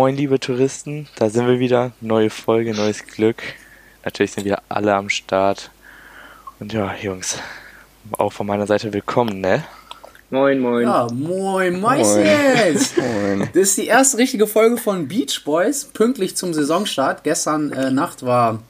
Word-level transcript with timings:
Moin, 0.00 0.16
liebe 0.16 0.40
Touristen, 0.40 1.08
da 1.16 1.28
sind 1.28 1.46
wir 1.46 1.58
wieder. 1.58 1.92
Neue 2.00 2.30
Folge, 2.30 2.72
neues 2.72 3.06
Glück. 3.06 3.42
Natürlich 4.02 4.32
sind 4.32 4.46
wir 4.46 4.62
alle 4.70 4.94
am 4.94 5.10
Start. 5.10 5.70
Und 6.58 6.72
ja, 6.72 6.94
Jungs, 6.94 7.36
auch 8.12 8.32
von 8.32 8.46
meiner 8.46 8.66
Seite 8.66 8.94
willkommen, 8.94 9.42
ne? 9.42 9.62
Moin, 10.30 10.58
moin. 10.58 10.84
Ja, 10.84 11.06
moin, 11.12 11.78
Moises. 11.78 12.96
Moin. 12.96 13.40
Das 13.52 13.62
ist 13.62 13.76
die 13.76 13.88
erste 13.88 14.16
richtige 14.16 14.46
Folge 14.46 14.78
von 14.78 15.06
Beach 15.06 15.44
Boys, 15.44 15.84
pünktlich 15.84 16.34
zum 16.34 16.54
Saisonstart. 16.54 17.22
Gestern 17.22 17.70
äh, 17.70 17.90
Nacht 17.90 18.24
war 18.24 18.62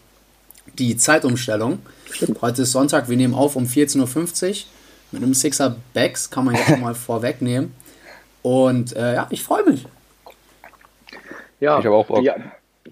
die 0.80 0.96
Zeitumstellung. 0.96 1.78
Heute 2.40 2.62
ist 2.62 2.72
Sonntag, 2.72 3.08
wir 3.08 3.16
nehmen 3.16 3.34
auf 3.34 3.54
um 3.54 3.66
14.50 3.66 4.48
Uhr. 4.48 4.56
Mit 5.12 5.22
einem 5.22 5.34
Sixer 5.34 5.76
Bags 5.94 6.28
kann 6.28 6.46
man 6.46 6.56
jetzt 6.56 6.76
mal 6.80 6.96
vorwegnehmen. 6.96 7.72
Und 8.42 8.96
äh, 8.96 9.14
ja, 9.14 9.28
ich 9.30 9.44
freue 9.44 9.62
mich. 9.62 9.86
Ja, 11.60 11.78
Ich 11.78 11.86
auch 11.86 12.06
Bock. 12.06 12.24
Wie, 12.24 12.30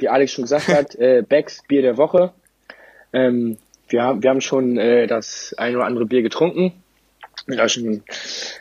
wie 0.00 0.08
Alex 0.08 0.32
schon 0.32 0.44
gesagt 0.44 0.68
hat, 0.68 0.94
äh, 0.94 1.22
Becks 1.26 1.62
Bier 1.66 1.82
der 1.82 1.96
Woche. 1.96 2.32
Ähm, 3.12 3.58
wir, 3.88 4.02
haben, 4.02 4.22
wir 4.22 4.30
haben 4.30 4.40
schon 4.40 4.76
äh, 4.76 5.06
das 5.06 5.54
ein 5.56 5.74
oder 5.74 5.86
andere 5.86 6.06
Bier 6.06 6.22
getrunken. 6.22 6.72
Sind 7.46 7.60
auch 7.60 7.68
schon 7.68 8.02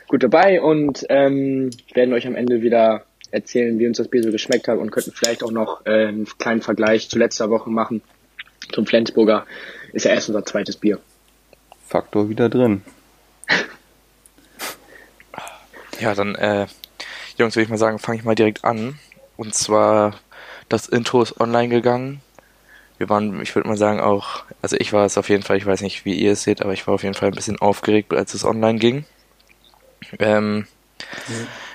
gut 0.06 0.22
dabei 0.22 0.62
und 0.62 1.04
ähm, 1.10 1.70
werden 1.92 2.14
euch 2.14 2.26
am 2.26 2.34
Ende 2.34 2.62
wieder 2.62 3.04
erzählen, 3.30 3.78
wie 3.78 3.86
uns 3.86 3.98
das 3.98 4.08
Bier 4.08 4.22
so 4.22 4.30
geschmeckt 4.30 4.68
hat 4.68 4.78
und 4.78 4.90
könnten 4.90 5.12
vielleicht 5.12 5.42
auch 5.42 5.50
noch 5.50 5.84
äh, 5.84 6.06
einen 6.06 6.26
kleinen 6.38 6.62
Vergleich 6.62 7.10
zu 7.10 7.18
letzter 7.18 7.50
Woche 7.50 7.68
machen. 7.68 8.00
Zum 8.72 8.86
Flensburger 8.86 9.46
ist 9.92 10.04
ja 10.04 10.12
erst 10.12 10.28
unser 10.28 10.44
zweites 10.44 10.76
Bier. 10.76 10.98
Faktor 11.86 12.28
wieder 12.28 12.48
drin. 12.48 12.82
Ja, 16.00 16.14
dann, 16.14 16.36
äh, 16.36 16.68
Jungs, 17.38 17.56
würde 17.56 17.64
ich 17.64 17.68
mal 17.70 17.76
sagen, 17.76 17.98
fange 17.98 18.18
ich 18.18 18.24
mal 18.24 18.36
direkt 18.36 18.64
an. 18.64 19.00
Und 19.38 19.54
zwar, 19.54 20.14
das 20.68 20.88
Intro 20.88 21.22
ist 21.22 21.40
online 21.40 21.68
gegangen. 21.68 22.20
Wir 22.98 23.08
waren, 23.08 23.40
ich 23.40 23.54
würde 23.54 23.68
mal 23.68 23.76
sagen, 23.76 24.00
auch, 24.00 24.42
also 24.62 24.76
ich 24.80 24.92
war 24.92 25.06
es 25.06 25.16
auf 25.16 25.28
jeden 25.28 25.44
Fall, 25.44 25.56
ich 25.56 25.64
weiß 25.64 25.80
nicht, 25.82 26.04
wie 26.04 26.14
ihr 26.14 26.32
es 26.32 26.42
seht, 26.42 26.60
aber 26.60 26.72
ich 26.72 26.86
war 26.88 26.94
auf 26.94 27.04
jeden 27.04 27.14
Fall 27.14 27.28
ein 27.28 27.36
bisschen 27.36 27.60
aufgeregt, 27.60 28.12
als 28.12 28.34
es 28.34 28.44
online 28.44 28.80
ging. 28.80 29.04
Ähm, 30.18 30.66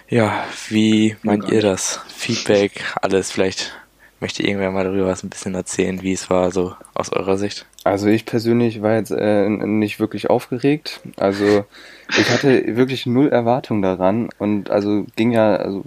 ja, 0.10 0.44
wie 0.68 1.16
meint 1.24 1.50
ihr 1.50 1.62
das? 1.62 2.02
Feedback, 2.14 2.84
alles, 3.02 3.32
vielleicht 3.32 3.74
möchte 4.20 4.44
irgendwer 4.44 4.72
mal 4.72 4.84
darüber 4.84 5.08
was 5.08 5.24
ein 5.24 5.30
bisschen 5.30 5.56
erzählen, 5.56 6.02
wie 6.02 6.12
es 6.12 6.30
war, 6.30 6.52
so 6.52 6.76
aus 6.94 7.14
eurer 7.14 7.38
Sicht. 7.38 7.66
Also 7.86 8.08
ich 8.08 8.26
persönlich 8.26 8.82
war 8.82 8.96
jetzt 8.96 9.12
äh, 9.12 9.48
nicht 9.48 10.02
wirklich 10.02 10.30
aufgeregt. 10.30 11.00
Also 11.16 11.64
ich 12.10 12.30
hatte 12.30 12.76
wirklich 12.76 13.06
null 13.06 13.30
Erwartung 13.30 13.82
daran 13.82 14.30
und 14.38 14.70
also 14.70 15.06
ging 15.16 15.32
ja 15.32 15.56
also 15.56 15.86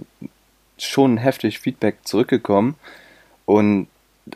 schon 0.77 1.17
heftig 1.17 1.59
Feedback 1.59 1.97
zurückgekommen 2.03 2.75
und 3.45 3.87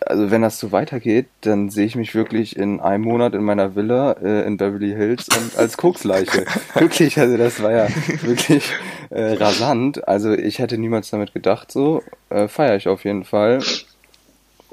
also 0.06 0.31
wenn 0.31 0.42
das 0.42 0.59
so 0.59 0.72
weitergeht, 0.72 1.28
dann 1.42 1.70
sehe 1.70 1.86
ich 1.86 1.95
mich 1.95 2.16
wirklich 2.16 2.56
in 2.56 2.80
einem 2.80 3.03
Monat 3.03 3.33
in 3.33 3.44
meiner 3.44 3.75
Villa 3.75 4.14
äh, 4.14 4.45
in 4.45 4.58
Beverly 4.58 4.92
Hills 4.92 5.28
und 5.30 5.58
als 5.58 5.78
Koksleiche. 5.78 6.45
wirklich, 6.75 7.20
also 7.20 7.38
das 7.38 7.61
war 7.61 7.72
ja 7.72 7.88
wirklich 8.22 8.72
äh, 9.09 9.33
rasant. 9.33 10.08
Also 10.08 10.31
ich 10.31 10.59
hätte 10.59 10.78
niemals 10.78 11.09
damit 11.09 11.33
gedacht 11.33 11.72
so. 11.72 12.03
Äh, 12.30 12.48
Feiere 12.48 12.76
ich 12.76 12.88
auf 12.88 13.03
jeden 13.03 13.26
Fall. 13.26 13.59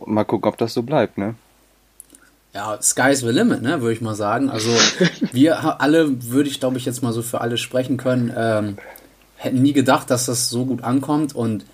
Mal 0.07 0.25
gucken, 0.25 0.49
ob 0.49 0.57
das 0.59 0.75
so 0.75 0.83
bleibt, 0.83 1.19
ne? 1.19 1.35
Ja, 2.55 2.81
sky's 2.81 3.21
the 3.21 3.29
limit, 3.29 3.63
ne, 3.63 3.81
würde 3.83 3.93
ich 3.93 4.01
mal 4.01 4.15
sagen. 4.15 4.49
Also 4.49 4.71
wir 5.33 5.81
alle, 5.81 6.23
würde 6.31 6.49
ich 6.49 6.61
glaube 6.61 6.79
ich 6.79 6.85
jetzt 6.85 7.03
mal 7.03 7.13
so 7.13 7.23
für 7.23 7.41
alle 7.41 7.59
sprechen 7.59 7.99
können, 7.99 8.33
ähm, 8.37 8.79
hätten 9.39 9.63
nie 9.63 9.73
gedacht, 9.73 10.11
dass 10.11 10.27
das 10.27 10.51
so 10.51 10.67
gut 10.67 10.85
ankommt 10.85 11.35
und 11.35 11.65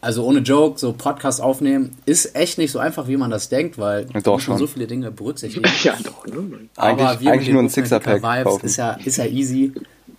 also 0.00 0.24
ohne 0.24 0.40
Joke, 0.40 0.78
so 0.78 0.92
Podcast 0.92 1.40
aufnehmen 1.40 1.96
ist 2.06 2.36
echt 2.36 2.56
nicht 2.58 2.70
so 2.70 2.78
einfach, 2.78 3.08
wie 3.08 3.16
man 3.16 3.30
das 3.30 3.48
denkt, 3.48 3.78
weil 3.78 4.06
Doch, 4.22 4.32
man 4.34 4.40
schon 4.40 4.58
so 4.58 4.66
viele 4.66 4.86
Dinge 4.86 5.10
berücksichtigen. 5.10 5.68
Ja, 5.82 5.96
doch, 6.02 6.24
ne? 6.26 6.68
Aber 6.76 7.10
Eigentlich- 7.10 7.20
wir 7.20 7.32
eigentlich 7.32 7.52
nur 7.52 7.62
ein 7.62 7.68
Sixer-Pack 7.68 8.22
Vibes 8.22 8.62
ist 8.62 8.76
ja, 8.76 8.92
ist 8.92 9.16
ja 9.16 9.24
easy. 9.26 9.72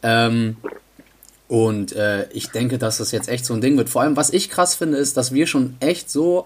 Ähm, 0.03 0.57
und 1.47 1.93
äh, 1.93 2.27
ich 2.31 2.49
denke, 2.51 2.77
dass 2.77 2.97
das 2.97 3.11
jetzt 3.11 3.29
echt 3.29 3.45
so 3.45 3.53
ein 3.53 3.61
Ding 3.61 3.77
wird. 3.77 3.89
Vor 3.89 4.01
allem, 4.01 4.15
was 4.17 4.29
ich 4.31 4.49
krass 4.49 4.75
finde, 4.75 4.97
ist, 4.97 5.15
dass 5.17 5.33
wir 5.33 5.47
schon 5.47 5.75
echt 5.79 6.11
so, 6.11 6.45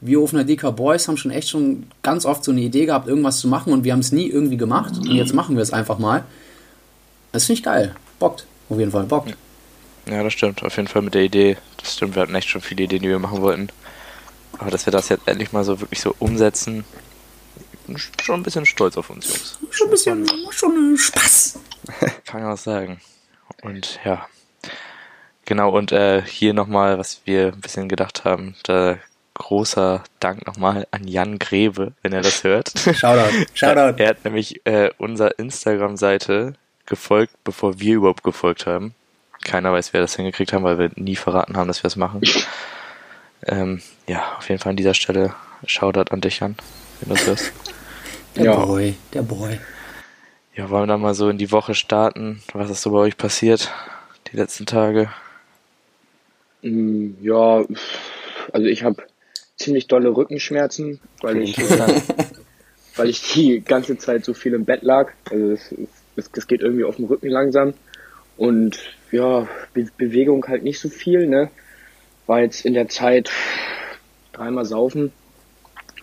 wir 0.00 0.20
Ofener 0.20 0.44
DK 0.44 0.70
Boys 0.76 1.08
haben 1.08 1.16
schon 1.16 1.30
echt 1.30 1.48
schon 1.48 1.86
ganz 2.02 2.26
oft 2.26 2.44
so 2.44 2.52
eine 2.52 2.60
Idee 2.60 2.84
gehabt, 2.86 3.08
irgendwas 3.08 3.40
zu 3.40 3.48
machen 3.48 3.72
und 3.72 3.84
wir 3.84 3.92
haben 3.92 4.00
es 4.00 4.12
nie 4.12 4.28
irgendwie 4.28 4.58
gemacht. 4.58 4.98
Und 4.98 5.10
jetzt 5.12 5.32
machen 5.34 5.56
wir 5.56 5.62
es 5.62 5.72
einfach 5.72 5.98
mal. 5.98 6.24
Das 7.32 7.46
finde 7.46 7.58
ich 7.58 7.64
geil. 7.64 7.94
Bockt. 8.18 8.46
Auf 8.68 8.78
jeden 8.78 8.90
Fall. 8.92 9.04
Bockt. 9.04 9.34
Ja, 10.08 10.22
das 10.22 10.32
stimmt, 10.32 10.62
auf 10.62 10.76
jeden 10.76 10.88
Fall 10.88 11.02
mit 11.02 11.14
der 11.14 11.22
Idee. 11.22 11.56
Das 11.78 11.94
stimmt, 11.94 12.14
wir 12.14 12.22
hatten 12.22 12.34
echt 12.34 12.48
schon 12.48 12.60
viele 12.60 12.84
Ideen, 12.84 13.02
die 13.02 13.08
wir 13.08 13.18
machen 13.18 13.42
wollten. 13.42 13.68
Aber 14.58 14.70
dass 14.70 14.86
wir 14.86 14.92
das 14.92 15.08
jetzt 15.08 15.26
endlich 15.26 15.52
mal 15.52 15.64
so 15.64 15.80
wirklich 15.80 16.00
so 16.00 16.14
umsetzen, 16.18 16.84
bin 17.86 17.98
schon 17.98 18.40
ein 18.40 18.42
bisschen 18.42 18.66
stolz 18.66 18.96
auf 18.96 19.10
uns, 19.10 19.28
Jungs. 19.28 19.58
Schon 19.70 19.88
ein 19.88 19.90
bisschen, 19.90 20.28
schon 20.50 20.96
Spaß. 20.96 21.58
Kann 22.24 22.42
man 22.42 22.52
was 22.52 22.64
sagen. 22.64 23.00
Und 23.62 24.00
ja. 24.04 24.26
Genau, 25.44 25.70
und 25.70 25.92
äh, 25.92 26.22
hier 26.22 26.54
nochmal, 26.54 26.98
was 26.98 27.20
wir 27.24 27.52
ein 27.52 27.60
bisschen 27.60 27.88
gedacht 27.88 28.24
haben, 28.24 28.56
da 28.64 28.98
großer 29.34 30.02
Dank 30.18 30.46
nochmal 30.46 30.86
an 30.90 31.06
Jan 31.06 31.38
Grebe, 31.38 31.92
wenn 32.02 32.12
er 32.12 32.22
das 32.22 32.42
hört. 32.42 32.72
Shoutout. 32.76 33.46
Shoutout. 33.54 34.02
Er 34.02 34.08
hat 34.08 34.24
nämlich 34.24 34.66
äh, 34.66 34.90
unserer 34.98 35.38
Instagram-Seite 35.38 36.54
gefolgt, 36.86 37.34
bevor 37.44 37.78
wir 37.78 37.96
überhaupt 37.96 38.24
gefolgt 38.24 38.66
haben. 38.66 38.94
Keiner 39.46 39.72
weiß, 39.72 39.92
wer 39.92 40.00
das 40.00 40.16
hingekriegt 40.16 40.52
haben, 40.52 40.64
weil 40.64 40.78
wir 40.78 40.90
nie 40.96 41.14
verraten 41.14 41.56
haben, 41.56 41.68
dass 41.68 41.84
wir 41.84 41.88
es 41.88 41.94
machen. 41.94 42.20
ähm, 43.46 43.80
ja, 44.08 44.36
auf 44.38 44.48
jeden 44.48 44.60
Fall 44.60 44.70
an 44.70 44.76
dieser 44.76 44.92
Stelle 44.94 45.34
Shoutout 45.66 46.12
an 46.12 46.20
dich, 46.20 46.40
Jan, 46.40 46.56
wenn 47.00 47.10
du 47.10 47.14
das 47.14 47.26
hörst. 47.26 47.52
Der 48.34 48.44
Ja. 48.44 48.56
Boy. 48.64 48.96
Der 49.14 49.22
Boy. 49.22 49.60
Ja, 50.56 50.68
wollen 50.68 50.82
wir 50.82 50.86
dann 50.88 51.00
mal 51.00 51.14
so 51.14 51.28
in 51.28 51.38
die 51.38 51.52
Woche 51.52 51.74
starten? 51.74 52.42
Was 52.54 52.70
ist 52.70 52.82
so 52.82 52.90
bei 52.90 52.98
euch 52.98 53.16
passiert 53.16 53.72
die 54.32 54.36
letzten 54.36 54.66
Tage? 54.66 55.10
Mm, 56.62 57.10
Ja, 57.20 57.64
also 58.52 58.66
ich 58.66 58.82
habe 58.82 59.04
ziemlich 59.56 59.86
dolle 59.86 60.08
Rückenschmerzen, 60.08 61.00
weil 61.20 61.38
ich, 61.42 61.56
weil 62.96 63.08
ich 63.08 63.32
die 63.32 63.60
ganze 63.60 63.96
Zeit 63.96 64.24
so 64.24 64.34
viel 64.34 64.54
im 64.54 64.64
Bett 64.64 64.82
lag. 64.82 65.12
Also 65.30 65.52
es, 65.52 65.72
es, 66.16 66.30
es 66.34 66.46
geht 66.48 66.62
irgendwie 66.62 66.84
auf 66.84 66.96
dem 66.96 67.04
Rücken 67.04 67.28
langsam. 67.28 67.74
Und 68.36 68.78
ja, 69.12 69.46
Be 69.72 69.86
Bewegung 69.96 70.46
halt 70.46 70.62
nicht 70.62 70.80
so 70.80 70.88
viel, 70.88 71.26
ne? 71.26 71.50
War 72.26 72.40
jetzt 72.40 72.64
in 72.64 72.74
der 72.74 72.88
Zeit 72.88 73.30
dreimal 74.32 74.64
saufen. 74.64 75.12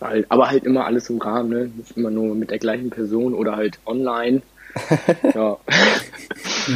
Halt, 0.00 0.26
aber 0.28 0.50
halt 0.50 0.64
immer 0.64 0.86
alles 0.86 1.08
im 1.10 1.18
Rahmen, 1.18 1.50
ne? 1.50 1.70
Nicht 1.76 1.96
immer 1.96 2.10
nur 2.10 2.34
mit 2.34 2.50
der 2.50 2.58
gleichen 2.58 2.90
Person 2.90 3.34
oder 3.34 3.56
halt 3.56 3.78
online. 3.86 4.42
ja. 5.34 5.56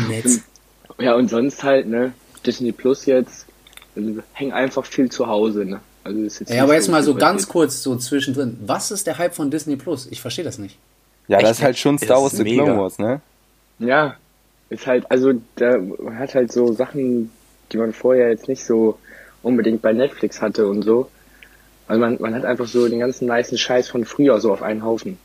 Netz. 0.08 0.40
Ja, 1.00 1.14
und 1.14 1.28
sonst 1.28 1.62
halt, 1.64 1.86
ne, 1.86 2.12
Disney 2.46 2.72
Plus 2.72 3.06
jetzt, 3.06 3.46
also, 3.96 4.20
häng 4.32 4.52
einfach 4.52 4.84
viel 4.84 5.10
zu 5.10 5.26
Hause, 5.26 5.64
ne. 5.64 5.80
Also 6.04 6.20
ist 6.20 6.38
jetzt 6.40 6.50
Ja, 6.50 6.62
aber 6.62 6.74
jetzt 6.74 6.88
mal 6.88 7.02
so 7.02 7.14
ganz 7.14 7.42
passiert. 7.42 7.52
kurz 7.52 7.82
so 7.82 7.96
zwischendrin. 7.96 8.56
Was 8.64 8.90
ist 8.90 9.06
der 9.06 9.18
Hype 9.18 9.34
von 9.34 9.50
Disney 9.50 9.76
Plus? 9.76 10.06
Ich 10.10 10.20
verstehe 10.20 10.44
das 10.44 10.58
nicht. 10.58 10.78
Ja, 11.26 11.38
das 11.40 11.50
Echt? 11.50 11.58
ist 11.58 11.64
halt 11.64 11.78
schon 11.78 11.96
Das 11.96 12.04
Star 12.04 12.22
Wars 12.22 12.32
The. 12.32 12.44
Clone 12.44 12.78
Wars, 12.78 12.98
ne? 12.98 13.20
Ja, 13.80 14.16
ist 14.70 14.86
halt, 14.86 15.10
also 15.10 15.32
da 15.56 15.78
man 15.78 16.18
hat 16.18 16.34
halt 16.34 16.52
so 16.52 16.72
Sachen, 16.72 17.30
die 17.72 17.76
man 17.76 17.92
vorher 17.92 18.30
jetzt 18.30 18.48
nicht 18.48 18.64
so 18.64 18.98
unbedingt 19.42 19.82
bei 19.82 19.92
Netflix 19.92 20.42
hatte 20.42 20.66
und 20.66 20.82
so. 20.82 21.10
Also 21.86 22.00
man, 22.00 22.18
man 22.20 22.34
hat 22.34 22.44
einfach 22.44 22.66
so 22.66 22.88
den 22.88 23.00
ganzen 23.00 23.28
nicen 23.28 23.56
Scheiß 23.56 23.88
von 23.88 24.04
früher 24.04 24.40
so 24.40 24.52
auf 24.52 24.62
einen 24.62 24.84
Haufen. 24.84 25.18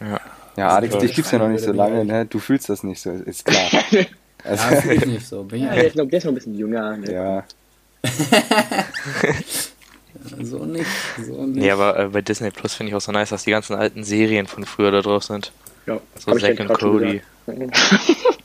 Ja. 0.00 0.20
Ja, 0.56 0.68
Alex, 0.70 0.98
dich 0.98 1.14
gibt's 1.14 1.30
ja 1.30 1.38
noch 1.38 1.48
nicht 1.48 1.64
so 1.64 1.72
lange, 1.72 2.04
ne? 2.04 2.26
Du 2.26 2.38
fühlst 2.38 2.68
das 2.68 2.82
nicht 2.82 3.00
so, 3.00 3.10
ist 3.10 3.44
klar. 3.44 3.70
Also, 4.42 4.74
Ja, 4.74 4.80
fühle 4.80 4.94
ich 4.94 5.06
nicht 5.06 5.26
so. 5.26 5.44
Bin 5.44 5.60
Ja, 5.60 5.68
ja, 5.68 5.74
der, 5.74 5.86
ist 5.88 5.96
noch, 5.96 6.08
der 6.08 6.16
ist 6.18 6.24
noch 6.24 6.32
ein 6.32 6.34
bisschen 6.34 6.54
jünger. 6.54 6.96
Ne? 6.96 7.12
ja. 7.12 7.44
so 10.42 10.64
nicht. 10.64 10.86
So 11.22 11.44
nicht. 11.44 11.56
Nee, 11.56 11.70
aber 11.70 11.98
äh, 11.98 12.08
bei 12.08 12.22
Disney 12.22 12.50
Plus 12.50 12.72
finde 12.72 12.88
ich 12.90 12.96
auch 12.96 13.02
so 13.02 13.12
nice, 13.12 13.28
dass 13.28 13.44
die 13.44 13.50
ganzen 13.50 13.76
alten 13.76 14.02
Serien 14.02 14.46
von 14.46 14.64
früher 14.64 14.90
da 14.92 15.02
drauf 15.02 15.24
sind. 15.24 15.52
Ja, 15.86 16.00
So 16.18 16.32
Zack 16.38 16.58
und 16.58 16.68
grad 16.68 16.80
schon 16.80 17.20
Gesagt. 17.58 18.00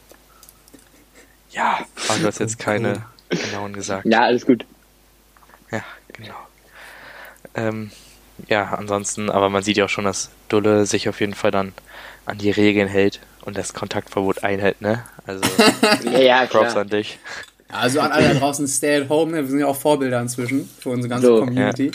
Ja, 1.52 1.80
aber 2.10 2.20
du 2.20 2.28
hast 2.28 2.40
jetzt 2.40 2.60
keine 2.60 3.06
genauen 3.30 3.72
gesagt. 3.72 4.06
Ja, 4.06 4.24
alles 4.24 4.46
gut. 4.46 4.66
Ja, 5.72 5.82
genau. 6.12 6.36
Ähm, 7.56 7.92
ja, 8.50 8.74
ansonsten, 8.74 9.30
aber 9.30 9.50
man 9.50 9.64
sieht 9.64 9.78
ja 9.78 9.86
auch 9.86 9.90
schon, 9.90 10.04
dass 10.04 10.32
Dulle 10.50 10.86
sich 10.86 11.08
auf 11.08 11.22
jeden 11.22 11.34
Fall 11.34 11.52
dann 11.52 11.72
an 12.26 12.38
die 12.38 12.52
Regeln 12.52 12.90
hält 12.90 13.22
und 13.46 13.58
das 13.58 13.74
Kontaktverbot 13.74 14.44
einhält, 14.44 14.82
ne? 14.82 15.06
Also 15.26 15.46
Ja, 16.12 16.20
ja, 16.20 16.46
Props 16.46 16.72
klar. 16.72 16.82
an 16.84 16.90
dich. 16.90 17.20
Also 17.70 18.02
an 18.02 18.12
alle 18.12 18.34
da 18.34 18.40
draußen, 18.40 18.68
stay 18.68 19.02
at 19.02 19.08
home. 19.10 19.32
ne? 19.32 19.38
Wir 19.44 19.48
sind 19.48 19.60
ja 19.60 19.68
auch 19.68 19.78
Vorbilder 19.78 20.20
inzwischen 20.20 20.70
für 20.80 20.90
unsere 20.90 21.08
ganze 21.10 21.28
So, 21.28 21.40
Community. 21.40 21.92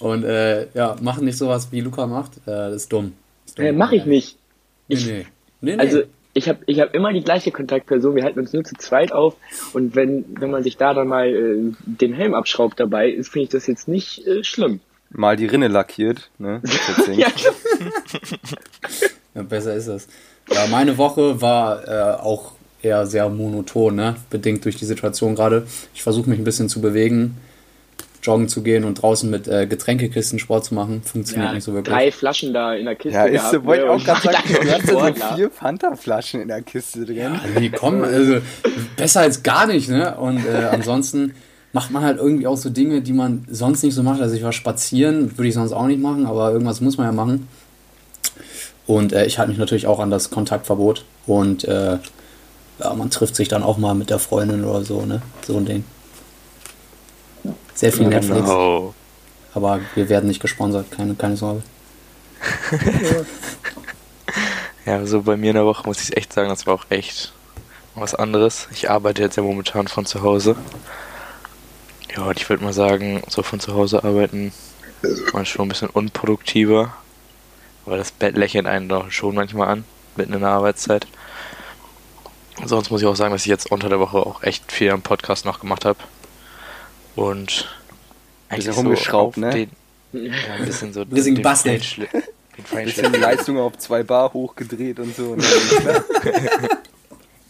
Und 0.00 0.24
äh, 0.24 0.66
ja, 0.74 0.96
machen 1.00 1.26
nicht 1.26 1.38
sowas, 1.38 1.68
wie 1.70 1.80
Luca 1.80 2.08
macht. 2.08 2.38
Äh, 2.38 2.40
das 2.46 2.74
ist 2.74 2.92
dumm. 2.92 3.14
Das 3.44 3.50
ist 3.52 3.58
dumm. 3.58 3.66
Äh, 3.66 3.72
mach 3.72 3.92
ich 3.92 4.04
nicht. 4.04 4.36
Nee, 4.88 4.96
nee. 4.96 5.26
nee, 5.60 5.76
nee. 5.76 5.80
Also 5.80 6.02
ich 6.34 6.48
habe 6.48 6.60
ich 6.66 6.80
hab 6.80 6.94
immer 6.94 7.12
die 7.12 7.22
gleiche 7.22 7.50
Kontaktperson, 7.50 8.14
wir 8.14 8.24
halten 8.24 8.40
uns 8.40 8.52
nur 8.52 8.64
zu 8.64 8.76
zweit 8.76 9.12
auf 9.12 9.36
und 9.72 9.94
wenn, 9.94 10.24
wenn 10.38 10.50
man 10.50 10.62
sich 10.62 10.76
da 10.76 10.94
dann 10.94 11.08
mal 11.08 11.28
äh, 11.28 11.72
den 11.84 12.12
Helm 12.12 12.34
abschraubt 12.34 12.78
dabei, 12.78 13.10
ist 13.10 13.30
finde 13.30 13.44
ich 13.44 13.50
das 13.50 13.66
jetzt 13.66 13.88
nicht 13.88 14.26
äh, 14.26 14.44
schlimm. 14.44 14.80
Mal 15.10 15.36
die 15.36 15.46
Rinne 15.46 15.68
lackiert, 15.68 16.30
ne? 16.38 16.62
ja, 17.16 17.28
Ja, 19.34 19.42
besser 19.42 19.74
ist 19.74 19.86
es. 19.86 20.08
Ja, 20.52 20.66
meine 20.66 20.98
Woche 20.98 21.40
war 21.40 21.86
äh, 21.86 22.20
auch 22.20 22.52
eher 22.82 23.06
sehr 23.06 23.28
monoton, 23.28 23.94
ne? 23.94 24.16
bedingt 24.30 24.64
durch 24.64 24.76
die 24.76 24.84
Situation 24.84 25.34
gerade. 25.34 25.66
Ich 25.94 26.02
versuche 26.02 26.28
mich 26.28 26.38
ein 26.38 26.44
bisschen 26.44 26.68
zu 26.68 26.80
bewegen, 26.80 27.36
joggen 28.22 28.48
zu 28.48 28.62
gehen 28.62 28.84
und 28.84 28.94
draußen 29.00 29.30
mit 29.30 29.48
äh, 29.48 29.66
Getränkekisten 29.66 30.38
Sport 30.38 30.64
zu 30.64 30.74
machen. 30.74 31.02
Funktioniert 31.02 31.48
ja, 31.48 31.54
nicht 31.54 31.64
so 31.64 31.72
wirklich. 31.72 31.94
drei 31.94 32.12
Flaschen 32.12 32.52
da 32.52 32.74
in 32.74 32.84
der 32.84 32.94
Kiste 32.94 33.16
Ja, 33.16 33.24
ist 33.24 33.32
gehabt, 33.32 33.50
so, 33.52 33.64
wollte 33.64 33.82
ich 33.82 33.88
ne, 33.88 33.94
auch 33.94 34.04
gerade 34.04 34.22
sagen, 34.22 34.54
du 34.62 34.70
hast 34.72 34.86
so 34.86 35.34
vier 35.34 35.50
Fanta-Flaschen 35.50 36.40
in 36.42 36.48
der 36.48 36.62
Kiste 36.62 37.04
drin. 37.04 37.16
Ja, 37.16 37.40
nee, 37.58 37.70
komm, 37.70 38.02
also 38.02 38.38
besser 38.96 39.20
als 39.20 39.42
gar 39.42 39.66
nicht, 39.66 39.88
ne? 39.88 40.16
Und 40.16 40.44
äh, 40.46 40.68
ansonsten 40.70 41.34
macht 41.72 41.90
man 41.90 42.02
halt 42.02 42.18
irgendwie 42.18 42.46
auch 42.46 42.56
so 42.56 42.68
Dinge, 42.68 43.00
die 43.00 43.12
man 43.12 43.46
sonst 43.50 43.82
nicht 43.82 43.94
so 43.94 44.02
macht. 44.02 44.20
Also 44.20 44.34
ich 44.34 44.42
war 44.42 44.52
spazieren, 44.52 45.36
würde 45.38 45.48
ich 45.48 45.54
sonst 45.54 45.72
auch 45.72 45.86
nicht 45.86 46.00
machen, 46.00 46.26
aber 46.26 46.52
irgendwas 46.52 46.80
muss 46.80 46.98
man 46.98 47.06
ja 47.06 47.12
machen. 47.12 47.48
Und 48.86 49.12
äh, 49.12 49.24
ich 49.24 49.38
halte 49.38 49.50
mich 49.50 49.58
natürlich 49.58 49.86
auch 49.86 50.00
an 50.00 50.10
das 50.10 50.30
Kontaktverbot. 50.30 51.04
Und 51.26 51.64
äh, 51.64 51.98
ja, 52.80 52.94
man 52.94 53.10
trifft 53.10 53.36
sich 53.36 53.48
dann 53.48 53.62
auch 53.62 53.78
mal 53.78 53.94
mit 53.94 54.10
der 54.10 54.18
Freundin 54.18 54.64
oder 54.64 54.84
so, 54.84 55.06
ne? 55.06 55.22
So 55.46 55.56
ein 55.56 55.64
Ding. 55.64 55.84
Sehr 57.80 57.92
viel 57.94 58.08
Netflix, 58.08 58.46
Oh. 58.46 58.92
aber 59.54 59.80
wir 59.94 60.10
werden 60.10 60.26
nicht 60.28 60.40
gesponsert, 60.42 60.90
keine, 60.90 61.14
keine 61.14 61.36
Sorge. 61.36 61.62
Ja, 64.86 65.04
so 65.06 65.22
bei 65.22 65.36
mir 65.36 65.50
in 65.50 65.56
der 65.56 65.66
Woche 65.66 65.86
muss 65.86 66.02
ich 66.02 66.16
echt 66.16 66.32
sagen, 66.32 66.48
das 66.48 66.66
war 66.66 66.74
auch 66.74 66.86
echt 66.88 67.32
was 67.94 68.14
anderes. 68.14 68.66
Ich 68.72 68.90
arbeite 68.90 69.22
jetzt 69.22 69.36
ja 69.36 69.42
momentan 69.42 69.88
von 69.88 70.06
zu 70.06 70.22
Hause. 70.22 70.56
Ja, 72.16 72.22
und 72.24 72.38
ich 72.38 72.48
würde 72.48 72.64
mal 72.64 72.72
sagen, 72.72 73.22
so 73.28 73.42
von 73.42 73.60
zu 73.60 73.74
Hause 73.74 74.02
arbeiten 74.04 74.52
war 75.32 75.44
schon 75.44 75.66
ein 75.66 75.68
bisschen 75.68 75.90
unproduktiver. 75.90 76.94
Aber 77.86 77.96
das 77.98 78.10
Bett 78.10 78.36
lächelt 78.36 78.66
einen 78.66 78.88
doch 78.88 79.10
schon 79.10 79.34
manchmal 79.34 79.68
an, 79.68 79.84
mitten 80.16 80.32
in 80.32 80.40
der 80.40 80.48
Arbeitszeit. 80.50 81.06
Sonst 82.64 82.90
muss 82.90 83.00
ich 83.02 83.06
auch 83.06 83.16
sagen, 83.16 83.32
dass 83.32 83.42
ich 83.42 83.48
jetzt 83.48 83.70
unter 83.70 83.88
der 83.88 84.00
Woche 84.00 84.18
auch 84.18 84.42
echt 84.42 84.72
viel 84.72 84.90
am 84.90 85.02
Podcast 85.02 85.44
noch 85.44 85.60
gemacht 85.60 85.84
habe. 85.84 85.98
Und 87.16 87.68
Bisschen 88.48 88.72
rumgeschraubt, 88.72 89.36
ne? 89.36 89.50
Den, 89.50 89.70
ja, 90.32 90.54
ein 90.54 90.64
bisschen 90.64 90.92
so 90.92 91.04
Bisschen 91.04 91.34
den 91.34 91.42
gebastelt. 91.42 91.98
Den 91.98 92.84
Bisschen. 92.84 93.12
Leistung 93.14 93.58
auf 93.58 93.78
2 93.78 94.02
Bar 94.02 94.32
hochgedreht 94.32 94.98
und 94.98 95.14
so. 95.16 95.30
Und 95.30 95.44
dann, 95.44 95.84
ne? 95.84 96.04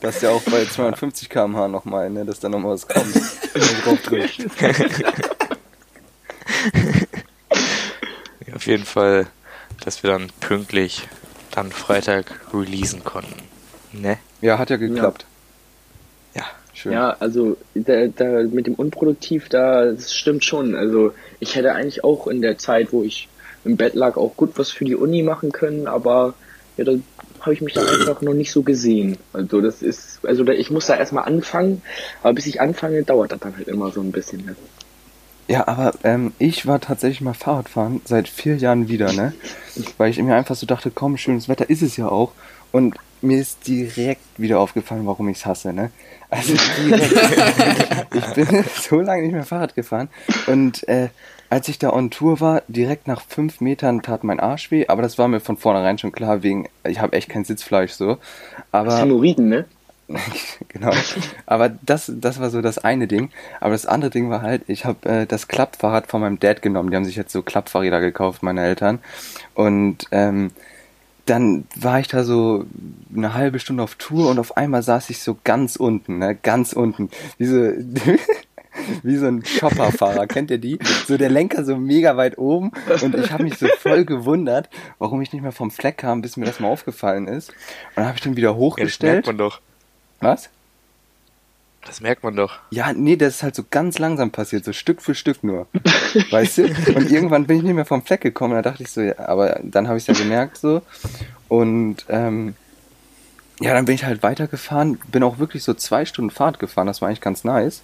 Das 0.01 0.17
ist 0.17 0.23
ja 0.23 0.31
auch 0.31 0.43
bei 0.43 0.65
250 0.65 1.29
km/h 1.29 1.69
nochmal, 1.69 2.09
ne, 2.09 2.25
dass 2.25 2.41
da 2.41 2.49
nochmal 2.49 2.73
was 2.73 2.89
kommt. 2.89 3.15
Drauf 3.85 4.01
drückt. 4.03 4.47
Ja, 8.47 8.55
auf 8.55 8.67
jeden 8.67 8.85
Fall, 8.85 9.27
dass 9.85 10.03
wir 10.03 10.11
dann 10.11 10.31
pünktlich 10.41 11.07
dann 11.51 11.71
Freitag 11.73 12.41
releasen 12.55 13.05
konnten. 13.05 13.43
Ne? 13.93 14.19
Ja, 14.41 14.59
hat 14.59 14.71
ja 14.71 14.77
geklappt. 14.77 15.27
Ja. 16.81 16.91
Schön. 16.91 16.93
Ja, 16.93 17.17
also 17.19 17.57
da, 17.75 18.07
da 18.07 18.43
mit 18.43 18.67
dem 18.67 18.75
unproduktiv, 18.75 19.49
da 19.49 19.87
das 19.87 20.15
stimmt 20.15 20.45
schon. 20.45 20.75
Also 20.75 21.13
ich 21.39 21.57
hätte 21.57 21.73
eigentlich 21.73 22.05
auch 22.05 22.27
in 22.27 22.41
der 22.41 22.59
Zeit, 22.59 22.93
wo 22.93 23.03
ich 23.03 23.29
im 23.65 23.77
Bett 23.77 23.95
lag, 23.95 24.17
auch 24.17 24.37
gut 24.37 24.53
was 24.57 24.71
für 24.71 24.85
die 24.85 24.97
Uni 24.97 25.23
machen 25.23 25.53
können, 25.53 25.87
aber 25.87 26.35
ja, 26.77 26.85
da 26.85 26.93
habe 27.41 27.55
ich 27.55 27.61
mich 27.61 27.75
dann 27.75 27.87
einfach 27.87 28.23
noch 28.23 28.35
nicht 28.35 28.53
so 28.53 28.63
gesehen. 28.63 29.19
Also 29.33 29.61
das 29.61 29.83
ist, 29.83 30.21
also 30.25 30.45
da, 30.45 30.53
ich 30.53 30.71
muss 30.71 30.87
da 30.87 30.97
erstmal 30.97 31.25
anfangen, 31.25 31.83
aber 32.23 32.35
bis 32.35 32.47
ich 32.47 32.61
anfange, 32.61 33.03
dauert 33.03 33.33
das 33.33 33.41
dann 33.41 33.57
halt 33.57 33.69
immer 33.69 33.91
so 33.91 34.01
ein 34.01 34.13
bisschen. 34.13 34.45
Ne? 34.45 34.57
Ja, 35.49 35.67
aber 35.67 35.93
ähm, 36.05 36.33
ich 36.39 36.67
war 36.67 36.81
tatsächlich 36.81 37.21
mal 37.21 37.35
Fahrradfahren 37.35 38.01
seit 38.05 38.29
vier 38.29 38.57
Jahren 38.57 38.89
wieder, 38.89 39.13
ne? 39.13 39.35
Weil 39.99 40.11
ich 40.11 40.23
mir 40.23 40.35
einfach 40.35 40.55
so 40.55 40.67
dachte, 40.67 40.91
komm, 40.91 41.17
schönes 41.17 41.49
Wetter 41.49 41.69
ist 41.69 41.83
es 41.83 41.97
ja 41.97 42.09
auch. 42.09 42.33
Und 42.73 42.95
mir 43.23 43.39
ist 43.39 43.67
direkt 43.67 44.23
wieder 44.39 44.61
aufgefallen, 44.61 45.07
warum 45.07 45.29
ich 45.29 45.39
es 45.39 45.47
hasse, 45.47 45.73
ne? 45.73 45.91
Also 46.31 46.55
direkt. 46.87 47.15
ich 48.15 48.27
bin 48.35 48.65
so 48.75 49.01
lange 49.01 49.23
nicht 49.23 49.33
mehr 49.33 49.45
Fahrrad 49.45 49.75
gefahren. 49.75 50.09
Und 50.47 50.87
äh, 50.89 51.09
als 51.49 51.69
ich 51.69 51.79
da 51.79 51.93
on 51.93 52.11
Tour 52.11 52.41
war, 52.41 52.63
direkt 52.69 53.09
nach 53.09 53.23
fünf 53.23 53.61
Metern 53.61 54.03
tat 54.03 54.23
mein 54.23 54.39
Arsch 54.39 54.71
weh, 54.71 54.87
aber 54.87 55.03
das 55.03 55.19
war 55.19 55.27
mir 55.27 55.41
von 55.41 55.57
vornherein 55.57 55.99
schon 55.99 56.13
klar, 56.13 56.45
wegen, 56.45 56.69
ich 56.85 57.01
habe 57.01 57.17
echt 57.17 57.29
kein 57.29 57.45
Sitzfleisch 57.45 57.93
so. 57.93 58.19
Aber 58.71 58.97
Hämorrhoiden, 58.99 59.49
ne? 59.49 59.65
genau. 60.69 60.93
Aber 61.47 61.69
das, 61.69 62.11
das 62.15 62.41
war 62.41 62.51
so 62.51 62.63
das 62.63 62.79
eine 62.79 63.07
Ding. 63.07 63.31
Aber 63.61 63.73
das 63.73 63.87
andere 63.87 64.11
Ding 64.11 64.31
war 64.31 64.43
halt, 64.43 64.63
ich 64.67 64.85
habe 64.85 65.09
äh, 65.09 65.27
das 65.27 65.49
Klappfahrrad 65.49 66.07
von 66.07 66.21
meinem 66.21 66.41
Dad 66.41 66.63
genommen. 66.63 66.91
Die 66.91 66.97
haben 66.97 67.05
sich 67.05 67.17
jetzt 67.17 67.33
so 67.33 67.43
Klappfahrräder 67.43 68.01
gekauft, 68.01 68.43
meine 68.43 68.65
Eltern. 68.65 68.99
Und 69.55 70.07
ähm, 70.11 70.51
dann 71.31 71.65
war 71.77 72.01
ich 72.01 72.09
da 72.09 72.25
so 72.25 72.67
eine 73.15 73.35
halbe 73.35 73.61
Stunde 73.61 73.85
auf 73.85 73.95
Tour 73.95 74.29
und 74.31 74.41
auf 74.41 74.57
einmal 74.57 74.83
saß 74.83 75.11
ich 75.11 75.21
so 75.21 75.37
ganz 75.45 75.77
unten, 75.77 76.19
ne, 76.19 76.35
ganz 76.35 76.73
unten. 76.73 77.09
Diese, 77.39 77.77
wie 79.05 79.17
so 79.17 79.27
ein 79.27 79.43
Chopperfahrer, 79.43 80.27
kennt 80.27 80.51
ihr 80.51 80.59
die? 80.59 80.81
So 81.07 81.17
der 81.17 81.31
Lenker 81.31 81.65
so 81.65 81.77
mega 81.77 82.17
weit 82.17 82.37
oben 82.37 82.73
und 83.01 83.15
ich 83.15 83.31
habe 83.31 83.45
mich 83.45 83.59
so 83.59 83.69
voll 83.79 84.05
gewundert, 84.05 84.69
warum 84.99 85.23
ich 85.23 85.33
nicht 85.33 85.43
mehr 85.43 85.53
vom 85.53 85.71
Fleck 85.71 85.99
kam, 85.99 86.21
bis 86.21 86.37
mir 86.37 86.47
das 86.47 86.59
mal 86.59 86.69
aufgefallen 86.69 87.29
ist. 87.29 87.51
Und 87.51 87.57
dann 87.97 88.07
habe 88.07 88.17
ich 88.17 88.23
den 88.23 88.37
wieder 88.37 88.49
ja 88.49 88.55
das 88.55 88.61
hochgestellt. 88.61 89.13
merkt 89.13 89.27
man 89.29 89.39
doch. 89.39 89.61
Was? 90.19 90.51
Das 91.87 92.01
merkt 92.01 92.23
man 92.23 92.37
doch. 92.37 92.59
Ja, 92.71 92.93
nee, 92.93 93.17
das 93.17 93.37
ist 93.37 93.43
halt 93.43 93.55
so 93.55 93.65
ganz 93.69 93.99
langsam 93.99 94.31
passiert, 94.31 94.65
so 94.65 94.73
Stück 94.73 95.01
für 95.01 95.15
Stück 95.15 95.43
nur. 95.43 95.67
weißt 96.31 96.59
du? 96.59 96.65
Und 96.95 97.11
irgendwann 97.11 97.47
bin 97.47 97.59
ich 97.59 97.63
nicht 97.63 97.75
mehr 97.75 97.87
vom 97.87 98.03
Fleck 98.03 98.21
gekommen, 98.21 98.55
da 98.55 98.63
dachte 98.63 98.83
ich 98.83 98.91
so, 98.91 99.01
ja, 99.01 99.19
aber 99.19 99.61
dann 99.63 99.89
habe 99.89 99.97
ich 99.97 100.07
es 100.07 100.19
ja 100.19 100.23
gemerkt 100.23 100.59
so. 100.59 100.83
Und 101.49 102.05
ähm, 102.09 102.55
ja, 103.61 103.73
dann 103.73 103.87
bin 103.87 103.95
ich 103.95 104.05
halt 104.05 104.23
weitergefahren, 104.23 104.99
bin 105.11 105.23
auch 105.23 105.39
wirklich 105.39 105.65
so 105.65 105.75
zwei 105.75 106.05
Stunden 106.05 106.31
Fahrt 106.31 106.59
gefahren, 106.59 106.87
das 106.87 107.01
war 107.01 107.09
eigentlich 107.09 107.21
ganz 107.21 107.45
nice. 107.45 107.83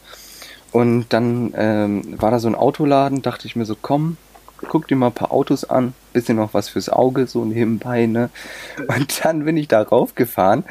Und 0.72 1.06
dann 1.10 1.54
ähm, 1.56 2.20
war 2.20 2.30
da 2.30 2.38
so 2.38 2.48
ein 2.48 2.54
Autoladen, 2.54 3.22
dachte 3.22 3.46
ich 3.46 3.56
mir 3.56 3.64
so, 3.64 3.76
komm, 3.80 4.18
guck 4.68 4.88
dir 4.88 4.96
mal 4.96 5.08
ein 5.08 5.12
paar 5.12 5.32
Autos 5.32 5.64
an, 5.64 5.94
bisschen 6.12 6.36
noch 6.36 6.54
was 6.54 6.68
fürs 6.68 6.88
Auge, 6.88 7.26
so 7.26 7.44
nebenbei, 7.44 8.06
ne? 8.06 8.30
Und 8.88 9.24
dann 9.24 9.44
bin 9.44 9.56
ich 9.56 9.68
da 9.68 9.82
raufgefahren 9.82 10.64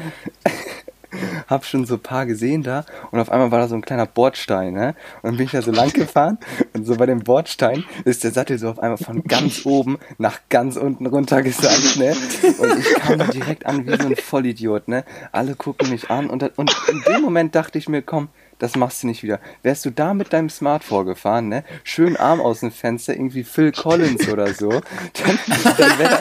hab 1.47 1.65
schon 1.65 1.85
so 1.85 1.95
ein 1.95 1.99
paar 1.99 2.25
gesehen 2.25 2.63
da 2.63 2.85
und 3.11 3.19
auf 3.19 3.31
einmal 3.31 3.51
war 3.51 3.59
da 3.59 3.67
so 3.67 3.75
ein 3.75 3.81
kleiner 3.81 4.05
Bordstein, 4.05 4.73
ne? 4.73 4.95
Und 5.21 5.37
bin 5.37 5.45
ich 5.45 5.51
da 5.51 5.61
so 5.61 5.71
lang 5.71 5.91
gefahren 5.93 6.37
und 6.73 6.85
so 6.85 6.95
bei 6.95 7.05
dem 7.05 7.19
Bordstein 7.19 7.83
ist 8.03 8.23
der 8.23 8.31
Sattel 8.31 8.57
so 8.57 8.69
auf 8.69 8.79
einmal 8.79 8.97
von 8.97 9.23
ganz 9.23 9.65
oben 9.65 9.97
nach 10.17 10.39
ganz 10.49 10.75
unten 10.75 11.05
runter 11.05 11.41
gesandt, 11.41 11.97
ne? 11.97 12.15
Und 12.59 12.79
ich 12.79 12.93
kam 12.95 13.19
da 13.19 13.25
direkt 13.25 13.65
an 13.65 13.85
wie 13.85 14.01
so 14.01 14.07
ein 14.07 14.15
Vollidiot, 14.15 14.87
ne? 14.87 15.03
Alle 15.31 15.55
gucken 15.55 15.89
mich 15.89 16.09
an 16.09 16.29
und, 16.29 16.43
und 16.57 16.75
in 16.89 17.01
dem 17.07 17.21
Moment 17.21 17.55
dachte 17.55 17.77
ich 17.77 17.89
mir, 17.89 18.01
komm, 18.01 18.29
das 18.59 18.75
machst 18.75 19.03
du 19.03 19.07
nicht 19.07 19.23
wieder. 19.23 19.39
Wärst 19.63 19.85
du 19.85 19.89
da 19.89 20.13
mit 20.13 20.31
deinem 20.31 20.49
Smart 20.49 20.83
vorgefahren, 20.83 21.49
ne? 21.49 21.63
Schön 21.83 22.15
Arm 22.15 22.39
aus 22.39 22.61
dem 22.61 22.71
Fenster, 22.71 23.13
irgendwie 23.13 23.43
Phil 23.43 23.71
Collins 23.71 24.27
oder 24.29 24.53
so, 24.53 24.69
dann, 24.69 25.39
dann 25.77 25.99
wäre 25.99 26.19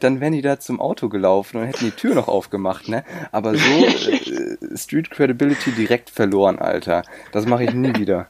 dann 0.00 0.20
wären 0.20 0.32
die 0.32 0.42
da 0.42 0.58
zum 0.60 0.80
Auto 0.80 1.08
gelaufen 1.08 1.58
und 1.60 1.66
hätten 1.66 1.84
die 1.84 1.90
Tür 1.92 2.14
noch 2.14 2.28
aufgemacht, 2.28 2.88
ne? 2.88 3.04
Aber 3.32 3.54
so 3.54 3.60
äh, 4.10 4.76
Street 4.76 5.10
Credibility 5.10 5.72
direkt 5.72 6.10
verloren, 6.10 6.58
Alter. 6.58 7.02
Das 7.32 7.46
mache 7.46 7.64
ich 7.64 7.74
nie 7.74 7.94
wieder. 7.94 8.26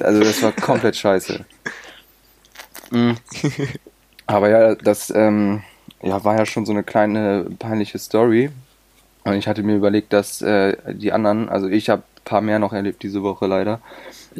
Also 0.00 0.20
das 0.20 0.42
war 0.42 0.52
komplett 0.52 0.96
scheiße. 0.96 1.44
Mm. 2.90 3.12
Aber 4.26 4.48
ja, 4.48 4.74
das 4.74 5.10
ähm, 5.10 5.62
ja, 6.02 6.22
war 6.24 6.36
ja 6.38 6.46
schon 6.46 6.66
so 6.66 6.72
eine 6.72 6.82
kleine 6.82 7.46
peinliche 7.58 7.98
Story. 7.98 8.50
Und 9.24 9.34
ich 9.34 9.48
hatte 9.48 9.62
mir 9.62 9.76
überlegt, 9.76 10.12
dass 10.12 10.40
äh, 10.42 10.76
die 10.94 11.12
anderen, 11.12 11.48
also 11.48 11.68
ich 11.68 11.90
habe 11.90 12.02
ein 12.02 12.24
paar 12.24 12.40
mehr 12.40 12.58
noch 12.58 12.72
erlebt 12.72 13.02
diese 13.02 13.22
Woche 13.22 13.46
leider. 13.46 13.80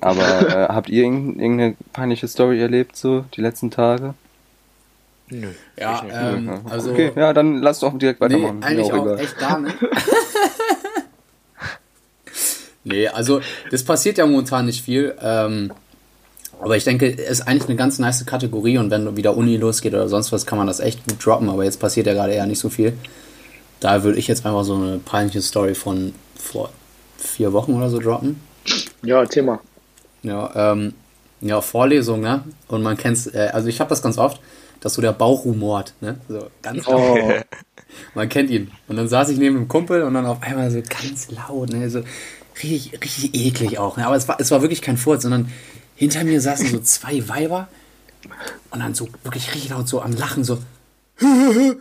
Aber 0.01 0.49
äh, 0.49 0.69
habt 0.73 0.89
ihr 0.89 1.05
irgend- 1.05 1.41
irgendeine 1.41 1.77
peinliche 1.93 2.29
Story 2.29 2.61
erlebt 2.61 2.97
so 2.97 3.25
die 3.35 3.41
letzten 3.43 3.71
Tage? 3.71 4.15
Nö. 5.31 5.49
Ja, 5.79 6.05
ähm, 6.13 6.61
also. 6.69 6.91
okay, 6.91 7.13
ja, 7.15 7.33
dann 7.33 7.63
lass 7.63 7.81
doch 7.81 7.97
direkt 7.97 8.21
Nee, 8.21 8.27
weitermachen. 8.27 8.59
Mir 8.59 8.67
eigentlich 8.67 8.93
auch, 8.93 9.05
egal. 9.07 9.21
echt 9.21 9.39
gar 9.39 9.61
nicht. 9.61 9.77
nee, 12.85 13.09
also 13.09 13.41
das 13.71 13.85
passiert 13.85 14.19
ja 14.19 14.27
momentan 14.27 14.67
nicht 14.67 14.85
viel. 14.85 15.15
Ähm, 15.21 15.73
aber 16.61 16.77
ich 16.77 16.85
denke, 16.85 17.11
es 17.17 17.41
ist 17.41 17.43
eigentlich 17.43 17.69
eine 17.69 17.77
ganz 17.77 17.99
nice 17.99 18.27
Kategorie 18.27 18.77
und 18.79 18.91
wenn 18.91 19.17
wieder 19.17 19.37
Uni 19.37 19.57
losgeht 19.57 19.95
oder 19.95 20.09
sonst 20.09 20.31
was, 20.33 20.45
kann 20.47 20.59
man 20.59 20.67
das 20.67 20.81
echt 20.81 21.07
gut 21.09 21.25
droppen. 21.25 21.49
Aber 21.49 21.65
jetzt 21.65 21.81
passiert 21.81 22.07
ja 22.07 22.13
gerade 22.13 22.33
eher 22.33 22.47
nicht 22.47 22.59
so 22.59 22.69
viel. 22.69 22.93
Da 23.81 24.03
würde 24.03 24.19
ich 24.19 24.29
jetzt 24.29 24.45
einfach 24.45 24.65
so 24.65 24.75
eine 24.75 24.99
peinliche 24.99 25.41
Story 25.41 25.75
von 25.75 26.13
vor 26.37 26.71
vier 27.17 27.53
Wochen 27.53 27.75
oder 27.75 27.89
so 27.89 27.99
droppen. 27.99 28.41
Ja, 29.03 29.25
Thema. 29.25 29.61
Ja, 30.23 30.73
ähm, 30.73 30.93
Ja, 31.41 31.63
Vorlesung, 31.63 32.21
ne? 32.21 32.45
Und 32.69 32.83
man 32.83 32.99
kennt's, 32.99 33.27
äh, 33.27 33.49
also 33.55 33.69
ich 33.69 33.81
habe 33.81 33.89
das 33.89 34.03
ganz 34.03 34.19
oft, 34.19 34.39
dass 34.81 34.95
so 34.95 35.03
der 35.03 35.13
Bauch 35.13 35.45
rumort, 35.45 35.95
ne? 36.01 36.21
So 36.29 36.51
ganz 36.63 36.87
laut. 36.87 37.19
Oh. 37.23 37.33
Man 38.15 38.29
kennt 38.29 38.51
ihn. 38.51 38.71
Und 38.89 38.97
dann 38.97 39.09
saß 39.09 39.31
ich 39.31 39.39
neben 39.39 39.57
einem 39.57 39.69
Kumpel 39.69 40.03
und 40.03 40.15
dann 40.15 40.27
auf 40.27 40.43
einmal 40.43 40.71
so 40.71 40.81
ganz 40.81 41.31
laut, 41.31 41.71
ne? 41.71 41.91
So 41.91 42.03
richtig, 42.63 42.93
richtig 43.03 43.35
eklig 43.35 43.79
auch. 43.79 43.97
Ne? 43.97 44.07
Aber 44.07 44.17
es 44.17 44.29
war, 44.29 44.41
es 44.41 44.51
war 44.51 44.63
wirklich 44.63 44.83
kein 44.83 44.97
Furz, 44.97 45.23
sondern 45.23 45.51
hinter 45.97 46.25
mir 46.25 46.41
saßen 46.41 46.69
so 46.69 46.81
zwei 46.81 47.29
Weiber 47.29 47.69
und 48.71 48.81
dann 48.81 48.95
so 48.95 49.09
wirklich 49.25 49.53
richtig 49.55 49.71
laut 49.71 49.89
so 49.89 50.01
am 50.01 50.13
Lachen, 50.13 50.45
so 50.45 50.59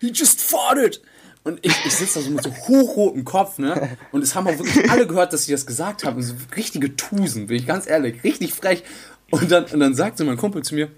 He 0.00 0.10
just 0.12 0.40
farted! 0.40 1.00
Und 1.44 1.58
ich, 1.62 1.72
ich 1.84 1.94
sitze 1.94 2.18
da 2.18 2.24
so 2.24 2.30
mit 2.30 2.42
so 2.42 2.50
hochrotem 2.52 3.24
Kopf, 3.24 3.58
ne? 3.58 3.96
Und 4.12 4.22
es 4.22 4.34
haben 4.34 4.46
auch 4.46 4.58
wirklich 4.58 4.90
alle 4.90 5.06
gehört, 5.06 5.32
dass 5.32 5.42
ich 5.42 5.52
das 5.52 5.66
gesagt 5.66 6.04
habe. 6.04 6.22
So 6.22 6.34
richtige 6.56 6.94
Tusen, 6.94 7.48
bin 7.48 7.56
ich 7.56 7.66
ganz 7.66 7.88
ehrlich. 7.88 8.22
Richtig 8.22 8.54
frech. 8.54 8.84
Und 9.30 9.50
dann, 9.50 9.64
und 9.64 9.80
dann 9.80 9.94
sagte 9.94 10.24
mein 10.24 10.36
Kumpel 10.36 10.62
zu 10.62 10.74
mir, 10.74 10.90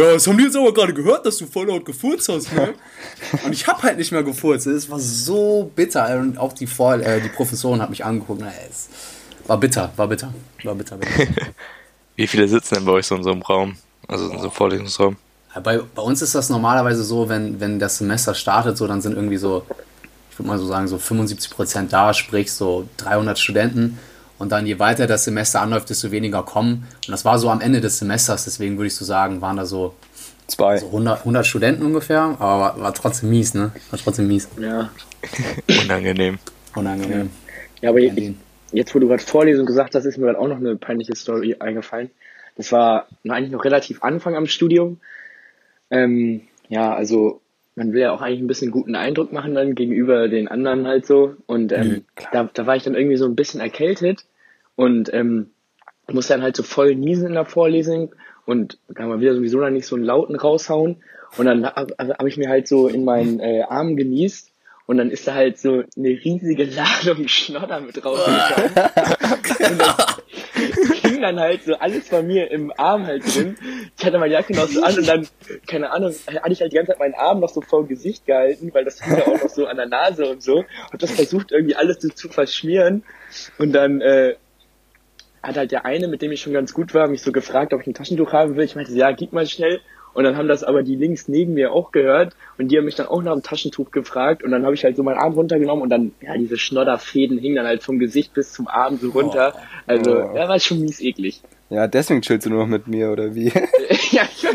ja, 0.00 0.12
das 0.14 0.26
haben 0.26 0.38
die 0.38 0.44
jetzt 0.44 0.56
aber 0.56 0.72
gerade 0.72 0.94
gehört, 0.94 1.26
dass 1.26 1.36
du 1.36 1.46
voll 1.46 1.66
laut 1.66 1.84
gefurzt 1.84 2.28
hast, 2.28 2.52
ne? 2.52 2.74
Und 3.44 3.52
ich 3.52 3.66
habe 3.66 3.82
halt 3.82 3.98
nicht 3.98 4.12
mehr 4.12 4.22
gefurzt. 4.22 4.66
Es 4.66 4.90
war 4.90 4.98
so 4.98 5.70
bitter. 5.74 6.18
Und 6.18 6.38
auch 6.38 6.52
die, 6.52 6.66
Vor 6.66 6.94
äh, 6.94 7.20
die 7.20 7.28
Professorin 7.28 7.82
hat 7.82 7.90
mich 7.90 8.04
angeguckt. 8.04 8.40
Na, 8.40 8.50
es 8.68 8.88
war 9.46 9.58
bitter, 9.58 9.92
war 9.96 10.08
bitter, 10.08 10.32
war 10.64 10.74
bitter. 10.74 10.96
bitter. 10.96 11.26
Wie 12.16 12.26
viele 12.26 12.48
sitzen 12.48 12.76
denn 12.76 12.84
bei 12.84 12.92
euch 12.92 13.06
so 13.06 13.16
in 13.16 13.22
so 13.22 13.32
einem 13.32 13.42
Raum? 13.42 13.76
Also 14.08 14.26
in 14.26 14.32
so 14.32 14.44
einem 14.44 14.50
Vorlesungsraum? 14.50 15.16
Bei, 15.62 15.78
bei 15.78 16.02
uns 16.02 16.22
ist 16.22 16.34
das 16.34 16.48
normalerweise 16.48 17.02
so, 17.02 17.28
wenn, 17.28 17.60
wenn 17.60 17.78
das 17.78 17.98
Semester 17.98 18.34
startet, 18.34 18.76
so, 18.76 18.86
dann 18.86 19.02
sind 19.02 19.16
irgendwie 19.16 19.36
so, 19.36 19.66
ich 20.30 20.38
würde 20.38 20.48
mal 20.48 20.58
so 20.58 20.66
sagen, 20.66 20.86
so 20.86 20.98
75 20.98 21.50
Prozent 21.50 21.92
da, 21.92 22.14
sprich 22.14 22.52
so 22.52 22.88
300 22.98 23.38
Studenten. 23.38 23.98
Und 24.40 24.52
dann 24.52 24.64
je 24.64 24.78
weiter 24.78 25.06
das 25.06 25.24
Semester 25.24 25.60
anläuft, 25.60 25.90
desto 25.90 26.10
weniger 26.10 26.42
kommen. 26.42 26.86
Und 27.06 27.12
das 27.12 27.26
war 27.26 27.38
so 27.38 27.50
am 27.50 27.60
Ende 27.60 27.82
des 27.82 27.98
Semesters, 27.98 28.44
deswegen 28.44 28.78
würde 28.78 28.86
ich 28.86 28.94
so 28.94 29.04
sagen, 29.04 29.42
waren 29.42 29.58
da 29.58 29.66
so, 29.66 29.94
Zwei. 30.46 30.78
so 30.78 30.86
100, 30.86 31.18
100 31.18 31.46
Studenten 31.46 31.84
ungefähr. 31.84 32.36
Aber 32.38 32.58
war, 32.58 32.80
war 32.80 32.94
trotzdem 32.94 33.28
mies, 33.28 33.52
ne? 33.52 33.70
War 33.90 33.98
trotzdem 33.98 34.28
mies. 34.28 34.48
Ja. 34.58 34.88
Unangenehm. 35.84 36.38
Unangenehm. 36.74 37.28
Ja, 37.82 37.90
aber 37.90 38.00
jetzt, 38.00 38.18
jetzt, 38.72 38.94
wo 38.94 38.98
du 38.98 39.08
gerade 39.08 39.22
Vorlesung 39.22 39.66
gesagt 39.66 39.94
hast, 39.94 40.06
ist 40.06 40.16
mir 40.16 40.24
gerade 40.24 40.38
auch 40.38 40.48
noch 40.48 40.56
eine 40.56 40.74
peinliche 40.74 41.14
Story 41.14 41.56
eingefallen. 41.60 42.10
Das 42.56 42.72
war 42.72 43.08
eigentlich 43.28 43.52
noch 43.52 43.64
relativ 43.66 44.02
Anfang 44.02 44.36
am 44.36 44.46
Studium. 44.46 45.00
Ähm, 45.90 46.40
ja, 46.70 46.94
also 46.94 47.42
man 47.74 47.92
will 47.92 48.00
ja 48.00 48.12
auch 48.12 48.20
eigentlich 48.20 48.40
ein 48.40 48.46
bisschen 48.46 48.70
guten 48.70 48.94
Eindruck 48.94 49.32
machen 49.32 49.54
dann 49.54 49.74
gegenüber 49.74 50.28
den 50.28 50.48
anderen 50.48 50.86
halt 50.86 51.06
so. 51.06 51.36
Und 51.46 51.72
ähm, 51.72 51.88
mhm, 51.88 52.04
da, 52.32 52.50
da 52.52 52.66
war 52.66 52.76
ich 52.76 52.82
dann 52.82 52.94
irgendwie 52.94 53.16
so 53.16 53.26
ein 53.26 53.36
bisschen 53.36 53.60
erkältet 53.60 54.24
und 54.76 55.12
ähm, 55.12 55.50
musste 56.12 56.34
dann 56.34 56.42
halt 56.42 56.56
so 56.56 56.62
voll 56.62 56.94
niesen 56.94 57.28
in 57.28 57.34
der 57.34 57.44
Vorlesung 57.44 58.14
und 58.46 58.78
kann 58.94 59.08
man 59.08 59.20
wieder 59.20 59.34
sowieso 59.34 59.60
dann 59.60 59.74
nicht 59.74 59.86
so 59.86 59.96
einen 59.96 60.04
lauten 60.04 60.34
raushauen. 60.34 60.96
Und 61.36 61.46
dann 61.46 61.64
habe 61.64 61.94
hab 61.98 62.26
ich 62.26 62.36
mir 62.36 62.48
halt 62.48 62.66
so 62.66 62.88
in 62.88 63.04
meinen 63.04 63.38
äh, 63.38 63.62
Arm 63.62 63.96
genießt 63.96 64.52
und 64.86 64.96
dann 64.96 65.10
ist 65.10 65.28
da 65.28 65.34
halt 65.34 65.58
so 65.58 65.84
eine 65.96 66.08
riesige 66.08 66.64
Ladung 67.04 67.28
Schnodder 67.28 67.80
mit 67.80 68.04
rausgekommen. 68.04 68.72
und 69.70 69.80
das 69.80 70.19
dann 71.22 71.40
halt 71.40 71.64
so 71.64 71.74
alles 71.74 72.08
von 72.08 72.26
mir 72.26 72.50
im 72.50 72.72
Arm 72.76 73.06
halt 73.06 73.22
drin. 73.34 73.56
Ich 73.98 74.04
hatte 74.04 74.18
meine 74.18 74.32
Jacke 74.32 74.54
noch 74.54 74.68
so 74.68 74.82
an 74.82 74.98
und 74.98 75.06
dann, 75.06 75.28
keine 75.66 75.90
Ahnung, 75.90 76.12
hatte 76.26 76.52
ich 76.52 76.60
halt 76.60 76.72
die 76.72 76.76
ganze 76.76 76.92
Zeit 76.92 76.98
meinen 76.98 77.14
Arm 77.14 77.40
noch 77.40 77.48
so 77.48 77.60
vor 77.60 77.82
dem 77.82 77.88
Gesicht 77.88 78.26
gehalten, 78.26 78.70
weil 78.72 78.84
das 78.84 79.02
hing 79.02 79.16
ja 79.16 79.26
auch 79.26 79.42
noch 79.42 79.48
so 79.48 79.66
an 79.66 79.76
der 79.76 79.86
Nase 79.86 80.26
und 80.26 80.42
so. 80.42 80.64
Und 80.92 81.02
das 81.02 81.10
versucht 81.12 81.52
irgendwie 81.52 81.76
alles 81.76 82.00
so 82.00 82.08
zu 82.08 82.28
verschmieren. 82.28 83.04
Und 83.58 83.72
dann, 83.72 84.00
äh, 84.00 84.34
hat 85.42 85.56
halt 85.56 85.72
der 85.72 85.86
eine, 85.86 86.08
mit 86.08 86.22
dem 86.22 86.32
ich 86.32 86.40
schon 86.40 86.52
ganz 86.52 86.74
gut 86.74 86.92
war, 86.94 87.08
mich 87.08 87.22
so 87.22 87.32
gefragt, 87.32 87.72
ob 87.72 87.80
ich 87.80 87.86
ein 87.86 87.94
Taschentuch 87.94 88.32
haben 88.32 88.56
will. 88.56 88.64
Ich 88.64 88.76
meinte, 88.76 88.92
ja, 88.92 89.10
gib 89.12 89.32
mal 89.32 89.46
schnell. 89.46 89.80
Und 90.12 90.24
dann 90.24 90.36
haben 90.36 90.48
das 90.48 90.64
aber 90.64 90.82
die 90.82 90.96
links 90.96 91.28
neben 91.28 91.54
mir 91.54 91.72
auch 91.72 91.92
gehört 91.92 92.34
und 92.58 92.68
die 92.68 92.78
haben 92.78 92.84
mich 92.84 92.96
dann 92.96 93.06
auch 93.06 93.22
nach 93.22 93.32
dem 93.32 93.42
Taschentuch 93.42 93.90
gefragt 93.90 94.42
und 94.42 94.50
dann 94.50 94.64
habe 94.64 94.74
ich 94.74 94.84
halt 94.84 94.96
so 94.96 95.02
meinen 95.02 95.18
Arm 95.18 95.34
runtergenommen 95.34 95.82
und 95.82 95.90
dann, 95.90 96.12
ja, 96.20 96.36
diese 96.36 96.58
Schnodderfäden 96.58 97.38
hingen 97.38 97.56
dann 97.56 97.66
halt 97.66 97.82
vom 97.82 97.98
Gesicht 97.98 98.34
bis 98.34 98.52
zum 98.52 98.68
Arm 98.68 98.98
so 98.98 99.10
runter. 99.10 99.54
Oh. 99.54 99.60
Also, 99.86 100.24
oh. 100.24 100.36
ja, 100.36 100.48
war 100.48 100.58
schon 100.58 100.80
mies 100.80 101.00
eklig. 101.00 101.42
Ja, 101.68 101.86
deswegen 101.86 102.22
chillst 102.22 102.46
du 102.46 102.50
nur 102.50 102.60
noch 102.60 102.68
mit 102.68 102.88
mir, 102.88 103.10
oder 103.10 103.34
wie? 103.34 103.52
ja, 104.10 104.22
ich 104.24 104.46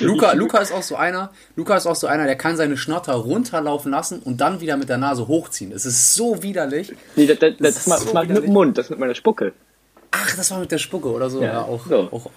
Luca, 0.00 0.32
Luca 0.32 0.58
ist 0.58 0.72
auch 0.72 0.82
so 0.82 0.96
einer, 0.96 1.30
Luca 1.56 1.76
ist 1.76 1.86
auch 1.86 1.96
so 1.96 2.06
einer, 2.06 2.26
der 2.26 2.36
kann 2.36 2.56
seine 2.56 2.76
Schnotter 2.76 3.14
runterlaufen 3.14 3.92
lassen 3.92 4.20
und 4.20 4.40
dann 4.40 4.60
wieder 4.60 4.76
mit 4.76 4.88
der 4.88 4.98
Nase 4.98 5.28
hochziehen. 5.28 5.72
Es 5.72 5.86
ist 5.86 6.14
so 6.14 6.42
widerlich. 6.42 6.92
Nee, 7.16 7.26
das, 7.26 7.38
das, 7.38 7.54
das, 7.58 7.74
das 7.74 7.86
macht 7.86 8.28
so 8.28 8.34
mit 8.34 8.44
dem 8.44 8.52
Mund, 8.52 8.76
das 8.76 8.90
mit 8.90 8.98
meiner 8.98 9.14
Spucke. 9.14 9.52
Ach, 10.10 10.36
das 10.36 10.50
war 10.50 10.60
mit 10.60 10.70
der 10.70 10.78
Spucke 10.78 11.08
oder 11.08 11.30
so. 11.30 11.40
Ja, 11.40 11.52
ja 11.52 11.62
auch, 11.62 11.86
so. 11.86 12.08
auch 12.10 12.30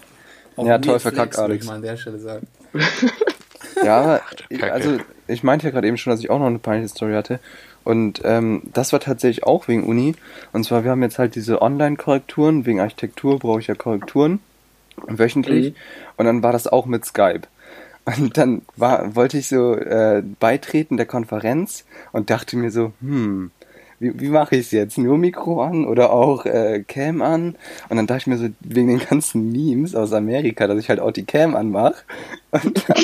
ja, 0.66 0.78
toll 0.80 1.00
verkackt, 1.00 1.38
Alex. 1.38 1.64
Ich 1.64 1.70
mal 1.70 1.76
an 1.76 1.82
der 1.82 1.98
Stelle 1.98 2.20
sagen. 2.20 2.48
ja, 3.84 4.22
ich, 4.50 4.64
also 4.64 4.98
ich 5.28 5.44
meinte 5.44 5.66
ja 5.66 5.72
gerade 5.72 5.88
eben 5.88 5.98
schon, 5.98 6.12
dass 6.12 6.20
ich 6.20 6.30
auch 6.30 6.40
noch 6.40 6.48
eine 6.48 6.60
peinliche 6.60 6.90
Story 6.90 7.14
hatte. 7.14 7.40
Und 7.84 8.22
ähm, 8.26 8.64
das 8.74 8.92
war 8.92 9.00
tatsächlich 9.00 9.46
auch 9.46 9.68
wegen 9.68 9.86
Uni. 9.86 10.16
Und 10.52 10.66
zwar, 10.66 10.84
wir 10.84 10.92
haben 10.92 11.04
jetzt 11.04 11.20
halt 11.20 11.36
diese 11.36 11.62
Online-Korrekturen. 11.62 12.66
Wegen 12.66 12.82
Architektur 12.82 13.40
brauche 13.40 13.62
ich 13.62 13.68
ja 13.68 13.76
Korrekturen. 13.76 14.40
Wöchentlich. 15.08 15.70
Mhm. 15.70 15.76
Und 16.18 16.26
dann 16.26 16.44
war 16.44 16.52
das 16.52 16.68
auch 16.68 16.86
mit 16.86 17.06
Skype. 17.06 17.44
Und 18.06 18.38
dann 18.38 18.62
war, 18.76 19.16
wollte 19.16 19.38
ich 19.38 19.48
so 19.48 19.76
äh, 19.76 20.24
beitreten 20.40 20.98
der 20.98 21.06
Konferenz 21.06 21.86
und 22.14 22.30
dachte 22.30 22.56
mir 22.56 22.72
so, 22.72 22.94
hm, 23.02 23.52
wie, 24.00 24.20
wie 24.20 24.30
mache 24.30 24.56
ich 24.56 24.68
es 24.68 24.72
jetzt? 24.72 24.98
Nur 24.98 25.18
Mikro 25.18 25.64
an 25.64 25.86
oder 25.86 26.12
auch 26.12 26.46
äh, 26.46 26.84
Cam 26.88 27.22
an? 27.22 27.56
Und 27.90 27.98
dann 27.98 28.08
dachte 28.08 28.22
ich 28.22 28.28
mir 28.28 28.38
so, 28.38 28.50
wegen 28.60 28.88
den 28.88 29.00
ganzen 29.00 29.52
Memes 29.52 29.96
aus 29.96 30.14
Amerika, 30.14 30.68
dass 30.68 30.80
ich 30.80 30.90
halt 30.90 31.00
auch 31.00 31.12
die 31.12 31.26
Cam 31.26 31.56
anmache. 31.56 31.96
Und 32.52 32.88
dann 32.88 33.04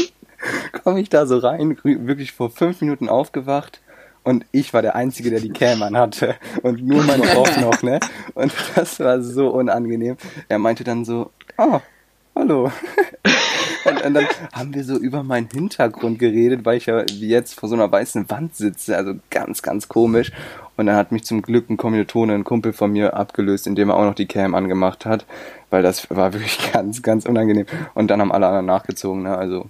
komme 0.84 1.00
ich 1.00 1.10
da 1.10 1.26
so 1.26 1.38
rein, 1.38 1.78
wirklich 1.84 2.34
vor 2.34 2.50
fünf 2.50 2.82
Minuten 2.82 3.10
aufgewacht. 3.10 3.82
Und 4.24 4.46
ich 4.52 4.74
war 4.74 4.82
der 4.82 4.96
Einzige, 4.96 5.30
der 5.30 5.42
die 5.42 5.50
Cam 5.50 5.82
an 5.84 5.98
hatte. 5.98 6.36
Und 6.62 6.86
nur 6.86 7.04
mein 7.04 7.24
Frau 7.24 7.46
noch, 7.60 7.82
ne? 7.84 8.00
Und 8.36 8.54
das 8.76 9.00
war 9.00 9.22
so 9.22 9.50
unangenehm. 9.50 10.16
Er 10.48 10.60
meinte 10.60 10.84
dann 10.84 11.06
so, 11.06 11.32
oh, 11.58 11.80
hallo. 12.36 12.72
Und, 13.86 14.02
und, 14.02 14.14
dann 14.14 14.28
haben 14.54 14.74
wir 14.74 14.86
so 14.86 14.96
über 14.96 15.24
meinen 15.24 15.50
Hintergrund 15.52 16.18
geredet, 16.18 16.64
weil 16.64 16.78
ich 16.78 16.86
ja 16.86 17.04
wie 17.06 17.28
jetzt 17.28 17.54
vor 17.54 17.68
so 17.68 17.76
einer 17.76 17.92
weißen 17.92 18.30
Wand 18.30 18.56
sitze. 18.56 18.96
Also 18.96 19.16
ganz, 19.30 19.62
ganz 19.62 19.90
komisch. 19.90 20.32
Und 20.76 20.88
dann 20.88 20.96
hat 20.96 21.12
mich 21.12 21.24
zum 21.24 21.42
Glück 21.42 21.70
ein 21.70 21.78
Kommilitone, 21.78 22.34
ein 22.34 22.44
Kumpel 22.44 22.74
von 22.74 22.92
mir 22.92 23.16
abgelöst, 23.16 23.68
indem 23.68 23.90
er 23.90 23.98
auch 23.98 24.06
noch 24.06 24.16
die 24.16 24.26
Cam 24.26 24.56
angemacht 24.56 25.06
hat. 25.06 25.26
Weil 25.70 25.84
das 25.84 26.10
war 26.10 26.34
wirklich 26.34 26.72
ganz, 26.72 27.02
ganz 27.02 27.26
unangenehm. 27.26 27.66
Und 27.94 28.08
dann 28.10 28.22
haben 28.22 28.32
alle 28.32 28.48
anderen 28.48 28.66
nachgezogen, 28.66 29.24
ne? 29.24 29.38
Also 29.38 29.70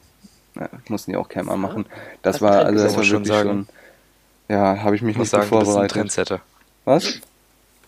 ja, 0.56 0.70
mussten 0.88 1.12
die 1.12 1.18
auch 1.18 1.30
Cam 1.30 1.50
anmachen. 1.50 1.86
Das 2.22 2.42
war, 2.42 2.66
also 2.66 2.84
das 2.84 2.96
war 2.96 3.06
wirklich 3.06 3.28
sagen. 3.28 3.50
schon. 3.50 3.68
Ja, 4.50 4.84
habe 4.84 4.96
ich 4.96 5.02
mich 5.02 5.18
nicht 5.18 5.30
sagen, 5.30 5.48
vorbereitet. 5.48 5.76
Du 5.76 5.82
bist 5.82 5.92
ein 5.92 6.02
Trendsetter. 6.02 6.42
Was? 6.86 7.20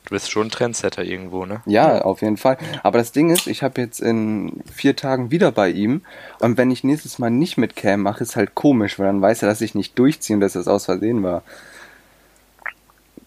Du 0.05 0.11
bist 0.11 0.29
schon 0.29 0.49
Trendsetter 0.51 1.03
irgendwo, 1.03 1.45
ne? 1.45 1.61
Ja, 1.65 2.01
auf 2.01 2.21
jeden 2.21 2.37
Fall. 2.37 2.57
Aber 2.83 2.99
das 2.99 3.11
Ding 3.11 3.31
ist, 3.31 3.47
ich 3.47 3.63
habe 3.63 3.81
jetzt 3.81 3.99
in 3.99 4.61
vier 4.71 4.95
Tagen 4.95 5.31
wieder 5.31 5.51
bei 5.51 5.69
ihm 5.69 6.01
und 6.39 6.57
wenn 6.57 6.69
ich 6.69 6.83
nächstes 6.83 7.17
Mal 7.17 7.31
nicht 7.31 7.57
mit 7.57 7.75
Cam 7.75 8.01
mache, 8.01 8.23
ist 8.23 8.35
halt 8.35 8.53
komisch, 8.53 8.99
weil 8.99 9.07
dann 9.07 9.21
weiß 9.21 9.41
er, 9.41 9.49
dass 9.49 9.61
ich 9.61 9.73
nicht 9.73 9.97
durchziehe 9.97 10.35
und 10.35 10.41
dass 10.41 10.53
das 10.53 10.67
aus 10.67 10.85
Versehen 10.85 11.23
war. 11.23 11.41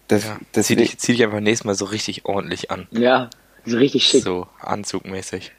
Das, 0.08 0.24
ja, 0.24 0.38
das 0.52 0.66
zieh, 0.66 0.76
dich, 0.76 0.98
zieh 0.98 1.12
dich 1.12 1.22
einfach 1.22 1.40
nächstes 1.40 1.64
Mal 1.64 1.74
so 1.74 1.84
richtig 1.84 2.24
ordentlich 2.24 2.70
an. 2.70 2.86
Ja, 2.90 3.28
so 3.64 3.76
richtig 3.76 4.06
schick. 4.06 4.24
So 4.24 4.46
anzugmäßig. 4.60 5.52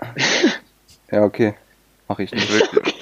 ja, 1.11 1.23
okay. 1.23 1.53
Mach 2.07 2.17
ich 2.17 2.31
nicht. 2.31 2.49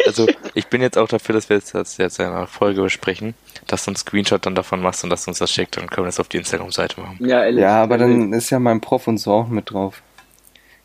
Also, 0.06 0.28
ich 0.54 0.68
bin 0.68 0.82
jetzt 0.82 0.98
auch 0.98 1.08
dafür, 1.08 1.34
dass 1.34 1.50
wir 1.50 1.56
jetzt, 1.56 1.74
jetzt 1.74 2.20
in 2.20 2.26
einer 2.26 2.48
Folge 2.48 2.82
besprechen, 2.82 3.34
dass 3.66 3.86
du 3.86 3.92
einen 3.92 3.96
Screenshot 3.96 4.46
dann 4.46 4.56
davon 4.56 4.82
machst 4.82 5.06
und 5.06 5.10
dass 5.10 5.24
du 5.24 5.32
uns 5.32 5.40
das 5.40 5.50
schickt, 5.50 5.78
dann 5.78 5.90
können 5.90 6.06
wir 6.06 6.10
das 6.10 6.20
auf 6.20 6.28
die 6.28 6.38
Instagram-Seite 6.38 7.00
machen. 7.00 7.18
Ja, 7.26 7.46
ehrlich. 7.46 7.62
ja, 7.62 7.82
aber 7.82 7.98
dann 7.98 8.34
ist 8.34 8.50
ja 8.50 8.60
mein 8.60 8.82
Prof 8.82 9.08
und 9.08 9.18
so 9.18 9.32
auch 9.32 9.48
mit 9.48 9.72
drauf. 9.72 10.02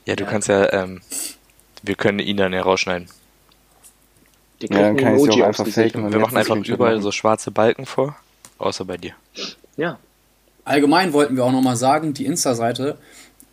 Ja, 0.05 0.15
du 0.15 0.23
ja. 0.23 0.31
kannst 0.31 0.47
ja, 0.47 0.73
ähm, 0.73 1.01
wir 1.83 1.97
können 1.97 2.21
ihn 2.21 2.37
dann 2.37 2.53
ja 2.53 2.63
rausschneiden. 2.63 3.09
Ja, 4.61 4.69
dann 4.69 4.97
kann 4.97 5.19
ich 5.19 5.31
auch 5.31 5.41
einfach 5.43 5.67
faken. 5.67 6.13
Wir 6.13 6.21
machen 6.21 6.37
einfach 6.37 6.57
überall 6.57 6.95
machen. 6.95 7.03
so 7.03 7.11
schwarze 7.11 7.51
Balken 7.51 7.87
vor, 7.87 8.15
außer 8.59 8.85
bei 8.85 8.97
dir. 8.97 9.15
Ja. 9.77 9.99
Allgemein 10.65 11.13
wollten 11.13 11.37
wir 11.37 11.45
auch 11.45 11.53
nochmal 11.53 11.77
sagen, 11.77 12.15
die 12.15 12.25
Insta-Seite 12.25 12.97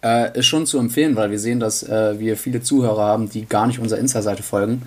äh, 0.03 0.37
ist 0.37 0.45
schon 0.45 0.65
zu 0.65 0.77
empfehlen, 0.77 1.15
weil 1.15 1.31
wir 1.31 1.39
sehen, 1.39 1.59
dass 1.59 1.83
äh, 1.83 2.19
wir 2.19 2.37
viele 2.37 2.61
Zuhörer 2.61 3.03
haben, 3.03 3.29
die 3.29 3.45
gar 3.45 3.67
nicht 3.67 3.79
unserer 3.79 3.99
Insta-Seite 3.99 4.43
folgen. 4.43 4.83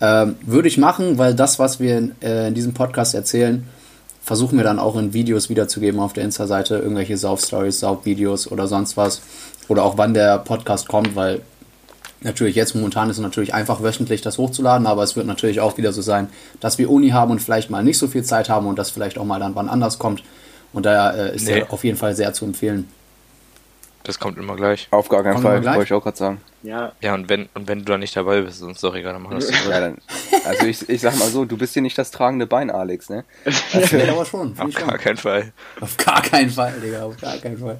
Ähm, 0.00 0.36
würde 0.42 0.68
ich 0.68 0.78
machen, 0.78 1.18
weil 1.18 1.34
das, 1.34 1.58
was 1.58 1.80
wir 1.80 1.98
in, 1.98 2.12
äh, 2.22 2.48
in, 2.48 2.54
diesem 2.54 2.74
Podcast 2.74 3.14
erzählen, 3.14 3.64
versuchen 4.22 4.56
wir 4.56 4.64
dann 4.64 4.78
auch 4.78 4.96
in 4.96 5.12
Videos 5.12 5.48
wiederzugeben 5.48 6.00
auf 6.00 6.12
der 6.12 6.24
Insta-Seite, 6.24 6.76
irgendwelche 6.76 7.16
Sauf-Stories, 7.16 7.80
Sauf-Videos 7.80 8.50
oder 8.50 8.66
sonst 8.66 8.96
was. 8.96 9.22
Oder 9.68 9.84
auch 9.84 9.98
wann 9.98 10.14
der 10.14 10.38
Podcast 10.38 10.88
kommt, 10.88 11.16
weil 11.16 11.40
natürlich 12.22 12.54
jetzt 12.54 12.74
momentan 12.74 13.10
ist 13.10 13.16
es 13.16 13.22
natürlich 13.22 13.54
einfach 13.54 13.82
wöchentlich 13.82 14.22
das 14.22 14.38
hochzuladen, 14.38 14.86
aber 14.86 15.02
es 15.02 15.16
wird 15.16 15.26
natürlich 15.26 15.60
auch 15.60 15.76
wieder 15.76 15.92
so 15.92 16.02
sein, 16.02 16.28
dass 16.60 16.78
wir 16.78 16.90
Uni 16.90 17.10
haben 17.10 17.30
und 17.30 17.40
vielleicht 17.40 17.70
mal 17.70 17.84
nicht 17.84 17.98
so 17.98 18.08
viel 18.08 18.24
Zeit 18.24 18.48
haben 18.48 18.66
und 18.66 18.78
das 18.78 18.90
vielleicht 18.90 19.18
auch 19.18 19.24
mal 19.24 19.40
dann 19.40 19.54
wann 19.54 19.68
anders 19.68 19.98
kommt. 19.98 20.22
Und 20.74 20.84
daher 20.84 21.32
äh, 21.32 21.36
ist 21.36 21.46
nee. 21.46 21.60
er 21.60 21.72
auf 21.72 21.84
jeden 21.84 21.96
Fall 21.96 22.14
sehr 22.14 22.32
zu 22.32 22.44
empfehlen. 22.44 22.88
Das 24.04 24.18
kommt 24.18 24.36
immer 24.36 24.54
gleich. 24.54 24.86
Auf 24.90 25.08
gar 25.08 25.22
keinen 25.22 25.34
Kommt 25.34 25.46
Fall, 25.46 25.64
wollte 25.64 25.84
ich 25.84 25.92
auch 25.94 26.02
gerade 26.02 26.16
sagen. 26.16 26.40
Ja, 26.62 26.92
Ja, 27.00 27.14
und 27.14 27.30
wenn, 27.30 27.48
und 27.54 27.68
wenn 27.68 27.78
du 27.78 27.84
da 27.86 27.96
nicht 27.96 28.14
dabei 28.14 28.42
bist, 28.42 28.56
ist 28.56 28.62
uns 28.62 28.80
doch 28.82 28.94
egal, 28.94 29.14
dann 29.14 29.22
machen 29.22 29.38
wir 29.38 29.46
das 29.46 29.66
Ja, 29.68 29.80
dann, 29.80 29.96
also 30.44 30.66
ich, 30.66 30.86
ich 30.90 31.00
sag 31.00 31.18
mal 31.18 31.28
so, 31.28 31.46
du 31.46 31.56
bist 31.56 31.72
hier 31.72 31.80
nicht 31.80 31.96
das 31.96 32.10
tragende 32.10 32.46
Bein, 32.46 32.70
Alex, 32.70 33.08
ne? 33.08 33.24
Das 33.44 33.62
geht 33.90 34.08
aber 34.08 34.26
schon. 34.26 34.52
Auf 34.58 34.74
gar 34.74 34.90
schon. 34.90 34.98
keinen 34.98 35.16
Fall. 35.16 35.52
Auf 35.80 35.96
gar 35.96 36.20
keinen 36.20 36.50
Fall, 36.50 36.74
Digga, 36.84 37.04
auf 37.04 37.16
gar 37.18 37.38
keinen 37.38 37.56
Fall. 37.56 37.78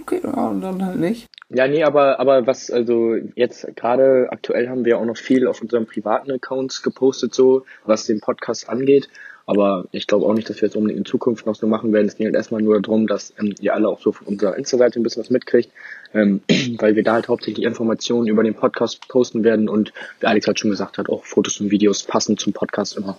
Okay, 0.00 0.20
ja, 0.24 0.30
und 0.30 0.62
dann 0.62 0.84
halt 0.84 0.96
nicht. 0.96 1.26
Ja, 1.50 1.68
nee, 1.68 1.84
aber, 1.84 2.18
aber 2.18 2.46
was, 2.46 2.70
also 2.70 3.16
jetzt 3.34 3.66
gerade 3.76 4.28
aktuell 4.30 4.70
haben 4.70 4.86
wir 4.86 4.98
auch 4.98 5.04
noch 5.04 5.16
viel 5.18 5.46
auf 5.46 5.60
unseren 5.60 5.86
privaten 5.86 6.30
Accounts 6.30 6.82
gepostet, 6.82 7.34
so, 7.34 7.66
was 7.84 8.06
den 8.06 8.20
Podcast 8.20 8.70
angeht. 8.70 9.10
Aber 9.48 9.86
ich 9.92 10.06
glaube 10.06 10.26
auch 10.26 10.34
nicht, 10.34 10.50
dass 10.50 10.60
wir 10.60 10.68
jetzt 10.68 10.76
unbedingt 10.76 10.98
in 10.98 11.06
Zukunft 11.06 11.46
noch 11.46 11.54
so 11.54 11.66
machen 11.66 11.90
werden. 11.90 12.06
Es 12.06 12.16
geht 12.16 12.26
halt 12.26 12.34
erstmal 12.34 12.60
nur 12.60 12.82
darum, 12.82 13.06
dass 13.06 13.32
ähm, 13.40 13.54
ihr 13.60 13.72
alle 13.72 13.88
auch 13.88 13.98
so 13.98 14.12
von 14.12 14.26
unserer 14.26 14.54
Insta-Seite 14.56 15.00
ein 15.00 15.02
bisschen 15.02 15.22
was 15.22 15.30
mitkriegt, 15.30 15.70
ähm, 16.12 16.42
weil 16.78 16.96
wir 16.96 17.02
da 17.02 17.14
halt 17.14 17.28
hauptsächlich 17.28 17.64
Informationen 17.64 18.28
über 18.28 18.42
den 18.42 18.52
Podcast 18.52 19.08
posten 19.08 19.44
werden 19.44 19.70
und 19.70 19.94
wie 20.20 20.26
Alex 20.26 20.46
halt 20.46 20.60
schon 20.60 20.70
gesagt 20.70 20.98
hat, 20.98 21.08
auch 21.08 21.24
Fotos 21.24 21.62
und 21.62 21.70
Videos 21.70 22.02
passend 22.02 22.38
zum 22.38 22.52
Podcast 22.52 22.98
immer. 22.98 23.16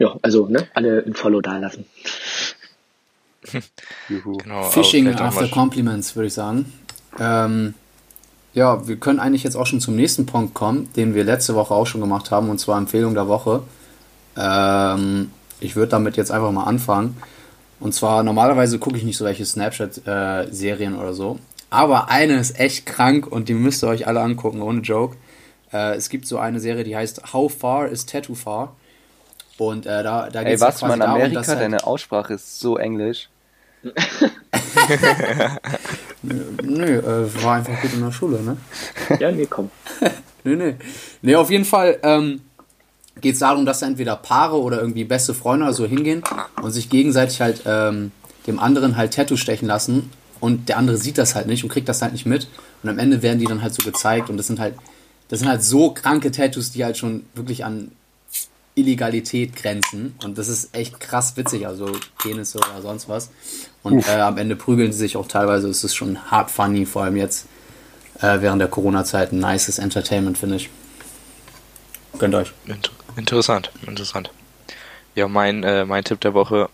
Ja, 0.00 0.16
also, 0.20 0.48
ne, 0.48 0.66
alle 0.74 1.04
ein 1.06 1.14
Follow 1.14 1.40
da 1.40 1.58
lassen. 1.58 1.86
Juhu. 4.08 4.36
Genau, 4.38 4.64
Fishing 4.64 5.04
vielleicht 5.04 5.20
auch 5.20 5.26
after 5.26 5.46
Compliments, 5.46 6.16
würde 6.16 6.26
ich 6.26 6.34
sagen. 6.34 6.72
Ähm, 7.20 7.74
ja, 8.52 8.88
wir 8.88 8.96
können 8.96 9.20
eigentlich 9.20 9.44
jetzt 9.44 9.54
auch 9.54 9.66
schon 9.66 9.80
zum 9.80 9.94
nächsten 9.94 10.26
Punkt 10.26 10.54
kommen, 10.54 10.88
den 10.96 11.14
wir 11.14 11.22
letzte 11.22 11.54
Woche 11.54 11.72
auch 11.72 11.86
schon 11.86 12.00
gemacht 12.00 12.32
haben, 12.32 12.50
und 12.50 12.58
zwar 12.58 12.78
Empfehlung 12.78 13.14
der 13.14 13.28
Woche. 13.28 13.62
Ähm, 14.36 15.30
ich 15.60 15.76
würde 15.76 15.90
damit 15.90 16.16
jetzt 16.16 16.30
einfach 16.30 16.50
mal 16.52 16.64
anfangen. 16.64 17.16
Und 17.80 17.94
zwar, 17.94 18.22
normalerweise 18.22 18.78
gucke 18.78 18.96
ich 18.96 19.02
nicht 19.04 19.16
so 19.16 19.24
welche 19.24 19.44
Snapchat-Serien 19.44 20.96
oder 20.96 21.14
so. 21.14 21.38
Aber 21.70 22.08
eine 22.10 22.34
ist 22.38 22.58
echt 22.60 22.86
krank 22.86 23.26
und 23.26 23.48
die 23.48 23.54
müsst 23.54 23.82
ihr 23.82 23.88
euch 23.88 24.06
alle 24.06 24.20
angucken, 24.20 24.62
ohne 24.62 24.80
Joke. 24.82 25.16
Äh, 25.72 25.94
es 25.96 26.08
gibt 26.08 26.26
so 26.26 26.38
eine 26.38 26.60
Serie, 26.60 26.84
die 26.84 26.96
heißt 26.96 27.32
How 27.32 27.52
Far 27.52 27.88
is 27.88 28.06
Tattoo 28.06 28.34
Far? 28.34 28.76
Und 29.58 29.86
äh, 29.86 30.02
da, 30.02 30.28
da 30.30 30.40
Ey, 30.42 30.50
geht's 30.50 30.60
was 30.62 30.80
ja 30.80 30.88
man 30.88 30.98
quasi 30.98 31.06
darum, 31.08 31.20
Amerika, 31.22 31.40
dass 31.40 31.48
halt- 31.48 31.60
deine 31.60 31.86
Aussprache 31.86 32.34
ist 32.34 32.60
so 32.60 32.76
englisch. 32.78 33.28
Nö, 36.62 36.98
äh, 36.98 37.42
war 37.44 37.54
einfach 37.56 37.80
gut 37.80 37.92
in 37.94 38.00
der 38.04 38.12
Schule, 38.12 38.40
ne? 38.42 38.56
Ja, 39.18 39.30
nee, 39.32 39.46
komm. 39.46 39.70
Nee, 40.44 40.56
nee. 40.56 40.74
Nee, 41.22 41.36
auf 41.36 41.50
jeden 41.52 41.64
Fall 41.64 41.98
ähm, 42.02 42.40
geht 43.20 43.34
es 43.34 43.40
darum, 43.40 43.66
dass 43.66 43.80
da 43.80 43.86
entweder 43.86 44.16
Paare 44.16 44.60
oder 44.60 44.80
irgendwie 44.80 45.04
beste 45.04 45.34
Freunde 45.34 45.66
oder 45.66 45.74
so 45.74 45.86
hingehen 45.86 46.22
und 46.60 46.70
sich 46.70 46.88
gegenseitig 46.88 47.40
halt 47.40 47.62
ähm, 47.66 48.12
dem 48.46 48.58
anderen 48.58 48.96
halt 48.96 49.14
Tattoo 49.14 49.36
stechen 49.36 49.68
lassen 49.68 50.10
und 50.40 50.68
der 50.68 50.78
andere 50.78 50.96
sieht 50.96 51.18
das 51.18 51.34
halt 51.34 51.46
nicht 51.46 51.62
und 51.62 51.70
kriegt 51.70 51.88
das 51.88 52.02
halt 52.02 52.12
nicht 52.12 52.26
mit. 52.26 52.48
Und 52.82 52.88
am 52.88 52.98
Ende 52.98 53.22
werden 53.22 53.38
die 53.38 53.44
dann 53.44 53.62
halt 53.62 53.74
so 53.74 53.84
gezeigt 53.84 54.30
und 54.30 54.36
das 54.36 54.46
sind 54.48 54.58
halt 54.58 54.74
das 55.32 55.38
sind 55.38 55.48
halt 55.48 55.64
so 55.64 55.92
kranke 55.92 56.30
Tattoos, 56.30 56.72
die 56.72 56.84
halt 56.84 56.98
schon 56.98 57.24
wirklich 57.34 57.64
an 57.64 57.90
Illegalität 58.74 59.56
grenzen. 59.56 60.14
Und 60.22 60.36
das 60.36 60.48
ist 60.48 60.76
echt 60.76 61.00
krass 61.00 61.38
witzig, 61.38 61.66
also 61.66 61.90
Penisse 62.18 62.58
oder 62.58 62.82
sonst 62.82 63.08
was. 63.08 63.30
Und 63.82 64.06
äh, 64.08 64.20
am 64.20 64.36
Ende 64.36 64.56
prügeln 64.56 64.92
sie 64.92 64.98
sich 64.98 65.16
auch 65.16 65.26
teilweise, 65.26 65.70
es 65.70 65.84
ist 65.84 65.94
schon 65.94 66.30
hart 66.30 66.50
funny, 66.50 66.84
vor 66.84 67.04
allem 67.04 67.16
jetzt 67.16 67.46
äh, 68.20 68.42
während 68.42 68.60
der 68.60 68.68
Corona-Zeit 68.68 69.32
ein 69.32 69.38
nices 69.38 69.78
Entertainment, 69.78 70.36
finde 70.36 70.56
ich. 70.56 70.68
Gönnt 72.18 72.34
euch. 72.34 72.52
Inter 72.66 72.90
interessant, 73.16 73.70
interessant. 73.86 74.30
Ja, 75.14 75.28
mein, 75.28 75.62
äh, 75.64 75.84
mein 75.84 76.04
Tipp 76.04 76.20
der 76.20 76.34
Woche, 76.34 76.70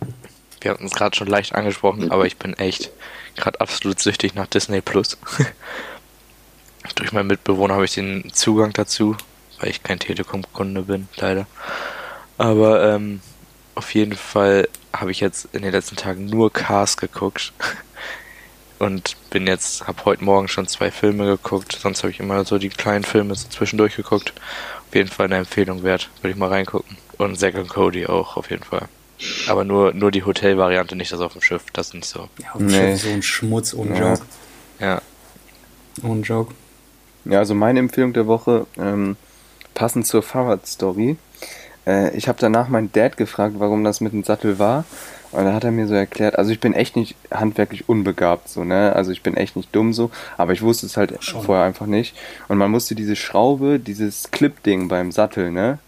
wir 0.60 0.70
hatten 0.70 0.86
es 0.86 0.92
gerade 0.92 1.16
schon 1.16 1.26
leicht 1.26 1.54
angesprochen, 1.54 2.10
aber 2.10 2.26
ich 2.26 2.36
bin 2.36 2.54
echt 2.54 2.90
gerade 3.36 3.60
absolut 3.60 4.00
süchtig 4.00 4.34
nach 4.34 4.46
Disney 4.46 4.80
Plus. 4.80 5.18
Durch 6.94 7.12
meinen 7.12 7.26
Mitbewohner 7.26 7.74
habe 7.74 7.84
ich 7.84 7.94
den 7.94 8.32
Zugang 8.32 8.72
dazu, 8.72 9.16
weil 9.58 9.70
ich 9.70 9.82
kein 9.82 9.98
Telekom-Kunde 9.98 10.82
bin, 10.82 11.08
leider. 11.16 11.46
Aber 12.38 12.94
ähm, 12.94 13.20
auf 13.74 13.94
jeden 13.94 14.16
Fall 14.16 14.68
habe 14.92 15.10
ich 15.10 15.20
jetzt 15.20 15.48
in 15.52 15.62
den 15.62 15.72
letzten 15.72 15.96
Tagen 15.96 16.26
nur 16.26 16.52
Cars 16.52 16.96
geguckt. 16.96 17.52
Und 18.78 19.16
bin 19.30 19.48
jetzt, 19.48 19.88
habe 19.88 20.04
heute 20.04 20.24
Morgen 20.24 20.46
schon 20.46 20.68
zwei 20.68 20.92
Filme 20.92 21.26
geguckt. 21.26 21.76
Sonst 21.80 22.02
habe 22.02 22.12
ich 22.12 22.20
immer 22.20 22.44
so 22.44 22.58
die 22.58 22.68
kleinen 22.68 23.02
Filme 23.02 23.34
so 23.34 23.48
zwischendurch 23.48 23.96
geguckt. 23.96 24.32
Auf 24.88 24.94
jeden 24.94 25.08
Fall 25.10 25.26
eine 25.26 25.36
Empfehlung 25.36 25.82
wert. 25.82 26.08
Würde 26.22 26.30
ich 26.32 26.36
mal 26.36 26.48
reingucken. 26.48 26.96
Und 27.18 27.38
Zack 27.38 27.54
und 27.56 27.68
Cody 27.68 28.06
auch, 28.06 28.36
auf 28.36 28.50
jeden 28.50 28.64
Fall. 28.64 28.88
Aber 29.48 29.64
nur, 29.64 29.92
nur 29.92 30.10
die 30.10 30.24
Hotelvariante, 30.24 30.94
nicht 30.96 31.12
das 31.12 31.20
auf 31.20 31.32
dem 31.32 31.42
Schiff. 31.42 31.64
Das 31.72 31.88
ist 31.88 31.94
nicht 31.94 32.06
so. 32.06 32.28
Ja, 32.42 32.52
auf 32.52 32.58
dem 32.58 32.66
Nee. 32.68 32.92
Schiff 32.92 33.02
so 33.02 33.08
ein 33.10 33.22
Schmutz, 33.22 33.74
ohne 33.74 33.98
Ja. 33.98 34.10
Joke. 34.10 34.22
Ja. 34.80 35.02
Ohne 36.04 36.20
Joke. 36.22 36.54
Ja, 37.24 37.38
also 37.40 37.54
meine 37.54 37.80
Empfehlung 37.80 38.12
der 38.12 38.26
Woche, 38.26 38.66
ähm, 38.78 39.16
passend 39.74 40.06
zur 40.06 40.22
Fahrradstory. 40.22 41.16
Äh, 41.86 42.16
ich 42.16 42.28
habe 42.28 42.38
danach 42.40 42.68
meinen 42.68 42.92
Dad 42.92 43.16
gefragt, 43.16 43.56
warum 43.58 43.82
das 43.84 44.00
mit 44.00 44.12
dem 44.12 44.22
Sattel 44.24 44.58
war. 44.58 44.84
Und 45.30 45.44
da 45.44 45.52
hat 45.52 45.64
er 45.64 45.70
mir 45.70 45.86
so 45.86 45.94
erklärt, 45.94 46.38
also 46.38 46.50
ich 46.50 46.60
bin 46.60 46.72
echt 46.72 46.96
nicht 46.96 47.14
handwerklich 47.30 47.88
unbegabt, 47.88 48.48
so, 48.48 48.64
ne? 48.64 48.94
Also 48.94 49.10
ich 49.10 49.22
bin 49.22 49.36
echt 49.36 49.56
nicht 49.56 49.74
dumm 49.74 49.92
so, 49.92 50.10
aber 50.38 50.52
ich 50.52 50.62
wusste 50.62 50.86
es 50.86 50.96
halt 50.96 51.22
Schon. 51.22 51.42
vorher 51.42 51.64
einfach 51.64 51.86
nicht. 51.86 52.16
Und 52.48 52.56
man 52.56 52.70
musste 52.70 52.94
diese 52.94 53.14
Schraube, 53.14 53.78
dieses 53.78 54.30
Clip-Ding 54.30 54.88
beim 54.88 55.12
Sattel, 55.12 55.50
ne? 55.50 55.78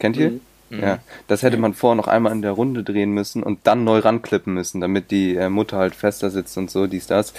Kennt 0.00 0.16
ihr? 0.16 0.30
Mhm. 0.70 0.80
Ja, 0.80 0.98
das 1.28 1.42
hätte 1.42 1.58
man 1.58 1.74
vorher 1.74 1.94
noch 1.94 2.08
einmal 2.08 2.32
in 2.32 2.42
der 2.42 2.50
Runde 2.50 2.82
drehen 2.82 3.12
müssen 3.12 3.44
und 3.44 3.60
dann 3.64 3.84
neu 3.84 4.00
ranklippen 4.00 4.52
müssen, 4.52 4.80
damit 4.80 5.12
die 5.12 5.36
äh, 5.36 5.48
Mutter 5.48 5.76
halt 5.76 5.94
fester 5.94 6.30
sitzt 6.30 6.58
und 6.58 6.70
so, 6.70 6.88
dies, 6.88 7.06
das. 7.06 7.34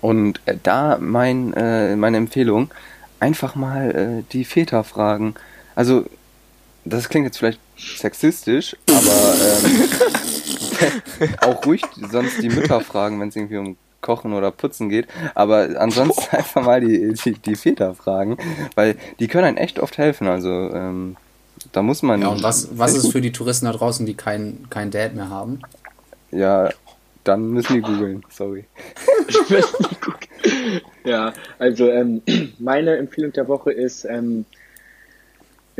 Und 0.00 0.40
äh, 0.46 0.56
da 0.62 0.96
mein, 0.98 1.52
äh, 1.52 1.96
meine 1.96 2.16
Empfehlung, 2.16 2.70
einfach 3.18 3.54
mal 3.54 3.90
äh, 3.90 4.32
die 4.32 4.44
Väter 4.44 4.84
fragen. 4.84 5.34
Also, 5.74 6.06
das 6.86 7.10
klingt 7.10 7.26
jetzt 7.26 7.36
vielleicht 7.38 7.60
sexistisch, 7.96 8.76
aber 8.88 9.34
ähm, 9.64 11.32
auch 11.40 11.64
ruhig 11.66 11.82
sonst 12.10 12.42
die 12.42 12.48
Mütter 12.48 12.80
fragen, 12.80 13.20
wenn 13.20 13.28
es 13.28 13.36
irgendwie 13.36 13.58
um 13.58 13.76
Kochen 14.00 14.32
oder 14.32 14.50
Putzen 14.50 14.88
geht. 14.88 15.08
Aber 15.34 15.68
ansonsten 15.78 16.34
einfach 16.34 16.62
mal 16.64 16.80
die, 16.80 17.12
die, 17.14 17.32
die 17.34 17.56
Väter 17.56 17.94
fragen, 17.94 18.38
weil 18.74 18.96
die 19.18 19.28
können 19.28 19.44
einem 19.44 19.56
echt 19.56 19.78
oft 19.78 19.98
helfen. 19.98 20.26
Also, 20.26 20.48
ähm, 20.50 21.16
da 21.72 21.82
muss 21.82 22.02
man. 22.02 22.22
Ja, 22.22 22.28
und 22.28 22.42
was, 22.42 22.68
was 22.78 22.94
ist 22.94 23.12
für 23.12 23.20
die 23.20 23.32
Touristen 23.32 23.66
da 23.66 23.72
draußen, 23.72 24.06
die 24.06 24.14
kein, 24.14 24.66
kein 24.70 24.90
Dad 24.90 25.14
mehr 25.14 25.28
haben? 25.28 25.60
Ja, 26.30 26.70
dann 27.24 27.50
müssen 27.50 27.74
die 27.74 27.82
googeln, 27.82 28.24
sorry. 28.30 28.64
Ja, 31.04 31.32
also 31.58 31.90
ähm, 31.90 32.22
meine 32.58 32.96
Empfehlung 32.96 33.32
der 33.32 33.48
Woche 33.48 33.72
ist, 33.72 34.04
ähm, 34.04 34.44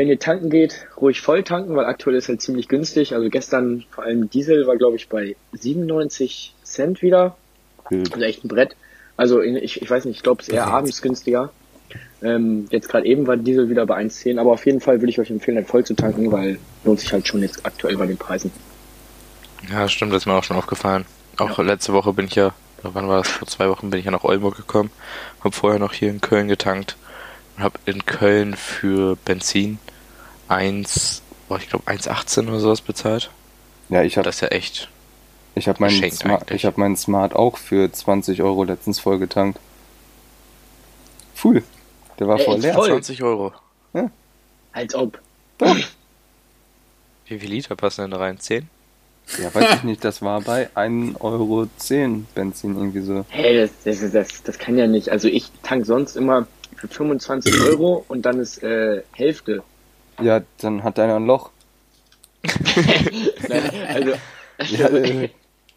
wenn 0.01 0.09
ihr 0.09 0.19
tanken 0.19 0.49
geht, 0.49 0.87
ruhig 0.99 1.21
voll 1.21 1.43
tanken, 1.43 1.77
weil 1.77 1.85
aktuell 1.85 2.17
ist 2.17 2.29
halt 2.29 2.41
ziemlich 2.41 2.69
günstig. 2.69 3.15
Also 3.15 3.29
gestern 3.29 3.85
vor 3.91 4.05
allem 4.05 4.31
Diesel 4.31 4.67
war 4.67 4.79
glaube 4.79 4.97
ich 4.97 5.11
bei 5.11 5.37
97 5.53 6.55
Cent 6.65 7.03
wieder. 7.03 7.37
Also 7.91 8.23
echt 8.23 8.43
ein 8.43 8.49
Brett. 8.49 8.77
Also 9.19 9.41
in, 9.41 9.57
ich, 9.57 9.83
ich 9.83 9.91
weiß 9.91 10.07
nicht, 10.07 10.17
ich 10.17 10.23
glaube 10.23 10.41
es 10.41 10.49
ist 10.49 10.55
eher 10.55 10.69
abends 10.69 11.03
günstiger. 11.03 11.53
Ähm, 12.23 12.67
jetzt 12.71 12.89
gerade 12.89 13.05
eben 13.05 13.27
war 13.27 13.37
Diesel 13.37 13.69
wieder 13.69 13.85
bei 13.85 13.99
1,10, 13.99 14.41
aber 14.41 14.53
auf 14.53 14.65
jeden 14.65 14.81
Fall 14.81 15.03
würde 15.03 15.11
ich 15.11 15.21
euch 15.21 15.29
empfehlen, 15.29 15.59
halt 15.59 15.69
voll 15.69 15.85
zu 15.85 15.93
tanken, 15.93 16.33
weil 16.33 16.59
lohnt 16.85 17.01
sich 17.01 17.13
halt 17.13 17.29
schon 17.29 17.43
jetzt 17.43 17.67
aktuell 17.67 17.99
bei 17.99 18.07
den 18.07 18.17
Preisen. 18.17 18.51
Ja, 19.71 19.87
stimmt, 19.87 20.15
das 20.15 20.23
ist 20.23 20.27
mir 20.27 20.33
auch 20.33 20.45
schon 20.45 20.57
aufgefallen. 20.57 21.05
Auch 21.37 21.59
letzte 21.59 21.93
Woche 21.93 22.15
bin 22.15 22.25
ich 22.25 22.37
ja, 22.37 22.55
wann 22.83 23.07
war 23.07 23.19
das? 23.19 23.29
Vor 23.29 23.47
zwei 23.47 23.69
Wochen 23.69 23.91
bin 23.91 23.99
ich 23.99 24.07
ja 24.07 24.13
nach 24.13 24.25
Oldenburg 24.25 24.57
gekommen. 24.57 24.91
Hab 25.45 25.55
vorher 25.55 25.79
noch 25.79 25.93
hier 25.93 26.09
in 26.09 26.23
Köln 26.23 26.49
getankt. 26.49 26.97
Und 27.59 27.65
hab 27.65 27.79
in 27.85 28.07
Köln 28.07 28.55
für 28.55 29.17
Benzin 29.27 29.79
1, 30.51 31.23
boah, 31.49 31.59
ich 31.59 31.69
glaube 31.69 31.85
1,18 31.91 32.49
oder 32.49 32.61
sowas 32.61 32.81
bezahlt. 32.81 33.31
Ja, 33.89 34.03
ich 34.03 34.17
habe 34.17 34.25
Das 34.25 34.37
ist 34.37 34.41
ja 34.43 34.49
echt. 34.49 34.89
ich 35.55 35.69
hab 35.69 35.81
meinen 35.81 36.11
Smart, 36.11 36.51
ich 36.51 36.65
hab 36.65 36.77
meinen 36.79 36.97
Smart 36.97 37.35
auch 37.35 37.57
für 37.57 37.91
20 37.91 38.43
Euro 38.43 38.65
letztens 38.65 38.99
voll 39.01 39.19
getankt. 39.19 39.59
Cool. 41.43 41.63
Der 42.19 42.29
war 42.29 42.39
Ey, 42.39 42.45
voll 42.45 42.59
leer. 42.61 42.75
voll? 42.75 42.89
20 42.89 43.23
Euro. 43.23 43.53
Als 44.73 44.95
ob. 44.95 45.19
Wie 47.27 47.39
viel 47.39 47.49
Liter 47.51 47.77
passen 47.77 48.03
denn 48.03 48.11
da 48.13 48.19
rein? 48.19 48.39
10? 48.39 48.69
Ja, 49.41 49.55
weiß 49.55 49.75
ich 49.77 49.83
nicht, 49.85 50.05
das 50.05 50.23
war 50.23 50.41
bei 50.41 50.69
1,10 50.75 51.21
Euro 51.21 51.69
Benzin 52.35 52.77
irgendwie 52.77 53.01
so. 53.03 53.25
Hey, 53.29 53.57
das, 53.61 53.71
das, 53.85 54.03
ist- 54.03 54.15
das, 54.15 54.43
das 54.43 54.59
kann 54.59 54.77
ja 54.77 54.87
nicht. 54.87 55.09
Also 55.09 55.29
ich 55.29 55.51
tank 55.63 55.87
sonst 55.87 56.17
immer 56.17 56.47
für 56.77 56.89
25 56.89 57.61
Euro 57.63 58.05
und 58.09 58.23
dann 58.23 58.41
ist 58.41 58.63
äh, 58.63 59.03
Hälfte. 59.13 59.63
Ja, 60.23 60.43
dann 60.59 60.83
hat 60.85 60.99
einer 60.99 61.17
ein 61.17 61.27
Loch. 61.27 61.51
Nein, 63.49 63.71
also, 63.89 64.11
Ja, 64.77 64.87
also 64.87 64.97
äh, 64.99 65.29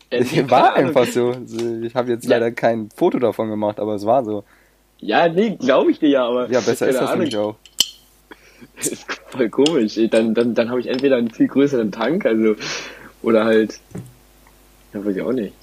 äh, 0.10 0.24
keine 0.26 0.52
war 0.52 0.74
einfach 0.76 1.08
so. 1.08 1.36
Ich 1.84 1.96
habe 1.96 2.12
jetzt 2.12 2.26
Ja. 2.26 2.32
leider 2.32 2.52
kein 2.52 2.90
Foto 2.96 3.20
davon 3.20 3.50
gemacht, 3.50 3.80
aber 3.80 3.96
es 3.96 4.06
war 4.06 4.24
so. 4.24 4.44
Ja, 5.00 5.28
nee, 5.28 5.58
glaube 5.60 5.92
ich 5.92 6.00
dir 6.00 6.10
ja, 6.10 6.26
aber 6.26 6.50
Ja, 6.50 6.60
besser 6.60 6.88
ist 6.88 6.96
das 7.00 7.10
Ahnung. 7.10 7.20
nämlich 7.20 7.38
auch. 7.38 7.56
Das 8.78 8.88
ist 8.92 9.06
voll 9.30 9.50
komisch. 9.50 10.00
Dann, 10.12 10.34
dann, 10.34 10.54
dann 10.54 10.70
habe 10.70 10.80
ich 10.80 10.88
entweder 10.88 11.18
einen 11.18 11.32
viel 11.32 11.48
größeren 11.48 11.92
Tank, 11.92 12.26
also 12.26 12.56
oder 13.22 13.46
halt, 13.46 13.80
ja, 14.94 15.04
weiß 15.06 15.16
ich 15.16 15.22
auch 15.22 15.32
nicht. 15.34 15.54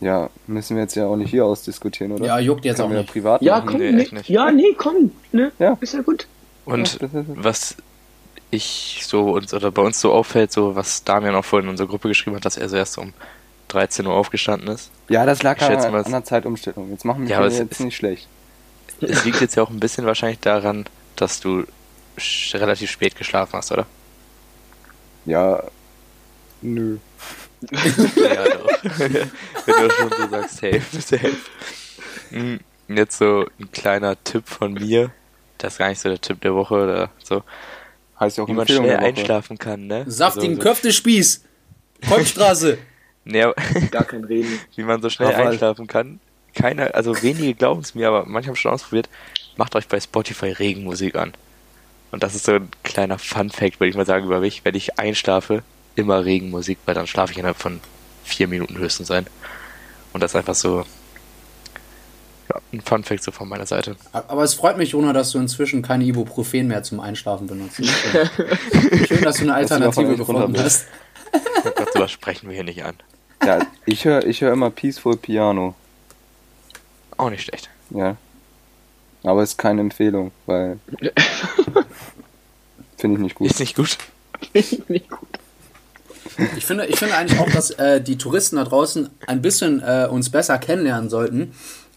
Ja, 0.00 0.28
müssen 0.46 0.76
wir 0.76 0.82
jetzt 0.82 0.94
ja 0.94 1.06
auch 1.06 1.16
nicht 1.16 1.30
hier 1.30 1.46
ausdiskutieren, 1.46 2.12
oder? 2.12 2.26
Ja, 2.26 2.38
juckt 2.38 2.64
jetzt 2.66 2.78
Können 2.78 2.92
auch 2.92 2.98
nicht. 2.98 3.10
privat 3.12 3.40
Ja, 3.40 3.56
machen. 3.58 3.68
komm, 3.70 3.78
Nee, 3.78 3.92
nee, 3.92 4.08
ja, 4.26 4.50
nee, 4.50 4.74
komm, 4.76 5.10
ne? 5.32 5.52
Ja. 5.58 5.78
Ist 5.80 5.94
ja 5.94 6.02
gut. 6.02 6.26
Und 6.66 6.98
Ja, 7.00 7.08
was 7.28 7.76
ich 8.50 9.02
so 9.06 9.30
uns 9.32 9.52
oder 9.52 9.70
bei 9.70 9.82
uns 9.82 10.00
so 10.00 10.12
auffällt, 10.12 10.52
so 10.52 10.74
was 10.76 11.04
Damian 11.04 11.34
auch 11.34 11.44
vorhin 11.44 11.66
in 11.66 11.70
unsere 11.70 11.88
Gruppe 11.88 12.08
geschrieben 12.08 12.36
hat, 12.36 12.44
dass 12.44 12.56
er 12.56 12.68
so 12.68 12.76
erst 12.76 12.98
um 12.98 13.12
13 13.68 14.06
Uhr 14.06 14.14
aufgestanden 14.14 14.68
ist. 14.68 14.90
Ja, 15.08 15.26
das 15.26 15.42
lag 15.42 15.60
an 15.60 15.92
mal, 15.92 16.04
an 16.04 16.10
der 16.12 16.24
Zeitumstellung. 16.24 16.90
Jetzt 16.90 17.04
machen 17.04 17.22
wir 17.26 17.30
Ja, 17.36 17.44
es 17.44 17.58
jetzt 17.58 17.72
ist- 17.72 17.80
nicht 17.80 17.96
schlecht. 17.96 18.28
Es 19.00 19.24
liegt 19.24 19.40
jetzt 19.40 19.56
ja 19.56 19.62
auch 19.62 19.68
ein 19.70 19.80
bisschen 19.80 20.06
wahrscheinlich 20.06 20.38
daran, 20.40 20.86
dass 21.16 21.40
du 21.40 21.64
relativ 22.54 22.90
spät 22.90 23.14
geschlafen 23.16 23.52
hast, 23.54 23.72
oder? 23.72 23.84
Ja, 25.26 25.62
nö. 26.62 26.96
ja, 27.70 28.44
doch. 28.48 28.68
Wenn 28.98 29.28
du 29.66 29.90
schon 29.90 30.10
so 30.10 30.28
sagst, 30.30 30.56
safe, 30.58 30.82
safe. 31.00 31.36
Mm, 32.30 32.56
Jetzt 32.88 33.18
so 33.18 33.44
ein 33.58 33.70
kleiner 33.72 34.16
Tipp 34.22 34.48
von 34.48 34.72
mir. 34.74 35.10
Das 35.58 35.74
ist 35.74 35.78
gar 35.78 35.88
nicht 35.88 36.00
so 36.00 36.08
der 36.08 36.20
Tipp 36.20 36.40
der 36.42 36.54
Woche 36.54 36.74
oder 36.74 37.10
so. 37.22 37.42
Heißt 38.18 38.38
ja 38.38 38.44
auch 38.44 38.48
Wie 38.48 38.52
man 38.52 38.66
schnell 38.66 38.96
einschlafen 38.96 39.58
kann, 39.58 39.86
ne? 39.86 40.04
Saftigen 40.06 40.54
Also 40.54 40.62
so, 40.62 40.68
Köftespieß. 40.68 41.44
Kolbstraße. 42.08 42.78
Nee, 43.28 43.44
Gar 43.90 44.04
kein 44.04 44.22
Reden. 44.22 44.60
wie 44.76 44.84
man 44.84 45.02
so 45.02 45.10
schnell 45.10 45.34
einschlafen 45.34 45.88
kann. 45.88 46.20
Keiner, 46.54 46.94
also 46.94 47.22
wenige 47.22 47.54
glauben 47.54 47.80
es 47.80 47.96
mir, 47.96 48.06
aber 48.06 48.24
manche 48.24 48.48
haben 48.48 48.54
schon 48.54 48.70
ausprobiert. 48.70 49.08
Macht 49.56 49.74
euch 49.74 49.88
bei 49.88 49.98
Spotify 49.98 50.50
Regenmusik 50.52 51.16
an. 51.16 51.32
Und 52.12 52.22
das 52.22 52.36
ist 52.36 52.44
so 52.44 52.52
ein 52.52 52.68
kleiner 52.84 53.18
Fun-Fact, 53.18 53.80
würde 53.80 53.90
ich 53.90 53.96
mal 53.96 54.06
sagen, 54.06 54.26
über 54.26 54.38
mich. 54.38 54.64
Wenn 54.64 54.76
ich 54.76 55.00
einschlafe, 55.00 55.64
immer 55.96 56.24
Regenmusik, 56.24 56.78
weil 56.86 56.94
dann 56.94 57.08
schlafe 57.08 57.32
ich 57.32 57.38
innerhalb 57.38 57.56
von 57.56 57.80
vier 58.22 58.46
Minuten 58.46 58.78
höchstens 58.78 59.10
ein. 59.10 59.26
Und 60.12 60.22
das 60.22 60.30
ist 60.30 60.36
einfach 60.36 60.54
so 60.54 60.84
ja, 62.48 62.60
ein 62.72 62.80
Fun-Fact 62.80 63.22
so 63.22 63.32
von 63.32 63.48
meiner 63.48 63.66
Seite. 63.66 63.96
Aber 64.12 64.42
es 64.42 64.54
freut 64.54 64.76
mich, 64.76 64.90
Jona, 64.90 65.12
dass 65.12 65.30
du 65.30 65.38
inzwischen 65.38 65.82
keine 65.82 66.04
Ibuprofen 66.04 66.68
mehr 66.68 66.82
zum 66.82 67.00
Einschlafen 67.00 67.46
benutzt. 67.46 67.76
Schön, 67.76 67.86
Schön, 69.06 69.22
dass 69.22 69.36
du 69.36 69.42
eine 69.42 69.54
Alternative 69.54 70.16
gefunden 70.16 70.56
hast. 70.58 70.86
Oh 71.32 71.70
Gott, 71.74 71.92
sowas 71.92 72.10
sprechen 72.10 72.48
wir 72.48 72.54
hier 72.54 72.64
nicht 72.64 72.84
an. 72.84 72.94
Ja, 73.44 73.66
ich 73.84 74.04
höre 74.04 74.24
ich 74.24 74.40
hör 74.40 74.52
immer 74.52 74.70
Peaceful 74.70 75.16
Piano. 75.16 75.74
Auch 77.16 77.30
nicht 77.30 77.42
schlecht. 77.42 77.68
Ja. 77.90 78.16
Aber 79.22 79.42
ist 79.42 79.58
keine 79.58 79.80
Empfehlung, 79.80 80.30
weil. 80.46 80.78
Finde 82.96 83.16
ich 83.16 83.22
nicht 83.22 83.34
gut. 83.34 83.50
Ist 83.50 83.60
nicht 83.60 83.76
gut. 83.76 83.98
Nicht 84.52 85.10
gut. 85.10 85.28
Ich 86.56 86.66
finde, 86.66 86.86
ich 86.86 86.98
finde 86.98 87.16
eigentlich 87.16 87.38
auch, 87.40 87.50
dass 87.50 87.70
äh, 87.70 88.00
die 88.00 88.18
Touristen 88.18 88.56
da 88.56 88.64
draußen 88.64 89.08
ein 89.26 89.42
bisschen 89.42 89.80
äh, 89.80 90.06
uns 90.10 90.30
besser 90.30 90.58
kennenlernen 90.58 91.08
sollten. 91.08 91.54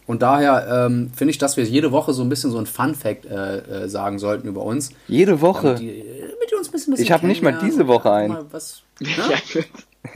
Und 0.09 0.23
daher 0.23 0.87
ähm, 0.87 1.11
finde 1.15 1.29
ich, 1.29 1.37
dass 1.37 1.55
wir 1.55 1.63
jede 1.65 1.91
Woche 1.91 2.13
so 2.13 2.23
ein 2.23 2.29
bisschen 2.29 2.49
so 2.49 2.57
ein 2.57 2.65
Fun-Fact 2.65 3.27
äh, 3.27 3.57
äh, 3.83 3.87
sagen 3.89 4.17
sollten 4.17 4.47
über 4.47 4.63
uns. 4.63 4.89
Jede 5.07 5.39
Woche. 5.39 5.67
Damit 5.67 5.81
die, 5.81 5.99
äh, 5.99 6.21
damit 6.31 6.49
die 6.51 6.55
uns 6.55 6.67
ein 6.67 6.71
bisschen, 6.71 6.91
bisschen 6.93 7.03
Ich 7.05 7.11
hab 7.11 7.21
nicht 7.21 7.43
mal 7.43 7.59
diese 7.63 7.85
Woche 7.87 8.11
einen. 8.11 8.33
ne? 8.33 9.63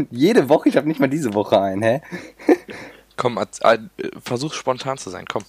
Jede 0.10 0.50
Woche? 0.50 0.70
Ich 0.70 0.78
habe 0.78 0.88
nicht 0.88 1.00
mal 1.00 1.06
diese 1.10 1.36
Woche 1.36 1.62
ein, 1.62 1.84
hä? 1.84 2.02
Komm, 3.18 3.38
äh, 3.38 3.78
versuch 4.24 4.54
spontan 4.54 4.98
zu 4.98 5.12
sein, 5.12 5.26
komm. 5.32 5.44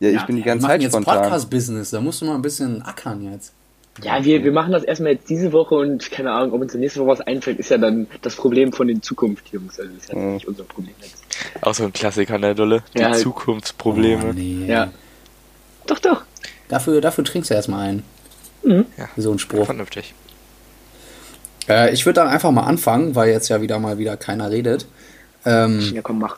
Ja, 0.00 0.08
ich 0.08 0.14
Ja, 0.16 0.24
bin 0.24 0.34
die 0.34 0.42
wir 0.44 0.46
ganze 0.46 0.66
Zeit 0.66 0.82
jetzt 0.82 0.90
spontan. 0.90 1.18
Podcast-Business, 1.22 1.90
da 1.90 2.00
musst 2.00 2.20
du 2.22 2.24
mal 2.24 2.34
ein 2.34 2.42
bisschen 2.42 2.82
ackern 2.82 3.22
jetzt. 3.32 3.52
ja 4.02 4.24
wir, 4.24 4.42
wir 4.42 4.50
machen 4.50 4.72
das 4.72 4.82
erstmal 4.82 5.12
jetzt 5.12 5.30
diese 5.30 5.52
Woche 5.52 5.76
und 5.76 6.10
keine 6.10 6.32
Ahnung, 6.32 6.54
ob 6.54 6.60
uns 6.62 6.74
nächste 6.74 6.98
Woche 6.98 7.10
was 7.10 7.20
einfällt, 7.20 7.60
ist 7.60 7.70
ja 7.70 7.78
dann 7.78 8.08
das 8.22 8.34
Problem 8.34 8.72
von 8.72 8.88
den 8.88 9.00
Zukunft-Jungs. 9.00 9.78
Also 9.78 9.92
ist 9.96 10.12
ja 10.12 10.18
Ja. 10.18 10.24
nicht 10.32 10.48
unser 10.48 10.64
Problem 10.64 10.94
jetzt. 11.00 11.19
Auch 11.60 11.74
so 11.74 11.84
ein 11.84 11.92
Klassiker, 11.92 12.38
ne, 12.38 12.54
Dolle? 12.54 12.82
Die 12.94 13.00
Ja, 13.00 13.10
halt. 13.10 13.20
Zukunftsprobleme. 13.20 14.30
Oh, 14.30 14.32
nee. 14.32 14.66
Ja. 14.66 14.90
Doch, 15.86 15.98
doch. 15.98 16.22
Dafür, 16.68 17.00
dafür 17.00 17.24
trinkst 17.24 17.50
du 17.50 17.54
erstmal 17.54 17.88
einen. 17.88 18.02
Mhm. 18.62 18.86
Ja. 18.96 19.08
So 19.16 19.32
ein 19.32 19.38
Spruch. 19.38 19.66
Vernünftig. 19.66 20.14
Äh, 21.68 21.92
ich 21.92 22.06
würde 22.06 22.20
dann 22.20 22.28
einfach 22.28 22.50
mal 22.50 22.64
anfangen, 22.64 23.14
weil 23.14 23.30
jetzt 23.30 23.48
ja 23.48 23.60
wieder 23.60 23.78
mal 23.78 23.98
wieder 23.98 24.16
keiner 24.16 24.50
redet. 24.50 24.86
Ähm, 25.44 25.80
Ja, 25.94 26.02
komm, 26.02 26.18
mach. 26.18 26.36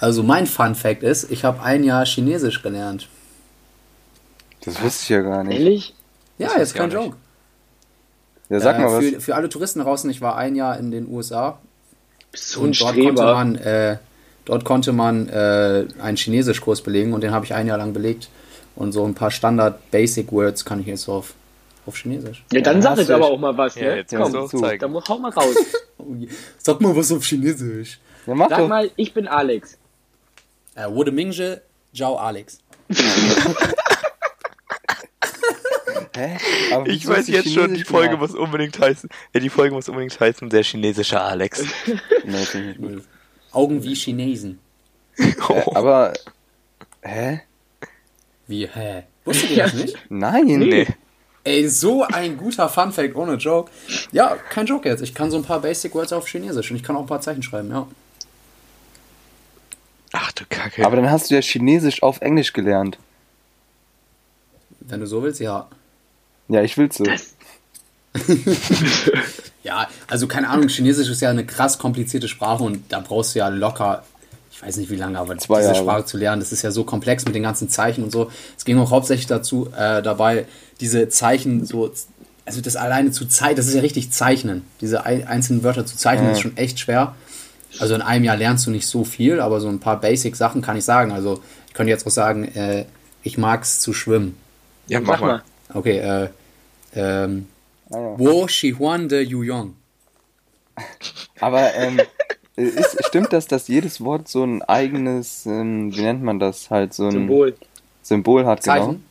also 0.00 0.22
mein 0.22 0.46
Fun 0.46 0.74
Fact 0.74 1.02
ist, 1.02 1.30
ich 1.30 1.44
habe 1.44 1.62
ein 1.62 1.84
Jahr 1.84 2.04
Chinesisch 2.04 2.62
gelernt. 2.62 3.08
Das 4.64 4.80
wusste 4.82 5.02
ich 5.04 5.08
ja 5.10 5.22
gar 5.22 5.44
nicht. 5.44 5.58
Ehrlich? 5.58 5.94
Ja, 6.38 6.48
Das 6.48 6.56
jetzt 6.58 6.74
kein. 6.74 6.90
Joke. 6.90 7.16
Ja, 8.48 8.60
sag 8.60 8.76
äh, 8.76 8.80
mal 8.82 8.92
was. 8.92 9.04
Für, 9.04 9.20
für 9.20 9.34
alle 9.36 9.48
Touristen 9.48 9.80
draußen, 9.80 10.10
ich 10.10 10.20
war 10.20 10.36
ein 10.36 10.56
Jahr 10.56 10.78
in 10.78 10.90
den 10.90 11.08
USA 11.08 11.58
so 12.38 12.60
ein 12.60 12.66
und 12.66 12.80
dort 12.80 12.94
konnte 12.94 13.12
Streber. 13.12 13.34
man, 13.34 13.54
äh, 13.56 13.96
dort 14.44 14.64
konnte 14.64 14.92
man 14.92 15.28
äh, 15.28 15.86
einen 16.00 16.16
Chinesischkurs 16.16 16.80
belegen 16.82 17.12
und 17.12 17.22
den 17.22 17.30
habe 17.32 17.44
ich 17.44 17.54
ein 17.54 17.66
Jahr 17.66 17.78
lang 17.78 17.92
belegt. 17.92 18.28
Und 18.74 18.92
so 18.92 19.04
ein 19.06 19.14
paar 19.14 19.30
Standard-Basic-Words 19.30 20.64
kann 20.66 20.80
ich 20.80 20.86
jetzt 20.86 21.08
auf, 21.08 21.32
auf 21.86 21.96
Chinesisch. 21.96 22.44
Ja, 22.52 22.60
dann 22.60 22.76
Ja, 22.76 22.82
sag 22.82 22.98
jetzt 22.98 23.08
du 23.08 23.14
aber 23.14 23.26
auch 23.30 23.38
mal 23.38 23.56
was, 23.56 23.74
Ja, 23.76 23.82
ne? 23.88 23.96
jetzt 23.96 24.12
Ja, 24.12 24.18
du 24.28 24.32
Komm, 24.32 24.48
zu. 24.50 24.58
zeigen. 24.60 24.80
dann 24.92 25.02
hau 25.08 25.18
mal 25.18 25.30
raus. 25.30 25.56
Sag 26.58 26.80
mal 26.82 26.94
was 26.94 27.10
auf 27.10 27.24
Chinesisch. 27.24 27.98
Ja, 28.26 28.34
mach 28.34 28.48
Sag 28.50 28.58
doch. 28.58 28.68
mal, 28.68 28.90
ich 28.96 29.12
bin 29.14 29.26
Alex. 29.26 29.78
Äh, 30.74 30.88
Wurde 30.90 31.10
Mingje, 31.10 31.62
Jiao 31.92 32.16
Alex. 32.16 32.58
Hä? 36.16 36.38
Aber 36.72 36.88
Ich 36.88 37.06
weiß 37.06 37.28
jetzt 37.28 37.52
schon, 37.52 37.74
die 37.74 37.84
Folge 37.84 38.16
gemacht? 38.16 38.32
muss 38.32 38.34
unbedingt 38.34 38.78
heißen. 38.78 39.08
Ja, 39.34 39.40
die 39.40 39.50
Folge 39.50 39.74
muss 39.74 39.88
unbedingt 39.88 40.18
heißen, 40.18 40.48
der 40.48 40.62
chinesische 40.62 41.20
Alex. 41.20 41.62
Augen 43.52 43.82
wie 43.82 43.94
Chinesen. 43.94 44.58
Äh, 45.18 45.32
aber. 45.74 46.14
Hä? 47.02 47.42
Wie, 48.46 48.66
hä? 48.66 49.02
Wusstet 49.24 49.50
ihr 49.50 49.64
das 49.64 49.74
nicht? 49.74 49.96
Nein! 50.08 50.46
nee. 50.46 50.86
Ey, 51.44 51.68
so 51.68 52.02
ein 52.02 52.36
guter 52.36 52.68
Funfact 52.68 53.14
ohne 53.14 53.34
Joke. 53.34 53.70
Ja, 54.10 54.36
kein 54.50 54.66
Joke 54.66 54.88
jetzt. 54.88 55.02
Ich 55.02 55.14
kann 55.14 55.30
so 55.30 55.36
ein 55.36 55.44
paar 55.44 55.60
Basic 55.60 55.94
Words 55.94 56.12
auf 56.12 56.26
Chinesisch 56.26 56.70
und 56.70 56.76
ich 56.76 56.82
kann 56.82 56.96
auch 56.96 57.02
ein 57.02 57.06
paar 57.06 57.20
Zeichen 57.20 57.42
schreiben, 57.42 57.70
ja. 57.70 57.86
Ach 60.12 60.32
du 60.32 60.44
Kacke. 60.48 60.84
Aber 60.84 60.96
dann 60.96 61.10
hast 61.10 61.30
du 61.30 61.34
ja 61.34 61.40
Chinesisch 61.40 62.02
auf 62.02 62.20
Englisch 62.20 62.52
gelernt. 62.52 62.98
Wenn 64.80 65.00
du 65.00 65.06
so 65.06 65.22
willst, 65.22 65.40
ja. 65.40 65.68
Ja, 66.48 66.62
ich 66.62 66.76
will's 66.78 66.96
so. 66.96 67.04
Ja, 69.62 69.88
also 70.06 70.28
keine 70.28 70.48
Ahnung, 70.48 70.68
Chinesisch 70.68 71.08
ist 71.10 71.20
ja 71.22 71.30
eine 71.30 71.44
krass 71.44 71.78
komplizierte 71.78 72.28
Sprache 72.28 72.62
und 72.62 72.84
da 72.92 73.00
brauchst 73.00 73.34
du 73.34 73.40
ja 73.40 73.48
locker, 73.48 74.04
ich 74.52 74.62
weiß 74.62 74.76
nicht 74.76 74.90
wie 74.90 74.96
lange, 74.96 75.18
aber 75.18 75.36
Zwei 75.38 75.56
diese 75.58 75.72
Jahre. 75.72 75.82
Sprache 75.82 76.04
zu 76.04 76.16
lernen, 76.18 76.38
das 76.40 76.52
ist 76.52 76.62
ja 76.62 76.70
so 76.70 76.84
komplex 76.84 77.24
mit 77.24 77.34
den 77.34 77.42
ganzen 77.42 77.68
Zeichen 77.68 78.04
und 78.04 78.12
so. 78.12 78.30
Es 78.56 78.64
ging 78.64 78.78
auch 78.78 78.92
hauptsächlich 78.92 79.26
dazu, 79.26 79.68
äh, 79.76 80.02
dabei, 80.02 80.46
diese 80.80 81.08
Zeichen 81.08 81.66
so, 81.66 81.92
also 82.44 82.60
das 82.60 82.76
alleine 82.76 83.10
zu 83.10 83.26
zeichnen, 83.26 83.56
das 83.56 83.66
ist 83.66 83.74
ja 83.74 83.80
richtig 83.80 84.12
zeichnen. 84.12 84.62
Diese 84.80 85.04
ein, 85.04 85.26
einzelnen 85.26 85.64
Wörter 85.64 85.84
zu 85.84 85.96
zeichnen 85.96 86.28
Ja. 86.28 86.32
ist 86.34 86.40
schon 86.42 86.56
echt 86.56 86.78
schwer. 86.78 87.16
Also 87.80 87.96
in 87.96 88.02
einem 88.02 88.24
Jahr 88.24 88.36
lernst 88.36 88.66
du 88.66 88.70
nicht 88.70 88.86
so 88.86 89.02
viel, 89.04 89.40
aber 89.40 89.60
so 89.60 89.68
ein 89.68 89.80
paar 89.80 90.00
Basic-Sachen 90.00 90.62
kann 90.62 90.76
ich 90.76 90.84
sagen. 90.84 91.10
Also 91.10 91.42
ich 91.66 91.74
könnte 91.74 91.90
jetzt 91.90 92.06
auch 92.06 92.10
sagen, 92.12 92.44
äh, 92.54 92.84
ich 93.24 93.36
mag's 93.36 93.80
zu 93.80 93.92
schwimmen. 93.92 94.36
ja, 94.86 95.00
mach 95.00 95.14
Sag 95.14 95.20
mal. 95.22 95.26
mal. 95.26 95.42
Okay, 95.76 95.98
äh, 95.98 96.28
ähm, 96.94 97.46
Ah, 97.90 97.98
ja. 97.98 98.18
Wo 98.18 98.46
Xihuan 98.46 99.08
de 99.08 99.22
Yuyong. 99.22 99.74
Aber 101.40 101.74
ähm, 101.74 102.00
ist, 102.56 103.04
stimmt 103.06 103.32
das, 103.32 103.46
dass 103.46 103.68
jedes 103.68 104.00
Wort 104.02 104.28
so 104.28 104.42
ein 104.44 104.62
eigenes, 104.62 105.46
ähm, 105.46 105.94
wie 105.94 106.02
nennt 106.02 106.22
man 106.22 106.38
das, 106.38 106.70
halt 106.70 106.94
so 106.94 107.04
ein 107.06 107.12
Symbol. 107.12 107.54
Symbol 108.02 108.44
hat, 108.46 108.62
genau? 108.62 108.86
Zeichen? 108.86 109.04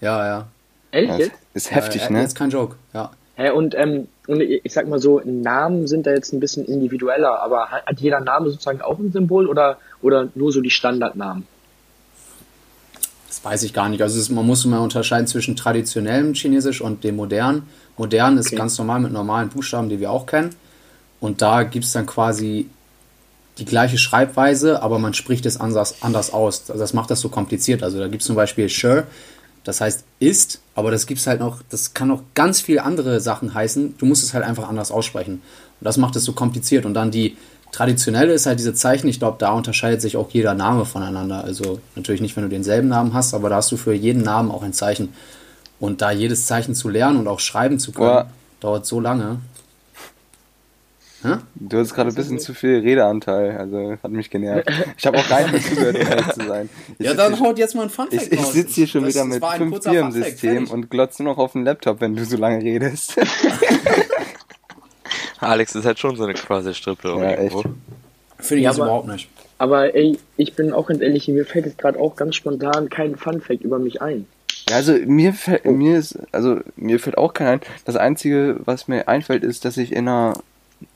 Ja, 0.00 0.26
ja. 0.26 0.48
Ehrlich 0.92 1.10
Ja, 1.10 1.16
jetzt? 1.18 1.32
ist, 1.54 1.66
ist 1.66 1.74
heftig, 1.74 2.02
ja, 2.02 2.10
ne? 2.10 2.22
Jetzt 2.22 2.36
kein 2.36 2.50
Joke, 2.50 2.76
ja. 2.94 3.10
Hä, 3.34 3.50
und, 3.50 3.74
ähm, 3.74 4.08
und 4.26 4.40
ich 4.40 4.72
sag 4.72 4.88
mal 4.88 4.98
so, 4.98 5.20
Namen 5.24 5.86
sind 5.86 6.06
da 6.06 6.12
jetzt 6.12 6.32
ein 6.32 6.40
bisschen 6.40 6.64
individueller, 6.66 7.42
aber 7.42 7.70
hat, 7.70 7.86
hat 7.86 8.00
jeder 8.00 8.20
Name 8.20 8.50
sozusagen 8.50 8.80
auch 8.82 8.98
ein 8.98 9.12
Symbol 9.12 9.46
oder, 9.46 9.78
oder 10.00 10.28
nur 10.34 10.52
so 10.52 10.60
die 10.60 10.70
Standardnamen? 10.70 11.46
Das 13.32 13.42
weiß 13.42 13.62
ich 13.62 13.72
gar 13.72 13.88
nicht. 13.88 14.02
Also 14.02 14.20
es, 14.20 14.28
man 14.28 14.46
muss 14.46 14.66
immer 14.66 14.82
unterscheiden 14.82 15.26
zwischen 15.26 15.56
traditionellem 15.56 16.34
Chinesisch 16.34 16.82
und 16.82 17.02
dem 17.02 17.16
modernen. 17.16 17.62
Modern 17.96 18.36
ist 18.36 18.48
Okay. 18.48 18.56
ganz 18.56 18.76
normal 18.76 19.00
mit 19.00 19.10
normalen 19.10 19.48
Buchstaben, 19.48 19.88
die 19.88 20.00
wir 20.00 20.10
auch 20.10 20.26
kennen. 20.26 20.54
Und 21.18 21.40
da 21.40 21.62
gibt 21.62 21.86
es 21.86 21.92
dann 21.92 22.04
quasi 22.04 22.68
die 23.56 23.64
gleiche 23.64 23.96
Schreibweise, 23.96 24.82
aber 24.82 24.98
man 24.98 25.14
spricht 25.14 25.46
es 25.46 25.58
anders, 25.58 26.02
anders 26.02 26.30
aus. 26.34 26.68
Also 26.68 26.78
das 26.78 26.92
macht 26.92 27.10
das 27.10 27.20
so 27.20 27.30
kompliziert. 27.30 27.82
Also 27.82 27.98
da 27.98 28.08
gibt 28.08 28.20
es 28.20 28.26
zum 28.26 28.36
Beispiel 28.36 28.68
sure, 28.68 29.06
das 29.64 29.80
heißt 29.80 30.04
ist, 30.18 30.60
aber 30.74 30.90
das 30.90 31.06
gibt's 31.06 31.26
halt 31.26 31.40
noch, 31.40 31.62
das 31.70 31.94
kann 31.94 32.08
noch 32.08 32.22
ganz 32.34 32.60
viele 32.60 32.82
andere 32.82 33.18
Sachen 33.22 33.54
heißen. 33.54 33.94
Du 33.96 34.04
musst 34.04 34.22
es 34.22 34.34
halt 34.34 34.44
einfach 34.44 34.68
anders 34.68 34.90
aussprechen. 34.90 35.40
Und 35.80 35.84
das 35.86 35.96
macht 35.96 36.16
es 36.16 36.24
so 36.24 36.34
kompliziert. 36.34 36.84
Und 36.84 36.92
dann 36.92 37.10
die 37.10 37.38
traditionelle 37.72 38.32
ist 38.32 38.46
halt 38.46 38.58
diese 38.58 38.74
Zeichen. 38.74 39.08
Ich 39.08 39.18
glaube, 39.18 39.36
da 39.40 39.50
unterscheidet 39.52 40.00
sich 40.00 40.16
auch 40.16 40.30
jeder 40.30 40.54
Name 40.54 40.84
voneinander. 40.84 41.42
Also 41.42 41.80
natürlich 41.96 42.20
nicht, 42.20 42.36
wenn 42.36 42.44
du 42.44 42.48
denselben 42.50 42.88
Namen 42.88 43.14
hast, 43.14 43.34
aber 43.34 43.48
da 43.48 43.56
hast 43.56 43.72
du 43.72 43.76
für 43.76 43.92
jeden 43.94 44.22
Namen 44.22 44.50
auch 44.50 44.62
ein 44.62 44.72
Zeichen. 44.72 45.12
Und 45.80 46.00
da 46.00 46.12
jedes 46.12 46.46
Zeichen 46.46 46.74
zu 46.76 46.88
lernen 46.88 47.16
und 47.18 47.26
auch 47.26 47.40
schreiben 47.40 47.78
zu 47.80 47.90
können, 47.90 48.06
Boah. 48.08 48.26
dauert 48.60 48.86
so 48.86 49.00
lange. 49.00 49.40
Hä? 51.24 51.36
Du 51.54 51.78
hast 51.78 51.94
gerade 51.94 52.08
ein 52.10 52.14
bisschen 52.16 52.40
zu 52.40 52.52
viel 52.52 52.80
Redeanteil, 52.80 53.56
also 53.56 53.96
hat 54.02 54.10
mich 54.10 54.28
genervt. 54.28 54.68
Ich 54.98 55.06
habe 55.06 55.18
auch 55.18 55.28
gar 55.28 55.48
nicht 55.48 55.68
zugehört, 55.68 55.94
um 55.96 56.00
ehrlich 56.06 56.28
zu 56.32 56.46
sein. 56.46 56.68
Ich 56.98 57.06
Ja, 57.06 57.14
dann 57.14 57.38
haut 57.38 57.58
jetzt 57.58 57.76
mal 57.76 57.82
ein 57.84 57.90
Funfact 57.90 58.12
ich, 58.24 58.32
ich 58.32 58.40
sitze 58.46 58.74
hier 58.74 58.86
schon 58.88 59.04
Das- 59.04 59.14
wieder 59.14 59.24
mit 59.24 59.40
war 59.40 59.52
ein 59.52 59.58
5 59.58 59.70
kurzer 59.70 59.90
Bier 59.92 60.00
im 60.00 60.10
System 60.12 60.68
und 60.68 60.90
glotze 60.90 61.22
nur 61.22 61.34
noch 61.34 61.38
auf 61.42 61.52
den 61.52 61.64
Laptop, 61.64 62.00
wenn 62.00 62.16
du 62.16 62.24
so 62.24 62.36
lange 62.36 62.60
redest. 62.62 63.14
Alex 65.42 65.74
ist 65.74 65.84
halt 65.84 65.98
schon 65.98 66.16
so 66.16 66.24
eine 66.24 66.34
Quasi-Strippe 66.34 67.08
Ja, 67.08 67.30
irgendwo. 67.32 67.62
Finde 68.38 68.56
ich 68.58 68.64
Ja, 68.64 68.70
aber- 68.70 68.84
überhaupt 68.84 69.08
nicht. 69.08 69.28
Aber 69.58 69.94
ey, 69.94 70.18
ich 70.36 70.54
bin 70.54 70.72
auch 70.72 70.86
ganz 70.88 71.00
ehrlich, 71.00 71.28
mir 71.28 71.44
fällt 71.46 71.66
jetzt 71.66 71.78
gerade 71.78 71.98
auch 72.00 72.16
ganz 72.16 72.34
spontan 72.34 72.88
kein 72.90 73.14
Funfact 73.16 73.62
über 73.62 73.78
mich 73.78 74.02
ein. 74.02 74.26
Ja, 74.68 74.76
also 74.76 74.92
mir 75.06 75.32
fällt, 75.34 75.64
mir 75.66 75.98
ist, 75.98 76.18
also 76.32 76.58
mir 76.76 76.98
fällt 76.98 77.16
auch 77.16 77.32
kein 77.32 77.46
ein. 77.46 77.60
Das 77.84 77.94
Einzige, 77.96 78.56
was 78.64 78.88
mir 78.88 79.06
einfällt, 79.06 79.44
ist, 79.44 79.64
dass 79.64 79.76
ich 79.76 79.92
in 79.92 80.08
einer 80.08 80.34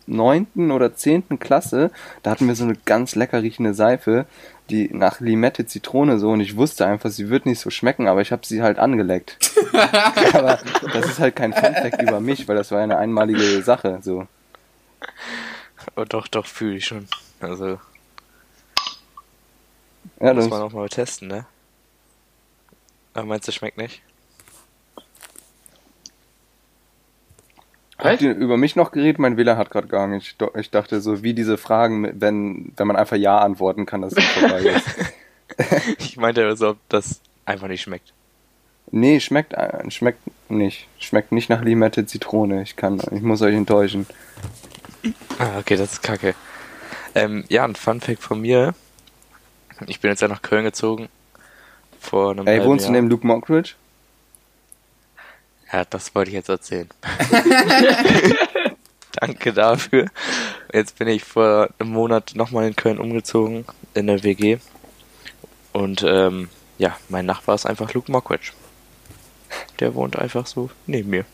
neunten 0.06 0.72
oder 0.72 0.94
zehnten 0.96 1.38
Klasse, 1.38 1.90
da 2.24 2.30
hatten 2.32 2.48
wir 2.48 2.56
so 2.56 2.64
eine 2.64 2.76
ganz 2.86 3.14
lecker 3.14 3.42
riechende 3.42 3.72
Seife, 3.74 4.26
die 4.70 4.90
nach 4.92 5.20
Limette 5.20 5.66
Zitrone 5.66 6.18
so 6.18 6.30
und 6.30 6.40
ich 6.40 6.56
wusste 6.56 6.86
einfach, 6.86 7.10
sie 7.10 7.28
wird 7.30 7.46
nicht 7.46 7.60
so 7.60 7.70
schmecken, 7.70 8.08
aber 8.08 8.20
ich 8.20 8.32
habe 8.32 8.44
sie 8.44 8.62
halt 8.62 8.78
angeleckt. 8.80 9.38
aber 10.32 10.58
das 10.92 11.06
ist 11.06 11.20
halt 11.20 11.36
kein 11.36 11.52
Funfact 11.52 12.02
über 12.02 12.18
mich, 12.20 12.48
weil 12.48 12.56
das 12.56 12.72
war 12.72 12.80
eine 12.80 12.98
einmalige 12.98 13.62
Sache, 13.62 13.98
so. 14.02 14.26
Oh, 15.94 16.04
doch, 16.04 16.28
doch, 16.28 16.46
fühle 16.46 16.76
ich 16.76 16.86
schon. 16.86 17.08
Also, 17.40 17.78
Ja, 20.20 20.34
muss 20.34 20.44
das, 20.44 20.50
man 20.50 20.62
auch 20.62 20.72
mal 20.72 20.88
testen, 20.88 21.28
ne? 21.28 21.46
Aber 23.14 23.26
meinst 23.26 23.48
du, 23.48 23.52
schmeckt 23.52 23.78
nicht? 23.78 24.02
habt 27.98 28.20
ihr 28.20 28.34
über 28.34 28.56
mich 28.56 28.76
noch 28.76 28.92
geredet? 28.92 29.18
Mein 29.18 29.36
Wähler 29.36 29.56
hat 29.56 29.70
gerade 29.70 29.88
gar 29.88 30.06
nicht. 30.06 30.40
Doch, 30.40 30.54
Ich 30.54 30.70
dachte 30.70 31.00
so, 31.00 31.22
wie 31.22 31.34
diese 31.34 31.56
Fragen, 31.56 32.20
wenn, 32.20 32.72
wenn 32.76 32.86
man 32.86 32.96
einfach 32.96 33.16
Ja 33.16 33.38
antworten 33.38 33.86
kann, 33.86 34.02
dass 34.02 34.12
es 34.16 34.24
vorbei 34.24 34.60
ist. 34.60 34.86
Ich 35.98 36.16
meinte 36.16 36.42
ja 36.42 36.56
so, 36.56 36.70
ob 36.70 36.78
das 36.88 37.20
einfach 37.44 37.68
nicht 37.68 37.82
schmeckt. 37.82 38.12
Nee, 38.90 39.20
schmeckt, 39.20 39.52
äh, 39.54 39.90
schmeckt 39.90 40.20
nicht. 40.50 40.86
Schmeckt 40.98 41.32
nicht 41.32 41.48
nach 41.50 41.62
Limette 41.62 42.06
Zitrone. 42.06 42.62
Ich 42.62 42.76
kann, 42.76 43.00
ich 43.10 43.22
muss 43.22 43.42
euch 43.42 43.54
enttäuschen. 43.54 44.06
Ah, 45.38 45.58
okay, 45.58 45.76
das 45.76 45.94
ist 45.94 46.02
kacke. 46.02 46.34
Ähm, 47.14 47.44
ja, 47.48 47.64
ein 47.64 47.74
Funfact 47.74 48.22
von 48.22 48.40
mir. 48.40 48.74
Ich 49.86 50.00
bin 50.00 50.10
jetzt 50.10 50.22
ja 50.22 50.28
nach 50.28 50.42
Köln 50.42 50.64
gezogen. 50.64 51.08
Vor 52.00 52.32
einem 52.32 52.46
Ey, 52.46 52.64
wohnst 52.64 52.84
du 52.84 52.88
Jahr. 52.88 53.00
neben 53.00 53.10
Luke 53.10 53.26
Mockridge? 53.26 53.74
Ja, 55.72 55.84
das 55.84 56.14
wollte 56.14 56.30
ich 56.30 56.34
jetzt 56.34 56.48
erzählen. 56.48 56.88
Danke 59.12 59.52
dafür. 59.52 60.06
Jetzt 60.72 60.98
bin 60.98 61.08
ich 61.08 61.24
vor 61.24 61.68
einem 61.78 61.90
Monat 61.90 62.32
nochmal 62.34 62.66
in 62.66 62.76
Köln 62.76 62.98
umgezogen, 62.98 63.64
in 63.94 64.06
der 64.06 64.22
WG. 64.22 64.58
Und 65.72 66.04
ähm, 66.06 66.48
ja, 66.78 66.96
mein 67.08 67.26
Nachbar 67.26 67.54
ist 67.54 67.66
einfach 67.66 67.92
Luke 67.94 68.10
Mockridge. 68.12 68.52
Der 69.80 69.94
wohnt 69.94 70.16
einfach 70.16 70.46
so 70.46 70.70
neben 70.86 71.10
mir. 71.10 71.24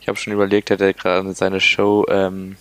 Ich 0.00 0.08
habe 0.08 0.18
schon 0.18 0.32
überlegt, 0.32 0.70
hat 0.70 0.80
er 0.80 0.94
gerade 0.94 1.32
seine 1.32 1.60
Show, 1.60 2.06
ähm, 2.08 2.56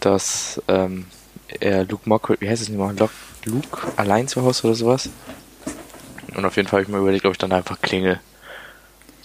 dass 0.00 0.62
ähm, 0.68 1.06
er 1.60 1.84
Luke 1.84 2.08
Mockridge, 2.08 2.40
wie 2.40 2.48
heißt 2.48 2.62
es 2.62 2.68
nochmal, 2.68 2.96
Luke, 2.96 3.12
Luke 3.44 3.92
allein 3.96 4.28
zu 4.28 4.42
Hause 4.42 4.68
oder 4.68 4.76
sowas? 4.76 5.10
Und 6.36 6.44
auf 6.44 6.56
jeden 6.56 6.68
Fall 6.68 6.78
habe 6.80 6.82
ich 6.84 6.88
mir 6.88 7.00
überlegt, 7.00 7.24
ob 7.26 7.32
ich 7.32 7.38
dann 7.38 7.52
einfach 7.52 7.80
klingel. 7.80 8.20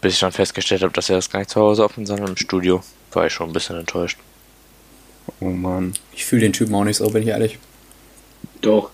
Bis 0.02 0.14
ich 0.14 0.20
dann 0.20 0.32
festgestellt 0.32 0.82
habe, 0.82 0.94
dass 0.94 1.10
er 1.10 1.18
das 1.18 1.30
gar 1.30 1.40
nicht 1.40 1.50
zu 1.50 1.60
Hause 1.60 1.84
offen, 1.84 2.06
sondern 2.06 2.30
im 2.30 2.38
Studio. 2.38 2.82
War 3.12 3.26
ich 3.26 3.34
schon 3.34 3.50
ein 3.50 3.54
bisschen 3.54 3.78
enttäuscht. 3.78 4.18
Oh 5.40 5.46
Mann. 5.46 5.94
Ich 6.14 6.26
fühle 6.26 6.42
den 6.42 6.54
Typen 6.54 6.74
auch 6.76 6.84
nicht 6.84 6.98
so, 6.98 7.10
bin 7.10 7.24
ich 7.24 7.30
ehrlich. 7.30 7.60
Doch. 8.62 8.92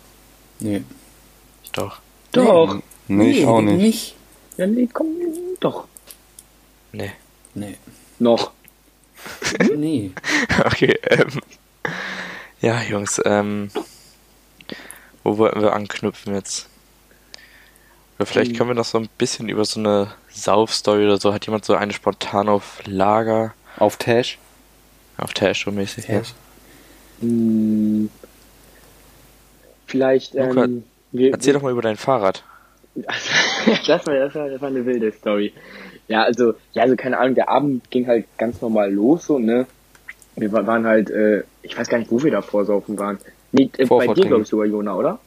Nee. 0.59 0.83
Doch. 1.73 1.99
Doch. 2.31 2.75
Nee, 2.75 2.81
ich 3.07 3.45
auch 3.45 3.61
nicht. 3.61 4.15
Ja, 4.57 4.67
nee, 4.67 4.87
komm, 4.91 5.07
doch. 5.59 5.87
Nee. 6.91 7.11
Nee. 7.53 7.77
Noch. 8.19 8.51
Nee. 9.75 10.11
Okay, 10.65 10.97
ähm. 11.09 11.41
Ja, 12.61 12.81
Jungs, 12.83 13.21
ähm. 13.25 13.69
Wo 15.23 15.37
wollten 15.37 15.61
wir 15.61 15.73
anknüpfen 15.73 16.35
jetzt? 16.35 16.67
Oder 18.17 18.25
vielleicht 18.27 18.55
können 18.55 18.69
wir 18.69 18.75
noch 18.75 18.85
so 18.85 18.99
ein 18.99 19.09
bisschen 19.17 19.49
über 19.49 19.65
so 19.65 19.79
eine 19.79 20.13
Sauf-Story 20.29 21.05
oder 21.05 21.17
so. 21.17 21.33
Hat 21.33 21.45
jemand 21.47 21.65
so 21.65 21.73
eine 21.75 21.91
spontan 21.93 22.47
auf 22.49 22.81
Lager, 22.85 23.53
Auf 23.77 23.97
Tash? 23.97 24.37
auf 25.17 25.33
Tasho 25.33 25.71
mäßig? 25.71 26.07
Ja. 26.07 26.19
Echt? 26.19 26.35
Hm, 27.21 28.09
vielleicht, 29.87 30.33
Luca, 30.33 30.65
ähm, 30.65 30.83
wir, 31.11 31.31
Erzähl 31.31 31.53
doch 31.53 31.61
mal 31.61 31.71
über 31.71 31.81
dein 31.81 31.97
Fahrrad. 31.97 32.43
das, 33.87 34.05
war, 34.07 34.13
das, 34.15 34.35
war, 34.35 34.49
das 34.49 34.61
war 34.61 34.69
eine 34.69 34.85
wilde 34.85 35.11
Story. 35.11 35.53
Ja, 36.07 36.23
also, 36.23 36.53
ja, 36.73 36.83
also 36.83 36.95
keine 36.95 37.17
Ahnung, 37.19 37.35
der 37.35 37.49
Abend 37.49 37.89
ging 37.91 38.07
halt 38.07 38.25
ganz 38.37 38.61
normal 38.61 38.91
los, 38.91 39.25
so, 39.25 39.39
ne? 39.39 39.65
Wir 40.35 40.51
wa- 40.51 40.65
waren 40.65 40.85
halt, 40.85 41.09
äh, 41.09 41.43
ich 41.61 41.77
weiß 41.77 41.87
gar 41.89 41.97
nicht, 41.97 42.11
wo 42.11 42.21
wir 42.23 42.31
da 42.31 42.41
vorsaufen 42.41 42.97
waren. 42.99 43.17
Nee, 43.51 43.69
äh, 43.77 43.85
bei 43.85 44.07
dir, 44.07 44.25
glaube 44.25 44.43
ich, 44.43 44.47
sogar, 44.49 44.65
Jona, 44.65 44.95
oder? 44.95 45.19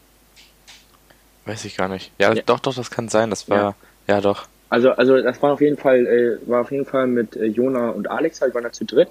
Weiß 1.47 1.65
ich 1.65 1.77
gar 1.77 1.89
nicht. 1.89 2.13
Ja, 2.19 2.33
Ja. 2.33 2.43
doch, 2.45 2.61
doch, 2.61 2.75
das 2.75 2.91
kann 2.91 3.09
sein. 3.09 3.31
Das 3.31 3.49
war. 3.49 3.75
Ja, 4.07 4.21
doch. 4.21 4.47
Also, 4.71 4.91
also 4.91 5.21
das 5.23 5.41
war 5.43 5.53
auf 5.53 5.63
jeden 5.63 5.79
Fall, 5.79 6.07
äh, 6.07 6.49
war 6.49 6.61
auf 6.61 6.71
jeden 6.71 6.85
Fall 6.85 7.07
mit 7.07 7.37
äh, 7.37 7.47
Jona 7.47 7.89
und 7.91 8.11
Alex 8.11 8.43
halt, 8.43 8.55
waren 8.55 8.65
da 8.65 8.73
zu 8.73 8.85
dritt. 8.85 9.09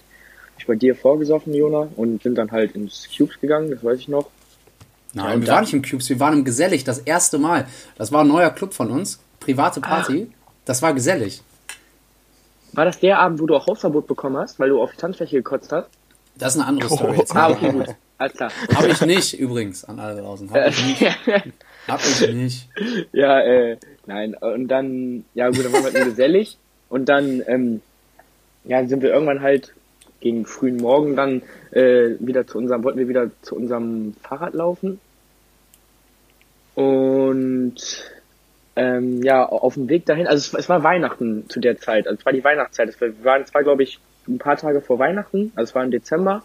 Ich 0.59 0.67
bei 0.67 0.75
dir 0.75 0.95
vorgesoffen, 0.95 1.53
Jona, 1.53 1.87
und 1.95 2.21
sind 2.23 2.35
dann 2.37 2.51
halt 2.51 2.75
ins 2.75 3.07
Cubes 3.15 3.39
gegangen, 3.41 3.71
das 3.71 3.83
weiß 3.83 3.99
ich 3.99 4.07
noch. 4.07 4.29
Nein, 5.17 5.41
Ja, 5.41 5.41
wir 5.41 5.53
waren 5.53 5.61
nicht 5.61 5.73
im 5.73 5.81
Cubes, 5.81 6.09
wir 6.09 6.19
waren 6.19 6.33
im 6.33 6.45
Gesellig, 6.45 6.83
das 6.83 6.99
erste 6.99 7.37
Mal. 7.37 7.67
Das 7.97 8.11
war 8.11 8.21
ein 8.23 8.27
neuer 8.27 8.51
Club 8.51 8.73
von 8.73 8.91
uns, 8.91 9.19
private 9.39 9.81
Party. 9.81 10.31
Das 10.65 10.81
war 10.81 10.93
gesellig. 10.93 11.41
War 12.73 12.85
das 12.85 12.99
der 12.99 13.19
Abend, 13.19 13.39
wo 13.39 13.47
du 13.47 13.55
auch 13.55 13.65
Hausverbot 13.67 14.07
bekommen 14.07 14.37
hast, 14.37 14.59
weil 14.59 14.69
du 14.69 14.81
auf 14.81 14.91
die 14.91 14.97
Tanzfläche 14.97 15.37
gekotzt 15.37 15.71
hast? 15.71 15.89
Das 16.35 16.53
ist 16.53 16.61
eine 16.61 16.69
andere 16.69 16.89
Story 16.89 17.17
jetzt. 17.17 17.35
Ah, 17.35 17.49
okay, 17.49 17.71
gut. 17.71 17.87
Alles 18.19 18.33
klar. 18.33 18.51
Habe 18.75 18.89
ich 18.89 19.01
nicht, 19.01 19.39
übrigens, 19.39 19.83
an 19.85 19.99
alle 19.99 20.21
draußen. 20.21 20.51
Hab 20.51 20.67
ich 20.67 20.85
nicht. 20.85 21.01
Hab 21.87 22.01
ich 22.01 22.33
nicht. 22.33 22.69
Ja, 23.13 23.39
äh, 23.39 23.77
nein. 24.05 24.35
Und 24.35 24.67
dann, 24.67 25.25
ja 25.33 25.49
gut, 25.49 25.65
dann 25.65 25.73
waren 25.73 25.85
wir 25.85 25.93
halt 25.93 26.05
gesellig. 26.05 26.57
Und 26.89 27.09
dann, 27.09 27.41
ähm, 27.47 27.81
ja, 28.65 28.85
sind 28.85 29.01
wir 29.01 29.11
irgendwann 29.11 29.41
halt 29.41 29.73
gegen 30.19 30.45
frühen 30.45 30.77
Morgen 30.77 31.15
dann 31.15 31.41
äh, 31.71 32.15
wieder 32.19 32.45
zu 32.45 32.57
unserem, 32.57 32.83
wollten 32.83 32.99
wir 32.99 33.07
wieder 33.07 33.29
zu 33.41 33.55
unserem 33.55 34.13
Fahrrad 34.21 34.53
laufen. 34.53 34.99
Und 36.77 37.73
ähm, 38.75 39.23
ja, 39.23 39.43
auf 39.43 39.73
dem 39.73 39.89
Weg 39.89 40.05
dahin, 40.05 40.27
also 40.27 40.37
es, 40.37 40.53
es 40.53 40.69
war 40.69 40.83
Weihnachten 40.83 41.49
zu 41.49 41.59
der 41.59 41.79
Zeit, 41.79 42.05
also 42.05 42.19
es 42.19 42.25
war 42.25 42.33
die 42.33 42.43
Weihnachtszeit. 42.43 42.87
Es 42.87 43.01
war, 43.01 43.07
wir 43.07 43.23
waren 43.23 43.43
zwar, 43.47 43.63
glaube 43.63 43.81
ich, 43.81 43.99
ein 44.27 44.37
paar 44.37 44.57
Tage 44.57 44.79
vor 44.81 44.99
Weihnachten, 44.99 45.51
also 45.55 45.71
es 45.71 45.75
war 45.75 45.83
im 45.83 45.89
Dezember. 45.89 46.43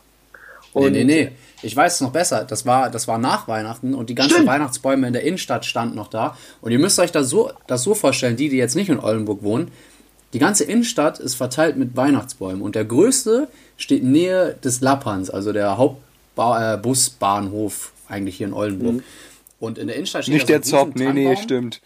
Nee, 0.75 0.87
Und 0.87 0.93
nee, 0.93 1.05
nee. 1.05 1.33
Ich 1.61 1.77
weiß 1.77 1.97
es 1.97 2.01
noch 2.01 2.13
besser. 2.13 2.47
Das 2.49 2.65
war, 2.65 2.89
das 2.89 3.09
war 3.09 3.19
nach 3.19 3.47
Weihnachten 3.47 3.93
und 3.93 4.09
die 4.09 4.15
ganzen 4.15 4.33
Stimmt. 4.33 4.49
Weihnachtsbäume 4.49 5.07
in 5.07 5.13
der 5.13 5.23
Innenstadt 5.23 5.67
standen 5.67 5.97
noch 5.97 6.09
da. 6.09 6.35
Und 6.63 6.73
ihr 6.73 6.79
müsst 6.79 6.99
euch 6.99 7.13
das 7.13 7.29
so, 7.29 7.53
das 7.67 7.83
so 7.83 7.95
vorstellen, 7.95 8.37
die, 8.37 8.49
die 8.49 8.57
jetzt 8.57 8.75
nicht 8.75 8.89
in 8.89 9.01
Oldenburg 9.01 9.43
wohnen. 9.43 9.71
Die 10.33 10.39
ganze 10.39 10.65
Innenstadt 10.65 11.19
ist 11.19 11.35
verteilt 11.35 11.77
mit 11.77 11.95
Weihnachtsbäumen. 11.95 12.63
Und 12.63 12.75
der 12.75 12.87
größte 12.87 13.49
steht 13.77 14.03
Nähe 14.03 14.57
des 14.65 14.81
Lapperns, 14.81 15.29
also 15.29 15.53
der 15.53 15.77
Hauptbusbahnhof 15.77 17.93
eigentlich 18.09 18.39
hier 18.39 18.47
in 18.47 18.55
Oldenburg. 18.55 19.03
Und 19.63 19.79
in 19.79 19.87
der 19.87 19.95
Innenstadt 19.95 20.25
steht 20.25 20.35
Nicht 20.35 20.49
der 20.49 20.61
so 20.61 20.71
Zopp, 20.71 20.97
nee, 20.97 21.13
nee, 21.13 21.37
stimmt. 21.37 21.81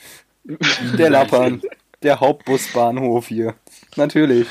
Der 0.98 1.10
Lappern. 1.10 1.60
Der 2.02 2.20
Hauptbusbahnhof 2.20 3.28
hier. 3.28 3.54
Natürlich. 3.96 4.46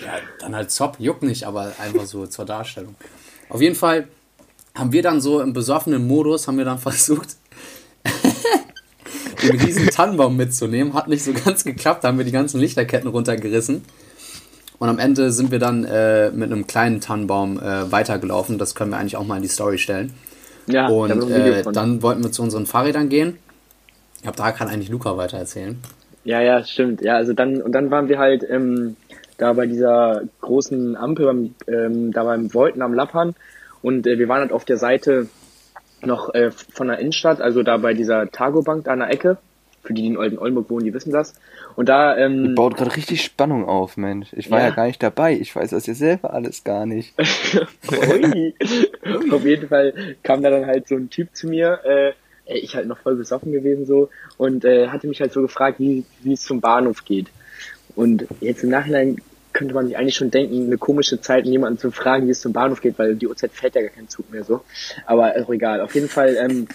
Ja, 0.00 0.14
dann 0.40 0.56
halt 0.56 0.70
Zopp, 0.70 0.96
juckt 0.98 1.22
nicht, 1.24 1.44
aber 1.44 1.74
einfach 1.78 2.06
so 2.06 2.26
zur 2.26 2.46
Darstellung. 2.46 2.94
Auf 3.50 3.60
jeden 3.60 3.74
Fall 3.74 4.08
haben 4.74 4.92
wir 4.92 5.02
dann 5.02 5.20
so 5.20 5.42
im 5.42 5.52
besoffenen 5.52 6.06
Modus, 6.06 6.48
haben 6.48 6.56
wir 6.56 6.64
dann 6.64 6.78
versucht, 6.78 7.36
den 9.42 9.60
riesen 9.60 9.88
Tannenbaum 9.88 10.34
mitzunehmen. 10.34 10.94
Hat 10.94 11.08
nicht 11.08 11.24
so 11.24 11.34
ganz 11.34 11.64
geklappt, 11.64 12.02
da 12.02 12.08
haben 12.08 12.16
wir 12.16 12.24
die 12.24 12.32
ganzen 12.32 12.58
Lichterketten 12.60 13.10
runtergerissen. 13.10 13.84
Und 14.78 14.88
am 14.88 14.98
Ende 14.98 15.32
sind 15.32 15.50
wir 15.50 15.58
dann 15.58 15.84
äh, 15.84 16.30
mit 16.30 16.50
einem 16.50 16.66
kleinen 16.66 17.02
Tannenbaum 17.02 17.60
äh, 17.60 17.92
weitergelaufen. 17.92 18.56
Das 18.56 18.74
können 18.74 18.90
wir 18.90 18.96
eigentlich 18.96 19.18
auch 19.18 19.26
mal 19.26 19.36
in 19.36 19.42
die 19.42 19.48
Story 19.48 19.76
stellen. 19.76 20.14
Ja, 20.66 20.88
Und 20.88 21.30
äh, 21.30 21.62
dann 21.72 22.02
wollten 22.02 22.22
wir 22.22 22.32
zu 22.32 22.42
unseren 22.42 22.66
Fahrrädern 22.66 23.08
gehen. 23.08 23.38
Ich 24.16 24.22
glaube, 24.22 24.36
da 24.36 24.52
kann 24.52 24.68
eigentlich 24.68 24.88
Luca 24.88 25.16
weiter 25.16 25.38
erzählen. 25.38 25.78
Ja, 26.24 26.40
ja, 26.40 26.62
stimmt. 26.64 27.02
Ja, 27.02 27.16
also 27.16 27.32
dann 27.32 27.60
und 27.60 27.72
dann 27.72 27.90
waren 27.90 28.08
wir 28.08 28.18
halt 28.18 28.44
ähm, 28.48 28.96
da 29.38 29.52
bei 29.54 29.66
dieser 29.66 30.22
großen 30.40 30.96
Ampel 30.96 31.50
ähm, 31.66 32.12
da 32.12 32.24
beim 32.24 32.54
Wolten 32.54 32.82
am 32.82 32.94
Lappern 32.94 33.34
und 33.82 34.06
äh, 34.06 34.18
wir 34.18 34.28
waren 34.28 34.40
halt 34.40 34.52
auf 34.52 34.64
der 34.64 34.76
Seite 34.76 35.28
noch 36.02 36.32
äh, 36.34 36.50
von 36.50 36.88
der 36.88 36.98
Innenstadt, 36.98 37.40
also 37.40 37.62
da 37.62 37.76
bei 37.76 37.94
dieser 37.94 38.30
Targo 38.30 38.62
Bank 38.62 38.84
da 38.84 38.92
an 38.92 39.00
der 39.00 39.10
Ecke 39.10 39.38
Für 39.82 39.94
die, 39.94 40.02
die 40.02 40.08
in 40.08 40.16
Oldenburg 40.16 40.70
wohnen, 40.70 40.84
die 40.84 40.94
wissen 40.94 41.12
das. 41.12 41.34
Und 41.74 41.88
da, 41.88 42.16
ähm, 42.16 42.44
Ihr 42.44 42.54
baut 42.54 42.76
gerade 42.76 42.94
richtig 42.94 43.22
Spannung 43.22 43.64
auf, 43.64 43.96
Mensch. 43.96 44.28
Ich 44.32 44.50
war 44.50 44.60
ja. 44.60 44.68
Ja. 44.68 44.74
gar 44.74 44.86
nicht 44.86 45.02
dabei. 45.02 45.34
Ich 45.34 45.54
weiß 45.54 45.70
das 45.70 45.86
ja 45.86 45.94
selber 45.94 46.32
alles 46.32 46.62
gar 46.62 46.86
nicht. 46.86 47.14
Ui. 47.90 48.54
Auf 49.30 49.44
jeden 49.44 49.68
Fall 49.68 50.16
kam 50.22 50.42
da 50.42 50.50
dann 50.50 50.66
halt 50.66 50.86
so 50.86 50.94
ein 50.94 51.10
Typ 51.10 51.34
zu 51.34 51.48
mir, 51.48 51.80
äh, 51.84 52.12
ich 52.44 52.76
halt 52.76 52.86
noch 52.86 52.98
voll 52.98 53.16
besoffen 53.16 53.52
gewesen 53.52 53.86
so 53.86 54.10
und 54.36 54.64
äh, 54.64 54.88
hatte 54.88 55.06
mich 55.06 55.20
halt 55.20 55.32
so 55.32 55.42
gefragt, 55.42 55.78
wie, 55.80 56.04
wie 56.22 56.32
es 56.32 56.42
zum 56.42 56.60
Bahnhof 56.60 57.04
geht. 57.04 57.28
Und 57.94 58.26
jetzt 58.40 58.62
im 58.62 58.70
Nachhinein 58.70 59.18
könnte 59.52 59.74
man 59.74 59.86
sich 59.86 59.96
eigentlich 59.96 60.16
schon 60.16 60.30
denken, 60.30 60.66
eine 60.66 60.78
komische 60.78 61.20
Zeit, 61.20 61.44
jemanden 61.46 61.78
zu 61.78 61.90
fragen, 61.90 62.26
wie 62.26 62.30
es 62.30 62.40
zum 62.40 62.52
Bahnhof 62.52 62.80
geht, 62.80 62.98
weil 62.98 63.16
die 63.16 63.28
Uhrzeit 63.28 63.52
fährt 63.52 63.74
ja 63.74 63.82
gar 63.82 63.90
kein 63.90 64.08
Zug 64.08 64.30
mehr 64.30 64.44
so. 64.44 64.62
Aber 65.06 65.34
ist 65.34 65.46
auch 65.46 65.52
egal. 65.52 65.80
Auf 65.80 65.94
jeden 65.94 66.08
Fall 66.08 66.36
ähm, 66.36 66.68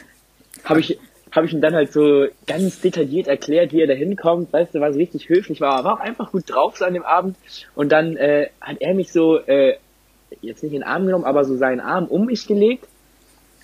habe 0.63 0.79
ich 0.79 0.99
habe 1.37 1.45
ich 1.45 1.53
ihm 1.53 1.61
dann 1.61 1.75
halt 1.75 1.93
so 1.93 2.25
ganz 2.47 2.81
detailliert 2.81 3.27
erklärt, 3.27 3.71
wie 3.71 3.81
er 3.81 3.87
da 3.87 3.93
hinkommt. 3.93 4.51
Weißt 4.51 4.73
du, 4.73 4.79
was 4.79 4.95
richtig 4.95 5.29
höflich 5.29 5.61
war, 5.61 5.83
war 5.83 5.93
auch 5.93 5.99
einfach 5.99 6.31
gut 6.31 6.43
drauf 6.47 6.77
so 6.77 6.83
an 6.83 6.95
dem 6.95 7.03
Abend. 7.03 7.37
Und 7.75 7.91
dann 7.91 8.17
äh, 8.17 8.49
hat 8.59 8.77
er 8.79 8.95
mich 8.95 9.11
so, 9.11 9.37
äh, 9.37 9.75
jetzt 10.41 10.63
nicht 10.63 10.73
in 10.73 10.79
den 10.79 10.83
Arm 10.83 11.05
genommen, 11.05 11.25
aber 11.25 11.45
so 11.45 11.55
seinen 11.55 11.79
Arm 11.79 12.05
um 12.05 12.25
mich 12.25 12.47
gelegt. 12.47 12.87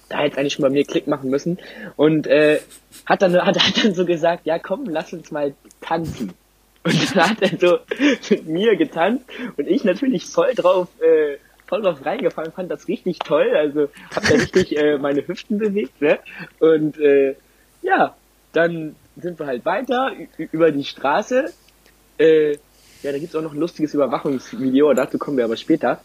Da 0.07 0.19
hätte 0.19 0.37
eigentlich 0.37 0.53
schon 0.53 0.61
bei 0.61 0.69
mir 0.69 0.85
Klick 0.85 1.07
machen 1.07 1.31
müssen. 1.31 1.57
Und 1.95 2.27
äh, 2.27 2.59
hat, 3.07 3.23
dann, 3.23 3.35
hat, 3.43 3.57
hat 3.57 3.83
dann 3.83 3.95
so 3.95 4.05
gesagt, 4.05 4.45
ja 4.45 4.59
komm, 4.59 4.85
lass 4.85 5.11
uns 5.11 5.31
mal 5.31 5.55
tanzen. 5.81 6.33
Und 6.83 7.15
dann 7.15 7.29
hat 7.31 7.41
er 7.41 7.57
so 7.57 7.79
mit 8.29 8.47
mir 8.47 8.75
getanzt 8.75 9.25
und 9.57 9.67
ich 9.67 9.83
natürlich 9.83 10.25
voll 10.27 10.53
drauf, 10.53 10.89
äh, 11.01 11.37
voll 11.65 11.81
drauf 11.81 12.05
reingefallen, 12.05 12.51
fand 12.51 12.69
das 12.69 12.87
richtig 12.87 13.17
toll. 13.17 13.49
Also 13.55 13.89
hab 14.15 14.21
da 14.27 14.35
richtig 14.35 14.77
äh, 14.77 14.99
meine 14.99 15.27
Hüften 15.27 15.57
bewegt, 15.57 15.99
ne? 16.01 16.19
Und 16.59 16.99
äh, 16.99 17.35
ja, 17.83 18.15
dann 18.53 18.95
sind 19.17 19.37
wir 19.39 19.45
halt 19.45 19.65
weiter 19.65 20.11
über 20.51 20.71
die 20.71 20.83
Straße. 20.83 21.53
Äh, 22.17 22.51
ja, 23.03 23.11
da 23.11 23.17
gibt's 23.19 23.35
auch 23.35 23.41
noch 23.41 23.53
ein 23.53 23.59
lustiges 23.59 23.93
Überwachungsvideo, 23.93 24.93
dazu 24.93 25.17
kommen 25.17 25.37
wir 25.37 25.45
aber 25.45 25.57
später. 25.57 25.99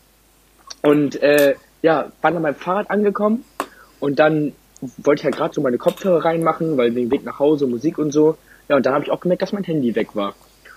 Und 0.83 1.21
äh, 1.23 1.55
ja, 1.83 2.11
waren 2.21 2.35
dann 2.35 2.43
beim 2.43 2.55
Fahrrad 2.55 2.91
angekommen 2.91 3.45
und 4.01 4.19
dann 4.19 4.53
wollte 4.99 5.21
ich 5.21 5.25
ja 5.25 5.31
gerade 5.31 5.55
so 5.55 5.61
meine 5.61 5.79
Kopfhörer 5.79 6.25
reinmachen, 6.25 6.77
weil 6.77 6.95
wegen 6.95 7.11
Weg 7.11 7.25
nach 7.25 7.39
Hause, 7.39 7.67
Musik 7.67 7.99
und 7.99 8.13
so. 8.13 8.37
Ja, 8.69 8.77
und 8.77 8.85
dann 8.87 8.95
habe 8.95 9.05
ich 9.05 9.11
auch 9.11 9.21
gemerkt, 9.21 9.43
dass 9.43 9.53
mein 9.53 9.65
Handy 9.65 9.95
weg 9.95 10.15
war. 10.15 10.35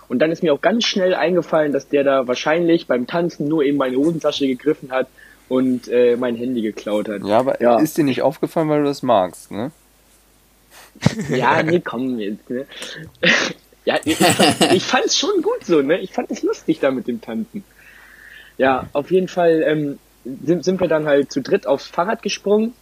Und 0.08 0.20
dann 0.20 0.32
ist 0.32 0.44
mir 0.44 0.54
auch 0.54 0.62
ganz 0.62 0.86
schnell 0.86 1.14
eingefallen, 1.14 1.72
dass 1.72 1.88
der 1.88 2.04
da 2.04 2.28
wahrscheinlich 2.28 2.88
beim 2.88 3.08
Tanzen 3.08 3.48
nur 3.48 3.64
eben 3.64 3.78
meine 3.78 3.96
Hosentasche 3.96 4.48
gegriffen 4.48 4.92
hat 4.92 5.08
und 5.50 5.88
äh, 5.88 6.16
mein 6.18 6.36
Handy 6.36 6.62
geklaut 6.62 7.08
hat. 7.10 7.24
Ja, 7.24 7.40
aber 7.40 7.62
Ja. 7.62 7.80
ist 7.80 7.98
dir 7.98 8.04
nicht 8.04 8.22
aufgefallen, 8.22 8.70
weil 8.70 8.80
du 8.82 8.88
das 8.88 9.04
magst, 9.04 9.52
ne? 9.52 9.72
Ja, 11.30 11.64
nee, 11.64 11.80
komm 11.80 12.20
jetzt, 12.20 12.50
ne? 12.50 12.66
ja, 13.86 14.00
ich, 14.04 14.18
ich 14.74 14.84
fand's 14.84 15.18
schon 15.18 15.42
gut 15.42 15.66
so, 15.66 15.82
ne? 15.82 16.00
Ich 16.00 16.12
fand 16.12 16.32
es 16.32 16.44
lustig 16.44 16.80
da 16.80 16.92
mit 16.92 17.08
dem 17.08 17.22
Tanzen. 17.22 17.64
Ja, 18.58 18.88
auf 18.94 19.12
jeden 19.12 19.28
Fall 19.28 19.64
ähm, 19.66 20.00
sind, 20.24 20.64
sind 20.64 20.80
wir 20.80 20.88
dann 20.88 21.06
halt 21.06 21.32
zu 21.32 21.42
dritt 21.42 21.66
aufs 21.66 21.88
Fahrrad 21.88 22.22
gesprungen 22.22 22.74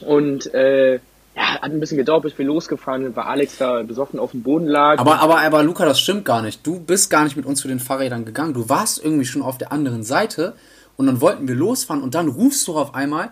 und 0.00 0.52
äh, 0.54 1.00
ja, 1.38 1.60
hat 1.62 1.70
ein 1.70 1.80
bisschen 1.80 1.98
gedauert, 1.98 2.24
bis 2.24 2.36
wir 2.36 2.44
losgefahren 2.44 3.04
sind, 3.04 3.16
weil 3.16 3.24
Alex 3.24 3.58
da 3.58 3.82
besoffen 3.82 4.18
auf 4.18 4.32
dem 4.32 4.42
Boden 4.42 4.66
lag. 4.66 4.98
Aber, 4.98 5.20
aber, 5.20 5.40
aber 5.40 5.62
Luca, 5.62 5.84
das 5.84 6.00
stimmt 6.00 6.24
gar 6.24 6.42
nicht. 6.42 6.66
Du 6.66 6.80
bist 6.80 7.10
gar 7.10 7.24
nicht 7.24 7.36
mit 7.36 7.46
uns 7.46 7.60
zu 7.60 7.68
den 7.68 7.78
Fahrrädern 7.78 8.24
gegangen. 8.24 8.54
Du 8.54 8.68
warst 8.68 9.02
irgendwie 9.02 9.24
schon 9.24 9.42
auf 9.42 9.56
der 9.56 9.70
anderen 9.70 10.02
Seite 10.02 10.54
und 10.96 11.06
dann 11.06 11.20
wollten 11.20 11.46
wir 11.46 11.54
losfahren 11.54 12.02
und 12.02 12.14
dann 12.14 12.28
rufst 12.28 12.66
du 12.66 12.76
auf 12.76 12.94
einmal, 12.94 13.30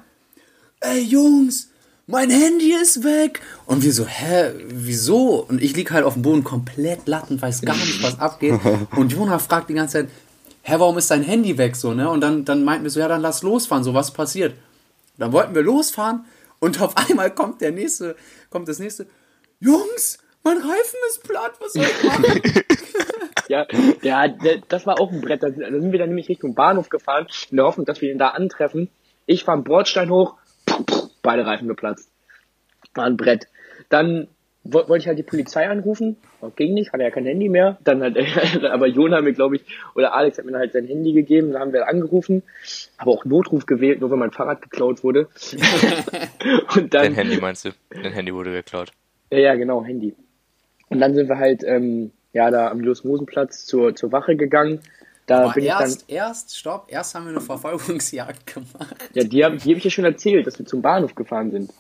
ey 0.81 1.03
Jungs, 1.03 1.71
mein 2.07 2.31
Handy 2.31 2.73
ist 2.73 3.03
weg. 3.03 3.41
Und 3.67 3.83
wir 3.83 3.93
so, 3.93 4.07
hä, 4.07 4.53
wieso? 4.69 5.45
Und 5.49 5.63
ich 5.63 5.75
lieg 5.77 5.91
halt 5.91 6.05
auf 6.05 6.15
dem 6.15 6.23
Boden 6.23 6.45
komplett 6.45 7.07
latten, 7.07 7.41
weiß 7.41 7.63
gar 7.63 7.77
nicht, 7.77 8.03
was 8.03 8.19
abgeht. 8.19 8.61
Und 8.97 9.13
Jonah 9.13 9.39
fragt 9.39 9.69
die 9.69 9.75
ganze 9.75 10.01
Zeit, 10.01 10.11
hä, 10.63 10.75
warum 10.79 10.99
ist 10.99 11.11
dein 11.11 11.23
Handy 11.23 11.59
weg 11.59 11.77
so, 11.77 11.95
ne? 11.95 12.09
Und 12.09 12.21
dann, 12.21 12.45
dann 12.45 12.65
meinten 12.65 12.85
wir 12.85 12.91
so, 12.91 13.01
ja, 13.01 13.09
dann 13.09 13.23
lass 13.23 13.43
losfahren, 13.43 13.85
so, 13.85 13.95
was 13.95 14.13
passiert? 14.13 14.55
Dann 15.19 15.33
wollten 15.33 15.55
wir 15.55 15.63
losfahren 15.63 16.25
und 16.61 16.81
auf 16.81 16.97
einmal 16.97 17.31
kommt 17.31 17.61
der 17.61 17.73
nächste, 17.73 18.17
kommt 18.51 18.69
das 18.69 18.79
nächste, 18.79 19.07
Jungs, 19.61 20.19
mein 20.45 20.59
Reifen 20.59 20.99
ist 21.09 21.23
platt, 21.25 21.55
was 21.61 21.73
soll 21.73 21.85
ich 21.85 22.05
machen? 22.05 22.43
Ja, 23.49 23.65
ja, 24.03 24.27
das 24.69 24.87
war 24.87 25.01
auch 25.01 25.13
ein 25.13 25.21
Brett. 25.21 25.45
Da 25.45 25.53
sind 25.53 25.93
wir 25.93 25.99
dann 26.01 26.09
nämlich 26.09 26.29
Richtung 26.29 26.57
Bahnhof 26.57 26.89
gefahren, 26.89 27.29
in 27.49 27.57
der 27.57 27.67
Hoffnung, 27.67 27.87
dass 27.87 28.01
wir 28.01 28.11
ihn 28.11 28.19
da 28.19 28.31
antreffen. 28.31 28.91
Ich 29.25 29.45
fahre 29.45 29.59
einen 29.59 29.65
Bordstein 29.65 30.11
hoch, 30.11 30.35
beide 31.27 31.45
Reifen 31.47 31.69
geplatzt. 31.69 32.11
War 32.95 33.05
ein 33.05 33.17
Brett. 33.19 33.47
Dann 33.91 34.29
wo- 34.65 34.89
wollte 34.89 35.03
ich 35.03 35.07
halt 35.09 35.19
die 35.19 35.23
Polizei 35.23 35.69
anrufen. 35.69 36.17
Oh, 36.41 36.51
ging 36.55 36.75
nicht, 36.75 36.93
hatte 36.93 37.03
ja 37.03 37.11
kein 37.11 37.25
Handy 37.27 37.49
mehr. 37.49 37.79
Dann 37.85 38.03
hat 38.03 38.15
aber 38.65 38.87
Jona 38.87 39.21
mir, 39.21 39.33
glaube 39.33 39.57
ich, 39.57 39.63
oder 39.95 40.15
Alex 40.15 40.39
hat 40.39 40.45
mir 40.47 40.57
halt 40.59 40.73
sein 40.73 40.87
Handy 40.87 41.13
gegeben, 41.13 41.53
dann 41.53 41.61
haben 41.61 41.73
wir 41.73 41.87
angerufen, 41.89 42.43
aber 42.99 43.11
auch 43.13 43.25
Notruf 43.25 43.67
gewählt, 43.67 44.01
nur 44.01 44.11
wenn 44.11 44.19
mein 44.19 44.33
Fahrrad 44.33 44.63
geklaut 44.63 45.05
wurde. 45.05 45.29
Und 46.77 46.95
dann, 46.95 47.03
Dein 47.03 47.15
Handy 47.15 47.37
meinst 47.41 47.65
du? 47.65 47.71
Dein 47.91 48.13
Handy 48.13 48.33
wurde 48.35 48.53
geklaut. 48.53 48.91
ja, 49.31 49.39
ja, 49.39 49.55
genau, 49.55 49.85
Handy. 49.85 50.15
Und 50.89 51.01
dann 51.01 51.15
sind 51.15 51.29
wir 51.29 51.39
halt, 51.39 51.63
ähm, 51.65 52.13
ja, 52.33 52.51
da 52.51 52.69
am 52.71 52.79
Julius-Mosen-Platz 52.79 53.67
zur, 53.67 53.95
zur 53.95 54.13
Wache 54.13 54.37
gegangen. 54.37 54.81
Da 55.27 55.43
Aber 55.43 55.55
bin 55.55 55.65
ich 55.65 55.71
dann, 55.71 55.83
erst, 55.83 56.05
erst, 56.09 56.57
stopp, 56.57 56.87
erst 56.89 57.15
haben 57.15 57.25
wir 57.25 57.31
eine 57.31 57.41
Verfolgungsjagd 57.41 58.47
gemacht. 58.55 58.97
ja, 59.13 59.25
die 59.25 59.45
habe 59.45 59.57
die 59.57 59.71
hab 59.71 59.79
ich 59.79 59.85
ja 59.85 59.91
schon 59.91 60.05
erzählt, 60.05 60.47
dass 60.47 60.59
wir 60.59 60.67
zum 60.67 60.83
Bahnhof 60.83 61.15
gefahren 61.15 61.51
sind. 61.51 61.73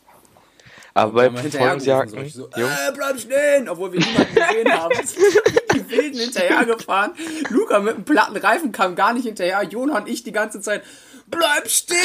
Aber 0.95 1.13
bei 1.13 1.31
Verfolgungsjagden, 1.31 2.29
so, 2.31 2.47
äh, 2.47 2.93
bleib 2.95 3.21
stehen, 3.21 3.69
obwohl 3.69 3.93
wir 3.93 4.01
niemanden 4.01 4.35
gesehen 4.35 4.73
haben. 4.73 4.95
Die 5.75 5.91
Wilden 5.91 6.19
hinterhergefahren. 6.19 7.13
Luca 7.51 7.81
mit 7.81 7.97
einem 7.97 8.05
platten 8.05 8.37
Reifen 8.39 8.73
kam 8.73 8.95
gar 8.95 9.13
nicht 9.13 9.27
hinterher. 9.27 9.63
Jona 9.63 9.99
und 9.99 10.09
ich 10.09 10.23
die 10.23 10.33
ganze 10.33 10.63
Zeit, 10.63 10.83
bleib 11.31 11.69
still! 11.69 11.97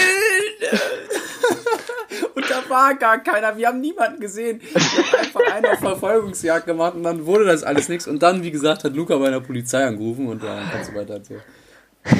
Und 2.35 2.49
da 2.49 2.69
war 2.69 2.95
gar 2.95 3.19
keiner. 3.19 3.55
Wir 3.57 3.67
haben 3.67 3.79
niemanden 3.81 4.19
gesehen. 4.19 4.61
Wir 4.61 4.81
haben 4.81 5.19
einfach 5.19 5.53
eine 5.53 5.77
Verfolgungsjagd 5.77 6.65
gemacht 6.65 6.95
und 6.95 7.03
dann 7.03 7.25
wurde 7.25 7.45
das 7.45 7.63
alles 7.63 7.87
nichts. 7.89 8.07
Und 8.07 8.21
dann, 8.21 8.43
wie 8.43 8.51
gesagt, 8.51 8.83
hat 8.83 8.93
Luca 8.95 9.17
bei 9.17 9.29
der 9.29 9.39
Polizei 9.39 9.85
angerufen 9.85 10.27
und 10.27 10.43
dann 10.43 10.69
kannst 10.71 10.91
du 10.91 10.95
weiter 10.95 11.15
erzählen. 11.15 11.41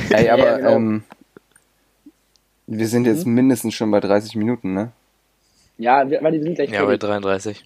Ey, 0.09 0.29
aber 0.29 0.43
Ja, 0.45 0.57
genau. 0.57 0.69
ähm, 0.71 1.03
wir 2.67 2.87
sind 2.87 3.05
jetzt 3.05 3.25
mindestens 3.25 3.73
schon 3.73 3.91
bei 3.91 3.99
30 3.99 4.35
Minuten, 4.35 4.73
ne? 4.73 4.91
Ja, 5.77 6.09
wir, 6.09 6.21
wir 6.21 6.43
sind 6.43 6.55
gleich 6.55 6.69
ja, 6.69 6.81
bei 6.81 6.97
fertig. 6.97 7.09
33. 7.09 7.63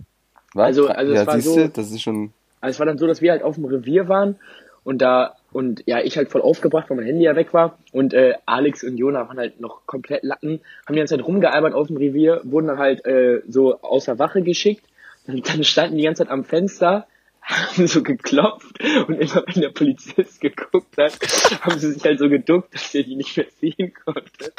Was? 0.54 0.66
Also- 0.66 0.88
also 0.88 1.12
es 1.14 1.20
ja, 1.20 1.28
war 1.28 1.34
siehst 1.36 1.48
so- 1.48 1.56
du, 1.56 1.70
das 1.70 1.92
ist 1.92 2.02
schon. 2.02 2.34
Also 2.62 2.76
es 2.76 2.80
war 2.80 2.86
dann 2.88 2.98
so, 2.98 3.06
dass 3.06 3.22
wir 3.22 3.32
halt 3.32 3.44
auf 3.44 3.56
dem 3.56 3.66
Revier 3.66 4.08
waren 4.08 4.40
und 4.84 5.00
da 5.00 5.36
und 5.56 5.84
ja, 5.86 6.02
ich 6.02 6.18
halt 6.18 6.30
voll 6.30 6.42
aufgebracht, 6.42 6.90
weil 6.90 6.98
mein 6.98 7.06
Handy 7.06 7.24
ja 7.24 7.38
weg 7.38 7.54
war 7.54 7.80
und 7.94 8.14
äh, 8.14 8.34
Alex 8.46 8.84
und 8.84 8.98
Jona 8.98 9.30
waren 9.30 9.38
halt 9.38 9.62
noch 9.62 9.86
komplett 9.86 10.24
Latten, 10.24 10.60
haben 10.86 10.94
die 10.94 11.00
ganze 11.00 11.16
Zeit 11.16 11.26
rumgealbert 11.26 11.74
auf 11.74 11.88
dem 11.88 11.96
Revier, 11.96 12.42
wurden 12.44 12.68
dann 12.68 12.78
halt 12.78 13.06
äh, 13.06 13.42
so 13.48 13.80
außer 13.82 14.20
Wache 14.20 14.42
geschickt 14.42 14.84
und 15.28 15.48
dann 15.48 15.64
standen 15.64 15.96
die 15.96 16.04
ganze 16.04 16.24
Zeit 16.24 16.32
am 16.32 16.44
Fenster, 16.44 17.08
haben 17.42 17.88
so 17.88 18.04
geklopft 18.04 18.84
und 19.08 19.16
immer 19.16 19.44
wenn 19.48 19.62
der 19.62 19.70
Polizist 19.70 20.42
geguckt 20.42 20.98
hat, 20.98 21.18
haben 21.62 21.80
sie 21.80 21.94
sich 21.94 22.04
halt 22.04 22.20
so 22.20 22.28
geduckt, 22.28 22.74
dass 22.74 22.94
er 22.94 23.04
die 23.04 23.16
nicht 23.16 23.38
mehr 23.38 23.48
sehen 23.62 23.94
konnte. 23.94 24.52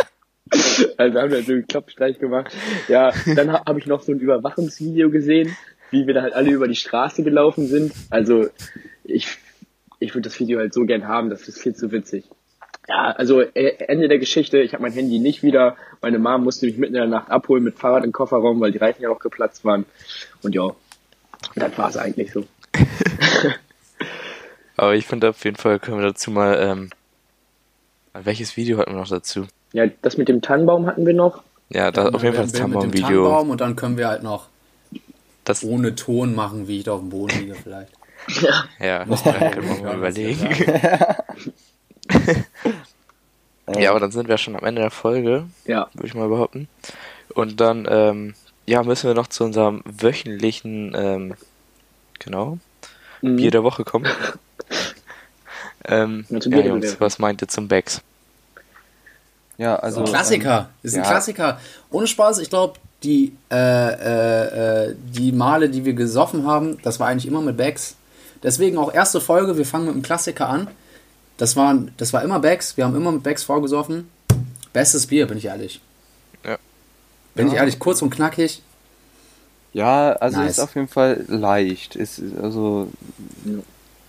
Also 0.97 1.21
haben 1.21 1.33
wir 1.33 1.43
so 1.43 1.53
einen 1.53 1.67
Klopfstreich 1.67 2.21
gemacht. 2.21 2.55
Ja, 2.87 3.11
dann 3.35 3.53
ha 3.53 3.65
habe 3.67 3.81
ich 3.81 3.87
noch 3.87 4.03
so 4.03 4.13
ein 4.13 4.21
Überwachungsvideo 4.21 5.11
gesehen, 5.11 5.57
wie 5.91 6.07
wir 6.07 6.15
da 6.15 6.23
halt 6.23 6.35
alle 6.35 6.53
über 6.53 6.69
die 6.69 6.77
Straße 6.77 7.25
gelaufen 7.25 7.67
sind. 7.67 7.93
Also 8.11 8.47
ich, 9.03 9.39
ich 9.99 10.15
würde 10.15 10.29
das 10.29 10.39
Video 10.39 10.59
halt 10.59 10.75
so 10.75 10.85
gern 10.85 11.09
haben, 11.09 11.31
das 11.31 11.49
ist 11.49 11.61
viel 11.61 11.75
zu 11.75 11.93
witzig. 11.93 12.25
Ja, 12.89 13.11
also 13.13 13.41
äh, 13.41 13.77
Ende 13.89 14.09
der 14.09 14.19
Geschichte, 14.19 14.59
ich 14.59 14.73
habe 14.73 14.83
mein 14.83 14.93
Handy 14.93 15.19
nicht 15.19 15.43
wieder. 15.43 15.77
Meine 16.03 16.19
Mom 16.19 16.45
musste 16.45 16.67
mich 16.67 16.77
mitten 16.77 16.95
in 16.95 17.01
der 17.01 17.09
Nacht 17.09 17.31
abholen 17.31 17.65
mit 17.65 17.79
Fahrrad 17.79 18.05
im 18.05 18.13
Kofferraum, 18.13 18.61
weil 18.61 18.71
die 18.71 18.79
Reifen 18.79 19.03
ja 19.03 19.09
noch 19.09 19.19
geplatzt 19.19 19.65
waren. 19.65 19.87
Und 20.43 20.55
ja, 20.55 20.71
das 21.57 21.77
war's 21.77 21.97
eigentlich 21.97 22.33
so. 22.33 22.45
Aber 24.77 24.95
ich 24.95 25.07
finde 25.07 25.31
auf 25.31 25.45
jeden 25.45 25.57
Fall 25.57 25.79
können 25.81 25.99
wir 25.99 26.07
dazu 26.07 26.31
mal, 26.31 26.59
ähm, 26.61 26.91
welches 28.13 28.57
Video 28.57 28.79
hatten 28.79 28.93
wir 28.93 29.01
noch 29.01 29.09
dazu? 29.09 29.47
Ja, 29.73 29.87
das 30.03 30.17
mit 30.17 30.29
dem 30.29 30.43
Tannenbaum 30.43 30.87
hatten 30.87 31.07
wir 31.07 31.15
noch. 31.15 31.43
Ja, 31.71 31.91
da, 31.91 32.11
auf 32.11 32.23
jeden 32.23 32.37
Fall 32.37 32.45
das 32.45 32.53
Bild 32.53 32.69
mit 32.69 32.75
dem 32.75 32.93
Tannenbaum-Video. 32.93 33.25
Tannenbaum 33.25 33.51
und 33.51 33.61
dann 33.61 33.75
können 33.75 33.97
wir 33.97 34.09
halt 34.09 34.23
noch 34.23 34.47
Das, 35.45 35.65
ohne 35.65 35.97
Ton 35.97 36.35
machen, 36.35 36.69
wie 36.69 36.79
ich 36.79 36.85
da 36.85 36.93
auf 36.93 37.01
dem 37.01 37.09
Boden 37.09 37.39
liege 37.41 37.55
vielleicht. 37.55 37.93
Ja, 38.81 39.05
da 39.05 39.51
können 39.51 39.69
wir 39.69 39.83
mal 39.83 39.91
Ja, 39.93 39.95
überlegen. 39.97 40.47
Äh, 40.47 41.15
Ja, 43.83 43.91
aber 43.91 43.99
dann 44.01 44.13
sind 44.13 44.29
wir 44.29 44.39
schon 44.39 44.55
am 44.55 44.65
Ende 44.65 44.81
der 44.83 44.93
Folge, 44.93 45.47
Ja, 45.65 45.89
würde 45.95 46.07
ich 46.07 46.15
mal 46.15 46.29
behaupten. 46.29 46.69
Und 47.35 47.61
dann, 47.61 47.87
ähm, 47.91 48.35
ja, 48.65 48.83
müssen 48.85 49.09
wir 49.09 49.15
noch 49.15 49.27
zu 49.27 49.43
unserem 49.45 49.83
wöchentlichen, 49.85 50.95
ähm, 50.97 51.35
genau, 52.21 52.59
Mhm. 53.23 53.37
Bier 53.37 53.51
der 53.51 53.65
Woche 53.65 53.83
kommen. 53.83 54.07
ähm, 55.87 56.27
Ja, 56.29 56.39
ja, 56.59 56.67
Jungs, 56.67 57.01
was 57.01 57.19
meint 57.19 57.43
ihr 57.43 57.49
zum 57.49 57.67
Becks? 57.67 58.03
Ja, 59.59 59.77
also. 59.77 60.05
Klassiker, 60.05 60.69
ist 60.83 60.95
ein 60.95 61.03
ja. 61.03 61.09
Klassiker. 61.11 61.59
Ohne 61.91 62.07
Spaß, 62.07 62.39
ich 62.39 62.51
glaube, 62.51 62.79
die, 63.03 63.33
äh, 63.51 63.57
äh, 63.57 64.91
äh, 64.91 64.95
die 64.97 65.33
Male, 65.33 65.71
die 65.71 65.85
wir 65.85 65.95
gesoffen 65.95 66.47
haben, 66.47 66.79
das 66.83 67.01
war 67.01 67.09
eigentlich 67.09 67.27
immer 67.27 67.41
mit 67.41 67.57
Bags. 67.57 67.97
Deswegen 68.43 68.79
auch 68.79 68.93
erste 68.93 69.21
Folge, 69.21 69.57
wir 69.57 69.67
fangen 69.67 69.87
mit 69.87 69.95
einem 69.95 70.03
Klassiker 70.03 70.49
an. 70.49 70.69
Das 71.37 71.57
war, 71.57 71.75
das 71.97 72.13
war 72.13 72.23
immer 72.23 72.41
Bags, 72.41 72.77
wir 72.77 72.85
haben 72.85 72.97
immer 72.97 73.13
mit 73.13 73.23
Bags 73.23 73.43
vorgesoffen. 73.45 74.09
Bestes 74.73 75.07
Bier, 75.07 75.27
bin 75.27 75.39
ich 75.39 75.47
ehrlich. 75.47 75.81
Ja. 76.45 76.57
Bin 77.35 77.47
Ja. 77.49 77.53
ich 77.53 77.59
ehrlich, 77.59 77.79
kurz 77.79 78.03
und 78.03 78.11
knackig. 78.11 78.63
Ja, 79.73 80.13
also 80.13 80.39
Nice. 80.39 80.53
ist 80.53 80.61
auf 80.61 80.75
jeden 80.75 80.89
Fall 80.89 81.25
leicht. 81.29 81.97
Ist 81.97 82.23
also 82.43 82.89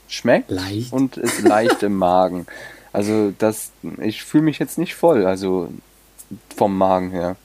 schmeckt 0.07 0.49
Leicht? 0.49 0.93
und 0.93 1.17
ist 1.17 1.41
leicht 1.41 1.83
im 1.83 1.95
Magen. 1.97 2.45
Also 2.93 3.33
das, 3.37 3.71
ich 4.01 4.23
fühle 4.23 4.43
mich 4.43 4.59
jetzt 4.59 4.77
nicht 4.77 4.95
voll, 4.95 5.25
also 5.25 5.69
vom 6.55 6.77
Magen 6.77 7.11
her. 7.11 7.35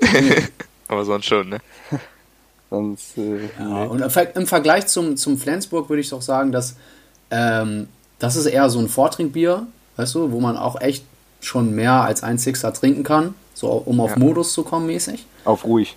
Aber 0.88 1.04
sonst 1.04 1.26
schon, 1.26 1.48
ne? 1.50 1.58
Sonst, 2.72 3.18
äh, 3.18 3.50
Ja, 3.58 3.64
nee. 3.84 3.86
und 3.88 4.00
im 4.00 4.08
Ver- 4.08 4.34
im 4.34 4.46
Vergleich 4.46 4.86
zum, 4.86 5.18
zum 5.18 5.36
Flensburg 5.36 5.90
würde 5.90 6.00
ich 6.00 6.08
doch 6.08 6.22
sagen, 6.22 6.52
dass 6.52 6.76
ähm, 7.30 7.86
das 8.18 8.34
ist 8.34 8.46
eher 8.46 8.70
so 8.70 8.78
ein 8.78 8.88
Vortrinkbier, 8.88 9.66
weißt 9.96 10.14
du, 10.14 10.32
wo 10.32 10.40
man 10.40 10.56
auch 10.56 10.80
echt 10.80 11.04
schon 11.42 11.74
mehr 11.74 11.92
als 12.02 12.22
ein 12.22 12.38
Sixer 12.38 12.72
trinken 12.72 13.02
kann, 13.04 13.34
so 13.52 13.68
um 13.68 14.00
auf 14.00 14.12
Ja. 14.12 14.18
Modus 14.18 14.54
zu 14.54 14.62
kommen 14.62 14.86
mäßig. 14.86 15.26
auf 15.44 15.64
ruhig. 15.66 15.96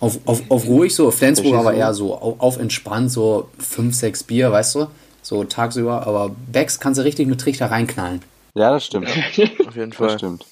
Auf, 0.00 0.18
auf, 0.26 0.42
auf 0.50 0.66
ruhig 0.66 0.94
so, 0.94 1.10
Flensburg 1.12 1.54
aber 1.54 1.72
eher 1.74 1.94
so 1.94 2.14
auf, 2.14 2.40
auf 2.40 2.58
entspannt, 2.58 3.10
so 3.10 3.48
5, 3.58 3.94
6 3.94 4.24
Bier, 4.24 4.52
weißt 4.52 4.74
du, 4.74 4.86
so 5.22 5.44
tagsüber, 5.44 6.06
aber 6.06 6.30
Becks 6.50 6.78
kannst 6.78 6.98
du 7.00 7.04
richtig 7.04 7.26
mit 7.28 7.40
Trichter 7.40 7.70
reinknallen. 7.70 8.20
Ja, 8.54 8.70
das 8.72 8.84
stimmt. 8.84 9.08
Auf 9.66 9.76
jeden 9.76 9.90
Das 9.92 9.96
Fall. 9.96 10.18
stimmt. 10.18 10.44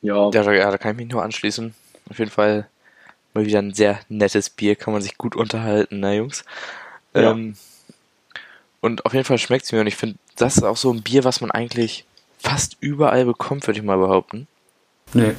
Ja, 0.00 0.30
ja, 0.30 0.70
da 0.70 0.78
kann 0.78 0.92
ich 0.92 0.96
mich 0.98 1.08
nur 1.12 1.22
anschließen. 1.22 1.74
Auf 2.10 2.18
jeden 2.18 2.30
Fall 2.30 2.66
mal 3.34 3.46
wieder 3.46 3.58
ein 3.60 3.74
sehr 3.74 4.00
nettes 4.08 4.50
Bier, 4.50 4.76
kann 4.76 4.92
man 4.92 5.02
sich 5.02 5.18
gut 5.18 5.36
unterhalten, 5.36 6.00
ne, 6.00 6.16
Jungs? 6.16 6.44
Ja. 7.14 7.32
Ähm, 7.32 7.56
und 8.80 9.06
auf 9.06 9.12
jeden 9.14 9.24
Fall 9.24 9.38
schmeckt's 9.38 9.72
mir 9.72 9.80
und 9.80 9.86
ich 9.86 9.96
finde, 9.96 10.16
das 10.36 10.56
ist 10.56 10.62
auch 10.64 10.76
so 10.76 10.92
ein 10.92 11.02
Bier, 11.02 11.24
was 11.24 11.40
man 11.40 11.50
eigentlich 11.50 12.04
fast 12.38 12.76
überall 12.80 13.24
bekommt, 13.24 13.66
würde 13.66 13.78
ich 13.80 13.84
mal 13.84 13.96
behaupten. 13.98 14.46
Nee. 15.14 15.32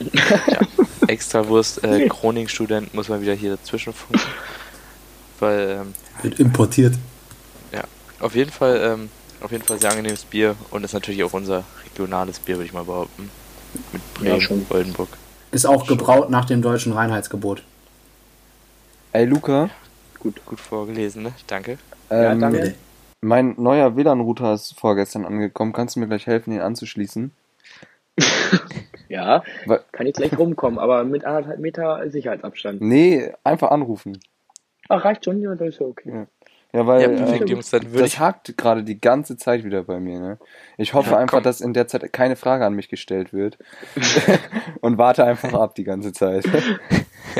Extrawurst, 1.06 1.84
äh, 1.84 2.08
Kroning-Student 2.08 2.94
muss 2.94 3.08
man 3.08 3.20
wieder 3.20 3.34
hier 3.34 3.56
dazwischen 3.56 3.92
funken. 3.92 4.20
Weil, 5.40 5.80
ähm, 5.82 5.94
Wird 6.22 6.40
importiert. 6.40 6.94
ja, 7.72 7.84
auf 8.20 8.34
jeden 8.34 8.50
Fall, 8.50 8.80
ähm, 8.82 9.10
auf 9.40 9.52
jeden 9.52 9.64
Fall 9.64 9.78
sehr 9.80 9.90
angenehmes 9.90 10.24
Bier 10.24 10.56
und 10.70 10.84
ist 10.84 10.94
natürlich 10.94 11.22
auch 11.24 11.32
unser 11.32 11.64
regionales 11.84 12.38
Bier, 12.38 12.56
würde 12.56 12.66
ich 12.66 12.72
mal 12.72 12.84
behaupten. 12.84 13.30
Mit 13.92 14.02
Ja, 14.20 14.30
Bremen, 14.30 14.40
schon. 14.40 14.66
Oldenburg. 14.70 15.08
Ist 15.54 15.66
auch 15.66 15.86
gebraut 15.86 16.30
nach 16.30 16.46
dem 16.46 16.62
deutschen 16.62 16.92
Reinheitsgebot. 16.92 17.62
Ey, 19.12 19.24
Luca, 19.24 19.70
Gut, 20.18 20.44
gut 20.46 20.58
vorgelesen, 20.58 21.22
ne? 21.22 21.32
Danke. 21.46 21.78
Ja, 22.10 22.32
ähm, 22.32 22.40
danke. 22.40 22.74
mein 23.20 23.54
neuer 23.56 23.94
WLAN-Router 23.94 24.54
ist 24.54 24.76
vorgestern 24.76 25.24
angekommen. 25.24 25.72
Kannst 25.72 25.94
du 25.94 26.00
mir 26.00 26.08
gleich 26.08 26.26
helfen, 26.26 26.52
ihn 26.52 26.60
anzuschließen? 26.60 27.30
ja, 29.08 29.44
kann 29.92 30.06
ich 30.08 30.14
gleich 30.14 30.36
rumkommen, 30.36 30.80
aber 30.80 31.04
mit 31.04 31.24
anderthalb 31.24 31.60
Meter 31.60 32.10
Sicherheitsabstand. 32.10 32.80
Nee, 32.80 33.32
einfach 33.44 33.70
anrufen. 33.70 34.18
Ach, 34.88 35.04
reicht 35.04 35.24
schon, 35.24 35.40
ja, 35.40 35.54
das 35.54 35.68
ist 35.68 35.80
ja 35.80 35.86
okay. 35.86 36.10
Ja, 36.10 36.26
weil 36.86 37.02
Ja, 37.02 37.08
perfekt, 37.08 37.42
ähm, 37.42 37.46
Jungs, 37.48 37.70
dann 37.70 37.84
würde 37.86 37.98
das 38.00 38.12
ich 38.14 38.18
hakt 38.18 38.56
gerade 38.56 38.82
die 38.82 39.00
ganze 39.00 39.36
Zeit 39.36 39.62
wieder 39.64 39.84
bei 39.84 40.00
mir. 40.00 40.18
Ne? 40.18 40.38
Ich 40.76 40.92
hoffe 40.94 41.10
Ja, 41.12 41.18
einfach, 41.18 41.36
komm. 41.38 41.44
dass 41.44 41.60
in 41.60 41.72
der 41.72 41.86
Zeit 41.86 42.12
keine 42.12 42.36
Frage 42.36 42.66
an 42.66 42.74
mich 42.74 42.88
gestellt 42.88 43.32
wird. 43.32 43.58
und 44.80 44.98
warte 44.98 45.24
einfach 45.24 45.52
ab 45.54 45.74
die 45.74 45.84
ganze 45.84 46.12
Zeit. 46.12 46.44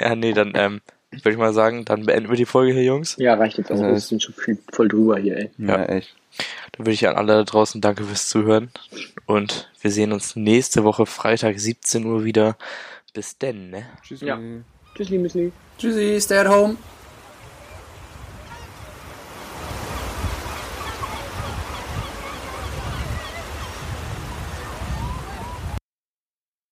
Ja, 0.00 0.16
nee, 0.16 0.32
dann 0.32 0.52
ähm, 0.56 0.80
würde 1.12 1.30
ich 1.30 1.36
mal 1.36 1.52
sagen, 1.52 1.84
dann 1.84 2.04
beenden 2.06 2.28
wir 2.28 2.36
die 2.36 2.46
Folge 2.46 2.72
hier, 2.72 2.82
Jungs. 2.82 3.14
Ja, 3.18 3.34
reicht 3.34 3.58
jetzt. 3.58 3.70
Also 3.70 3.84
Wir 3.84 3.92
es- 3.92 4.08
sind 4.08 4.20
schon 4.22 4.34
viel, 4.34 4.58
voll 4.72 4.88
drüber 4.88 5.18
hier, 5.18 5.36
ey. 5.36 5.50
Ja, 5.58 5.78
Ja. 5.78 5.84
echt. 5.86 6.16
Dann 6.72 6.84
würde 6.86 6.94
ich 6.94 7.06
an 7.06 7.14
alle 7.14 7.34
da 7.34 7.42
draußen 7.44 7.80
danke 7.80 8.02
fürs 8.02 8.28
Zuhören. 8.28 8.70
Und 9.26 9.70
wir 9.82 9.92
sehen 9.92 10.12
uns 10.12 10.34
nächste 10.34 10.82
Woche 10.82 11.06
Freitag 11.06 11.60
17 11.60 12.04
Uhr 12.06 12.24
wieder. 12.24 12.56
Bis 13.12 13.38
denn, 13.38 13.70
ne? 13.70 13.84
Tschüss. 14.02 14.20
Ja. 14.22 14.36
Tschüssi, 14.96 15.18
Müsli. 15.18 15.52
Tschüssi, 15.78 16.20
stay 16.20 16.38
at 16.38 16.48
home. 16.48 16.76